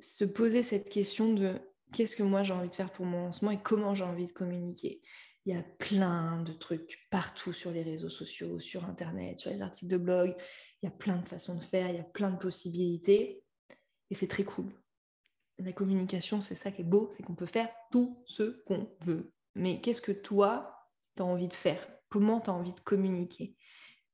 se 0.00 0.24
poser 0.24 0.62
cette 0.62 0.90
question 0.90 1.32
de 1.32 1.54
qu'est-ce 1.92 2.16
que 2.16 2.22
moi 2.22 2.42
j'ai 2.42 2.54
envie 2.54 2.68
de 2.68 2.74
faire 2.74 2.92
pour 2.92 3.06
mon 3.06 3.24
lancement 3.24 3.50
et 3.50 3.60
comment 3.60 3.94
j'ai 3.94 4.04
envie 4.04 4.26
de 4.26 4.32
communiquer. 4.32 5.00
Il 5.44 5.54
y 5.54 5.58
a 5.58 5.62
plein 5.62 6.42
de 6.42 6.52
trucs 6.52 7.06
partout 7.10 7.52
sur 7.52 7.72
les 7.72 7.82
réseaux 7.82 8.08
sociaux, 8.08 8.60
sur 8.60 8.84
Internet, 8.84 9.40
sur 9.40 9.50
les 9.50 9.60
articles 9.60 9.90
de 9.90 9.96
blog. 9.96 10.36
Il 10.80 10.86
y 10.86 10.88
a 10.88 10.92
plein 10.92 11.16
de 11.16 11.28
façons 11.28 11.56
de 11.56 11.62
faire, 11.62 11.88
il 11.88 11.96
y 11.96 12.00
a 12.00 12.04
plein 12.04 12.30
de 12.30 12.38
possibilités. 12.38 13.44
Et 14.10 14.14
c'est 14.14 14.28
très 14.28 14.44
cool. 14.44 14.66
La 15.58 15.72
communication, 15.72 16.42
c'est 16.42 16.54
ça 16.54 16.70
qui 16.70 16.82
est 16.82 16.84
beau, 16.84 17.08
c'est 17.10 17.22
qu'on 17.22 17.34
peut 17.34 17.46
faire 17.46 17.68
tout 17.90 18.22
ce 18.26 18.62
qu'on 18.64 18.88
veut. 19.00 19.32
Mais 19.54 19.80
qu'est-ce 19.80 20.00
que 20.00 20.12
toi, 20.12 20.88
tu 21.16 21.22
as 21.22 21.26
envie 21.26 21.48
de 21.48 21.54
faire? 21.54 21.86
Comment 22.08 22.40
tu 22.40 22.50
as 22.50 22.52
envie 22.52 22.72
de 22.72 22.80
communiquer? 22.80 23.56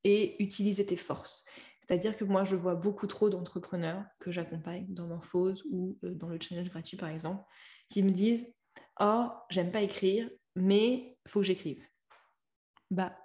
Et 0.05 0.43
utiliser 0.43 0.87
tes 0.87 0.97
forces. 0.97 1.45
C'est-à-dire 1.81 2.16
que 2.16 2.24
moi, 2.24 2.45
je 2.45 2.55
vois 2.55 2.74
beaucoup 2.74 3.07
trop 3.07 3.31
d'entrepreneurs 3.31 4.05
que 4.20 4.31
j'accompagne 4.31 4.87
dans 4.89 5.07
Morphose 5.07 5.64
ou 5.70 5.99
euh, 6.05 6.14
dans 6.14 6.29
le 6.29 6.39
challenge 6.41 6.68
gratuit, 6.70 6.97
par 6.97 7.09
exemple, 7.09 7.43
qui 7.91 8.03
me 8.03 8.11
disent 8.11 8.47
Oh, 9.01 9.29
j'aime 9.51 9.72
pas 9.72 9.83
écrire, 9.83 10.29
mais 10.61 11.19
il 11.25 11.31
faut 11.31 11.41
que 11.41 11.47
j'écrive. 11.47 11.85
Bah 12.91 13.17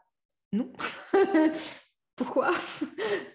non. 0.52 0.72
Pourquoi? 2.16 2.52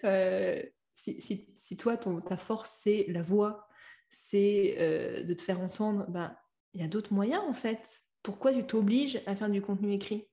Euh, 0.05 0.63
si, 0.95 1.77
toi, 1.77 1.97
ton, 1.97 2.21
ta 2.21 2.37
force, 2.37 2.79
c'est 2.81 3.05
la 3.09 3.21
voix, 3.21 3.67
c'est 4.09 4.77
euh, 4.79 5.23
de 5.23 5.33
te 5.33 5.41
faire 5.41 5.59
entendre, 5.59 6.05
bah 6.07 6.37
il 6.73 6.79
y 6.79 6.83
a 6.85 6.87
d'autres 6.87 7.13
moyens 7.13 7.43
en 7.45 7.53
fait. 7.53 7.81
Pourquoi 8.23 8.53
tu 8.53 8.65
t'obliges 8.65 9.21
à 9.25 9.35
faire 9.35 9.49
du 9.49 9.61
contenu 9.61 9.91
écrit? 9.91 10.29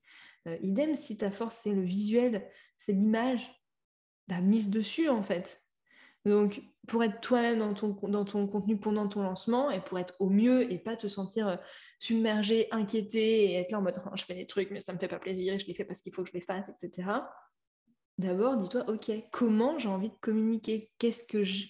Euh, 0.47 0.57
Idem, 0.61 0.95
si 0.95 1.19
ta 1.19 1.33
force, 1.33 1.61
c'est 1.65 1.73
le 1.73 1.83
visuel, 1.83 2.49
c'est 2.79 2.93
l'image, 2.93 3.51
bah, 4.29 4.41
mise 4.41 4.71
dessus 4.71 5.09
en 5.09 5.23
fait. 5.23 5.66
Donc, 6.27 6.61
pour 6.89 7.05
être 7.05 7.21
toi-même 7.21 7.59
dans 7.59 7.73
ton, 7.73 7.95
contenu 7.95 8.77
pendant 8.77 9.09
ton 9.09 9.23
lancement 9.23 9.71
et 9.71 9.81
pour 9.81 9.99
être 10.01 10.15
au 10.19 10.29
mieux 10.29 10.71
et 10.73 10.79
pas 10.79 10.97
te 10.97 11.07
sentir 11.07 11.47
euh, 11.47 11.57
submergé, 12.01 12.67
inquiété 12.73 13.45
et 13.45 13.55
être 13.55 13.71
là 13.71 13.79
en 13.79 13.83
mode 13.83 14.03
oh, 14.05 14.11
je 14.17 14.25
fais 14.25 14.35
des 14.35 14.47
trucs 14.47 14.73
mais 14.73 14.81
ça 14.81 14.93
me 14.93 14.99
fait 14.99 15.07
pas 15.07 15.21
plaisir 15.21 15.55
et 15.55 15.59
je 15.61 15.67
les 15.67 15.75
fais 15.75 15.85
parce 15.85 16.03
qu'il 16.03 16.13
faut 16.13 16.25
que 16.25 16.29
je 16.29 16.35
les 16.35 16.41
fasse, 16.41 16.69
etc. 16.69 17.11
D'abord, 18.19 18.57
dis-toi, 18.57 18.85
ok, 18.89 19.13
comment 19.31 19.79
j'ai 19.79 19.89
envie 19.89 20.09
de 20.09 20.17
communiquer? 20.21 20.91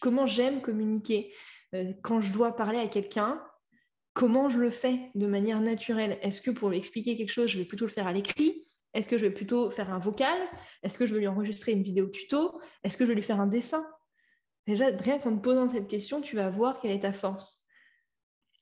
Comment 0.01 0.27
j'aime 0.27 0.63
communiquer? 0.63 1.35
Euh, 1.75 1.93
Quand 2.03 2.23
je 2.23 2.33
dois 2.33 2.57
parler 2.57 2.79
à 2.79 2.87
quelqu'un, 2.87 3.43
comment 4.15 4.49
je 4.49 4.59
le 4.59 4.71
fais 4.71 5.11
de 5.15 5.27
manière 5.27 5.61
naturelle? 5.61 6.19
Est-ce 6.23 6.41
que 6.41 6.51
pour 6.51 6.71
lui 6.71 6.79
expliquer 6.79 7.17
quelque 7.17 7.33
chose, 7.33 7.49
je 7.49 7.59
vais 7.59 7.67
plutôt 7.67 7.85
le 7.85 7.91
faire 7.91 8.07
à 8.07 8.13
l'écrit? 8.13 8.67
Est-ce 8.95 9.09
que 9.09 9.19
je 9.19 9.27
vais 9.27 9.33
plutôt 9.33 9.69
faire 9.71 9.93
un 9.93 9.99
vocal? 9.99 10.39
Est-ce 10.83 10.97
que 10.97 11.05
je 11.05 11.13
vais 11.13 11.21
lui 11.21 11.29
enregistrer 11.29 11.73
une 11.73 11.83
vidéo 11.83 12.07
tuto? 12.07 12.59
Est-ce 12.85 12.97
que 12.97 13.05
je 13.05 13.11
vais 13.11 13.17
lui 13.17 13.23
faire 13.23 13.41
un 13.41 13.47
dessin? 13.47 13.85
Déjà, 14.67 14.87
rien 14.87 15.19
qu'en 15.19 15.37
te 15.37 15.43
posant 15.43 15.69
cette 15.69 15.89
question, 15.89 16.21
tu 16.21 16.37
vas 16.37 16.51
voir 16.51 16.81
quelle 16.81 16.91
est 16.91 17.01
ta 17.01 17.13
force 17.13 17.63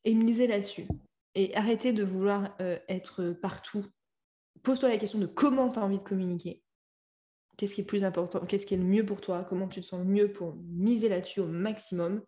et 0.05 0.15
miser 0.15 0.47
là-dessus. 0.47 0.87
Et 1.35 1.55
arrêter 1.57 1.93
de 1.93 2.05
vouloir 2.05 2.55
euh, 2.61 2.79
être 2.89 3.31
partout 3.31 3.87
pose-toi 4.65 4.89
la 4.89 4.99
question 4.99 5.19
de 5.21 5.27
comment 5.27 5.71
tu 5.71 5.79
as 5.79 5.85
envie 5.85 5.99
de 5.99 6.03
communiquer. 6.03 6.63
Qu'est-ce 7.57 7.75
qui 7.75 7.83
est 7.83 7.85
plus 7.85 8.03
important? 8.03 8.41
Qu'est-ce 8.41 8.67
qui 8.67 8.75
est 8.75 8.79
le 8.79 8.85
mieux 8.85 9.07
pour 9.07 9.21
toi? 9.21 9.47
Comment 9.49 9.69
tu 9.69 9.81
te 9.81 9.87
sens 9.87 10.05
mieux 10.05 10.33
pour 10.33 10.57
miser 10.57 11.09
là-dessus 11.09 11.41
au 11.41 11.47
maximum 11.47 12.21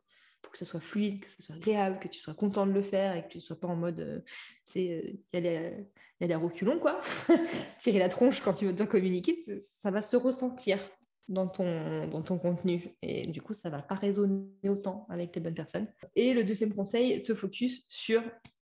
pour 0.42 0.52
que 0.52 0.58
ça 0.58 0.64
soit 0.64 0.80
fluide, 0.80 1.24
que 1.24 1.30
ça 1.30 1.38
soit 1.40 1.56
agréable, 1.56 1.98
que 1.98 2.06
tu 2.06 2.20
sois 2.20 2.34
content 2.34 2.66
de 2.66 2.72
le 2.72 2.82
faire 2.82 3.16
et 3.16 3.24
que 3.24 3.28
tu 3.28 3.38
ne 3.38 3.42
sois 3.42 3.58
pas 3.58 3.66
en 3.66 3.74
mode, 3.74 4.22
tu 4.66 4.72
sais, 4.72 5.18
y 5.32 5.36
aller, 5.36 5.88
y 6.20 6.24
aller 6.24 6.34
à 6.34 6.38
reculons, 6.38 6.78
quoi. 6.78 7.00
Tirer 7.78 7.98
la 7.98 8.08
tronche 8.08 8.40
quand 8.40 8.54
tu 8.54 8.72
dois 8.72 8.86
communiquer, 8.86 9.36
ça 9.58 9.90
va 9.90 10.02
se 10.02 10.14
ressentir 10.14 10.78
dans 11.28 11.48
ton, 11.48 12.06
dans 12.08 12.22
ton 12.22 12.38
contenu. 12.38 12.96
Et 13.02 13.26
du 13.26 13.42
coup, 13.42 13.54
ça 13.54 13.70
va 13.70 13.82
pas 13.82 13.94
résonner 13.94 14.68
autant 14.68 15.06
avec 15.08 15.34
les 15.34 15.40
bonnes 15.40 15.54
personnes. 15.54 15.86
Et 16.14 16.34
le 16.34 16.44
deuxième 16.44 16.74
conseil, 16.74 17.22
te 17.22 17.34
focus 17.34 17.84
sur 17.88 18.22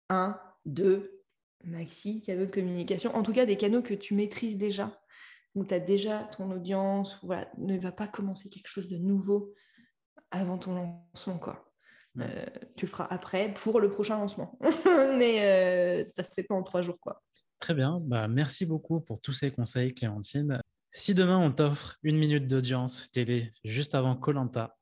un, 0.09 0.39
deux, 0.65 1.23
maxi 1.63 2.21
canaux 2.21 2.45
de 2.45 2.51
communication. 2.51 3.15
En 3.15 3.23
tout 3.23 3.33
cas, 3.33 3.45
des 3.45 3.57
canaux 3.57 3.81
que 3.81 3.93
tu 3.93 4.13
maîtrises 4.13 4.57
déjà, 4.57 4.99
où 5.55 5.65
tu 5.65 5.73
as 5.73 5.79
déjà 5.79 6.29
ton 6.37 6.51
audience. 6.51 7.19
Voilà, 7.23 7.49
ne 7.57 7.77
va 7.77 7.91
pas 7.91 8.07
commencer 8.07 8.49
quelque 8.49 8.67
chose 8.67 8.89
de 8.89 8.97
nouveau 8.97 9.53
avant 10.31 10.57
ton 10.57 10.75
lancement. 10.75 11.37
Quoi. 11.37 11.65
Euh, 12.19 12.45
tu 12.77 12.85
le 12.85 12.89
feras 12.89 13.07
après 13.09 13.53
pour 13.53 13.79
le 13.79 13.91
prochain 13.91 14.17
lancement. 14.17 14.57
Mais 15.17 15.41
euh, 15.41 16.05
ça 16.05 16.23
se 16.23 16.31
fait 16.33 16.43
pas 16.43 16.55
en 16.55 16.63
trois 16.63 16.81
jours. 16.81 16.99
quoi. 16.99 17.21
Très 17.59 17.73
bien. 17.73 17.99
Bah, 18.01 18.27
merci 18.27 18.65
beaucoup 18.65 18.99
pour 19.01 19.19
tous 19.19 19.33
ces 19.33 19.51
conseils, 19.51 19.93
Clémentine. 19.93 20.59
Si 20.97 21.13
demain 21.13 21.37
on 21.37 21.51
t'offre 21.51 21.97
une 22.03 22.15
minute 22.15 22.47
d'audience 22.47 23.11
télé 23.11 23.51
juste 23.65 23.95
avant 23.95 24.15
Colanta 24.15 24.77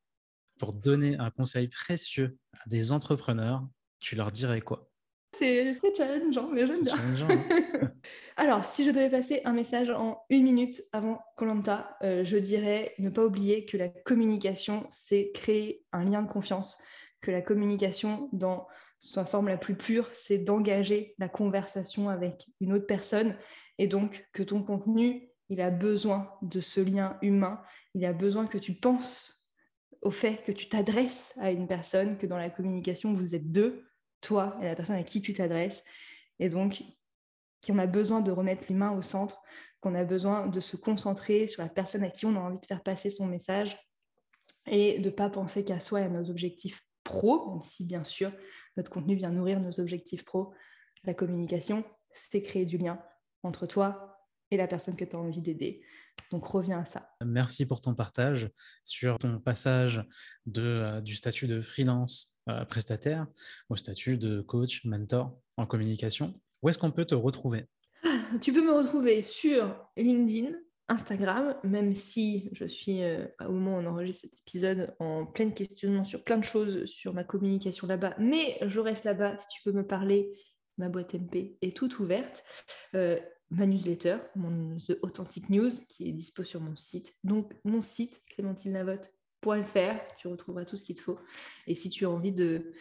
pour 0.59 0.72
donner 0.72 1.18
un 1.18 1.32
conseil 1.32 1.68
précieux 1.68 2.38
à 2.53 2.70
des 2.70 2.91
entrepreneurs, 2.91 3.68
tu 3.99 4.16
leur 4.16 4.32
dirais 4.32 4.61
quoi? 4.61 4.91
C'est 5.36 5.76
challengeant, 5.97 6.49
mais 6.49 6.68
j'aime 6.68 6.84
bien. 6.84 6.95
Hein. 7.32 7.91
Alors, 8.38 8.64
si 8.64 8.86
je 8.86 8.91
devais 8.91 9.09
passer 9.09 9.41
un 9.43 9.53
message 9.53 9.89
en 9.89 10.22
une 10.30 10.43
minute 10.43 10.84
avant 10.91 11.20
Colanta, 11.36 11.97
euh, 12.03 12.24
je 12.24 12.38
dirais 12.38 12.93
ne 12.99 13.09
pas 13.09 13.26
oublier 13.26 13.66
que 13.66 13.76
la 13.76 13.89
communication, 13.89 14.86
c'est 14.91 15.32
créer 15.34 15.84
un 15.93 16.03
lien 16.03 16.22
de 16.22 16.32
confiance, 16.32 16.78
que 17.22 17.32
la 17.32 17.41
communication, 17.41 18.30
dans 18.34 18.68
sa 18.99 19.26
forme 19.26 19.47
la 19.47 19.57
plus 19.57 19.76
pure, 19.76 20.11
c'est 20.14 20.38
d'engager 20.38 21.16
la 21.18 21.28
conversation 21.28 22.07
avec 22.07 22.45
une 22.61 22.72
autre 22.72 22.86
personne, 22.86 23.36
et 23.80 23.88
donc 23.88 24.30
que 24.32 24.43
ton 24.43 24.61
contenu 24.61 25.32
il 25.50 25.62
a 25.62 25.70
besoin 25.70 26.32
de 26.41 26.62
ce 26.62 26.80
lien 26.80 27.18
humain, 27.22 27.62
il 27.94 28.06
a 28.06 28.14
besoin 28.14 28.48
que 28.48 28.58
tu 28.58 28.74
penses 28.74 29.48
au 30.02 30.12
fait 30.12 30.44
que 30.44 30.52
tu 30.52 30.68
t'adresses 30.68 31.34
à 31.39 31.52
une 31.52 31.68
personne, 31.68 32.18
que 32.18 32.26
dans 32.26 32.38
la 32.38 32.50
communication, 32.50 33.14
vous 33.14 33.36
êtes 33.36 33.52
deux, 33.52 33.86
toi 34.22 34.58
et 34.62 34.66
la 34.66 34.76
personne 34.76 34.96
à 34.96 35.04
qui 35.04 35.22
tu 35.22 35.34
t'adresses, 35.34 35.84
et 36.39 36.50
donc 36.50 36.84
qu'on 37.66 37.78
a 37.78 37.88
besoin 37.88 38.22
de 38.22 38.32
remettre 38.32 38.66
l'humain 38.70 38.91
au 38.91 39.02
centre, 39.02 39.41
qu'on 39.80 39.96
a 39.96 40.04
besoin 40.04 40.48
de 40.48 40.60
se 40.60 40.78
concentrer 40.78 41.48
sur 41.48 41.62
la 41.62 41.70
personne 41.70 42.04
à 42.04 42.10
qui 42.10 42.26
on 42.26 42.36
a 42.36 42.39
envie 42.39 42.60
de 42.60 42.66
faire 42.66 42.84
passer 42.84 43.10
son 43.10 43.26
message 43.26 43.78
et 44.66 45.00
de 45.00 45.06
ne 45.06 45.14
pas 45.14 45.30
penser 45.30 45.64
qu'à 45.64 45.80
soi 45.80 46.02
et 46.02 46.04
à 46.04 46.10
nos 46.10 46.30
objectifs 46.30 46.86
pro, 47.04 47.52
même 47.52 47.62
si 47.62 47.86
bien 47.86 48.04
sûr 48.04 48.32
notre 48.78 48.89
contenu 48.91 49.16
vient 49.16 49.30
nourrir 49.30 49.60
nos 49.60 49.80
objectifs 49.80 50.24
pro. 50.24 50.54
La 51.04 51.14
communication, 51.14 51.84
c'est 52.14 52.41
créer 52.41 52.66
du 52.66 52.78
lien 52.78 53.02
entre 53.44 53.68
toi 53.68 54.22
et 54.54 54.58
la 54.58 54.68
personne 54.68 54.95
que 54.95 55.04
tu 55.04 55.16
as 55.16 55.20
envie 55.20 55.41
d'aider. 55.41 55.82
Donc 56.32 56.45
reviens 56.45 56.80
à 56.80 56.86
ça. 56.86 57.10
Merci 57.26 57.66
pour 57.66 57.82
ton 57.82 57.95
partage 57.95 58.49
sur 58.84 59.18
ton 59.18 59.39
passage 59.39 60.04
de, 60.45 60.62
euh, 60.62 61.01
du 61.01 61.16
statut 61.16 61.47
de 61.47 61.62
freelance 61.62 62.39
euh, 62.49 62.66
prestataire 62.66 63.26
au 63.70 63.76
statut 63.76 64.18
de 64.18 64.41
coach, 64.41 64.86
mentor 64.86 65.36
en 65.58 65.66
communication. 65.66 66.39
Où 66.62 66.70
est-ce 66.70 66.78
qu'on 66.78 66.91
peut 66.91 67.06
te 67.06 67.16
retrouver? 67.16 67.66
Tu 68.41 68.54
peux 68.54 68.66
me 68.66 68.74
retrouver 68.74 69.22
sur 69.22 69.76
LinkedIn, 69.97 70.51
Instagram, 70.88 71.56
même 71.64 71.93
si 71.93 72.49
je 72.54 72.66
suis, 72.66 73.04
euh, 73.04 73.26
au 73.47 73.51
moment 73.51 73.78
où 73.78 73.82
on 73.82 73.86
enregistre 73.86 74.28
cet 74.28 74.39
épisode, 74.39 74.95
en 74.99 75.26
plein 75.26 75.49
questionnement 75.49 76.06
sur 76.06 76.24
plein 76.24 76.38
de 76.38 76.43
choses 76.43 76.86
sur 76.86 77.14
ma 77.14 77.24
communication 77.24 77.88
là-bas, 77.88 78.16
mais 78.20 78.58
je 78.62 78.80
reste 78.80 79.04
là-bas 79.04 79.38
si 79.38 79.47
tu 79.47 79.62
peux 79.64 79.72
me 79.72 79.86
parler. 79.86 80.32
Ma 80.80 80.89
boîte 80.89 81.14
MP 81.14 81.56
est 81.62 81.78
toute 81.78 81.99
ouverte 81.99 82.43
ma 83.54 83.66
newsletter, 83.66 84.18
mon 84.36 84.78
The 84.78 84.97
Authentic 85.01 85.49
News, 85.49 85.72
qui 85.88 86.10
est 86.10 86.12
dispo 86.12 86.43
sur 86.43 86.62
mon 86.62 86.76
site. 86.76 87.14
Donc, 87.24 87.54
mon 87.64 87.82
site, 87.82 88.22
clémentinelavotte.fr, 88.30 90.16
tu 90.18 90.28
retrouveras 90.28 90.66
tout 90.66 90.78
ce 90.78 90.84
qu'il 90.84 90.95
te 90.95 91.01
faut. 91.01 91.20
Et 91.68 91.76
si 91.76 91.89
tu 91.89 92.06
as 92.06 92.10
envie 92.10 92.32
de, 92.32 92.74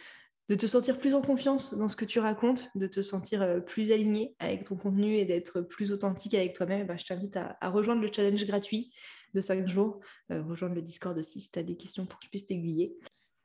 de 0.49 0.55
te 0.55 0.65
sentir 0.65 0.99
plus 0.99 1.13
en 1.13 1.21
confiance 1.21 1.73
dans 1.73 1.87
ce 1.87 1.95
que 1.95 2.05
tu 2.05 2.19
racontes, 2.19 2.69
de 2.75 2.87
te 2.87 3.01
sentir 3.01 3.41
euh, 3.41 3.59
plus 3.59 3.91
aligné 3.91 4.35
avec 4.39 4.65
ton 4.65 4.75
contenu 4.75 5.15
et 5.17 5.25
d'être 5.25 5.61
plus 5.61 5.91
authentique 5.91 6.33
avec 6.33 6.53
toi-même, 6.53 6.87
bah, 6.87 6.97
je 6.97 7.05
t'invite 7.05 7.37
à, 7.37 7.57
rejoindre 7.69 8.01
le 8.01 8.09
challenge 8.13 8.45
gratuit 8.45 8.93
de 9.33 9.41
5 9.41 9.67
jours, 9.67 9.99
euh, 10.31 10.43
rejoindre 10.43 10.75
le 10.75 10.81
Discord 10.81 11.17
aussi 11.17 11.39
si 11.39 11.51
tu 11.51 11.59
as 11.59 11.63
des 11.63 11.77
questions 11.77 12.05
pour 12.05 12.19
que 12.19 12.25
je 12.25 12.29
puisse 12.29 12.45
t'aiguiller. 12.45 12.97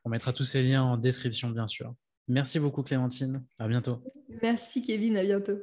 On 0.05 0.11
mettra 0.11 0.33
tous 0.33 0.45
ces 0.45 0.63
liens 0.63 0.83
en 0.83 0.97
description, 0.97 1.51
bien 1.51 1.67
sûr. 1.67 1.95
Merci 2.27 2.59
beaucoup, 2.59 2.83
Clémentine. 2.83 3.45
À 3.59 3.69
bientôt. 3.69 4.03
Merci, 4.43 4.83
Kevin. 4.83 5.17
À 5.17 5.23
bientôt. 5.23 5.59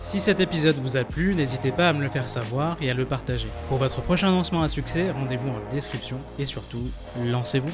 Si 0.00 0.20
cet 0.20 0.40
épisode 0.40 0.76
vous 0.76 0.96
a 0.96 1.04
plu, 1.04 1.34
n'hésitez 1.34 1.72
pas 1.72 1.88
à 1.88 1.92
me 1.92 2.02
le 2.02 2.08
faire 2.08 2.28
savoir 2.28 2.76
et 2.80 2.90
à 2.90 2.94
le 2.94 3.04
partager. 3.04 3.48
Pour 3.68 3.78
votre 3.78 4.02
prochain 4.02 4.30
lancement 4.30 4.62
à 4.62 4.68
succès, 4.68 5.10
rendez-vous 5.10 5.48
en 5.48 5.70
description 5.70 6.18
et 6.38 6.44
surtout, 6.44 6.90
lancez-vous 7.26 7.72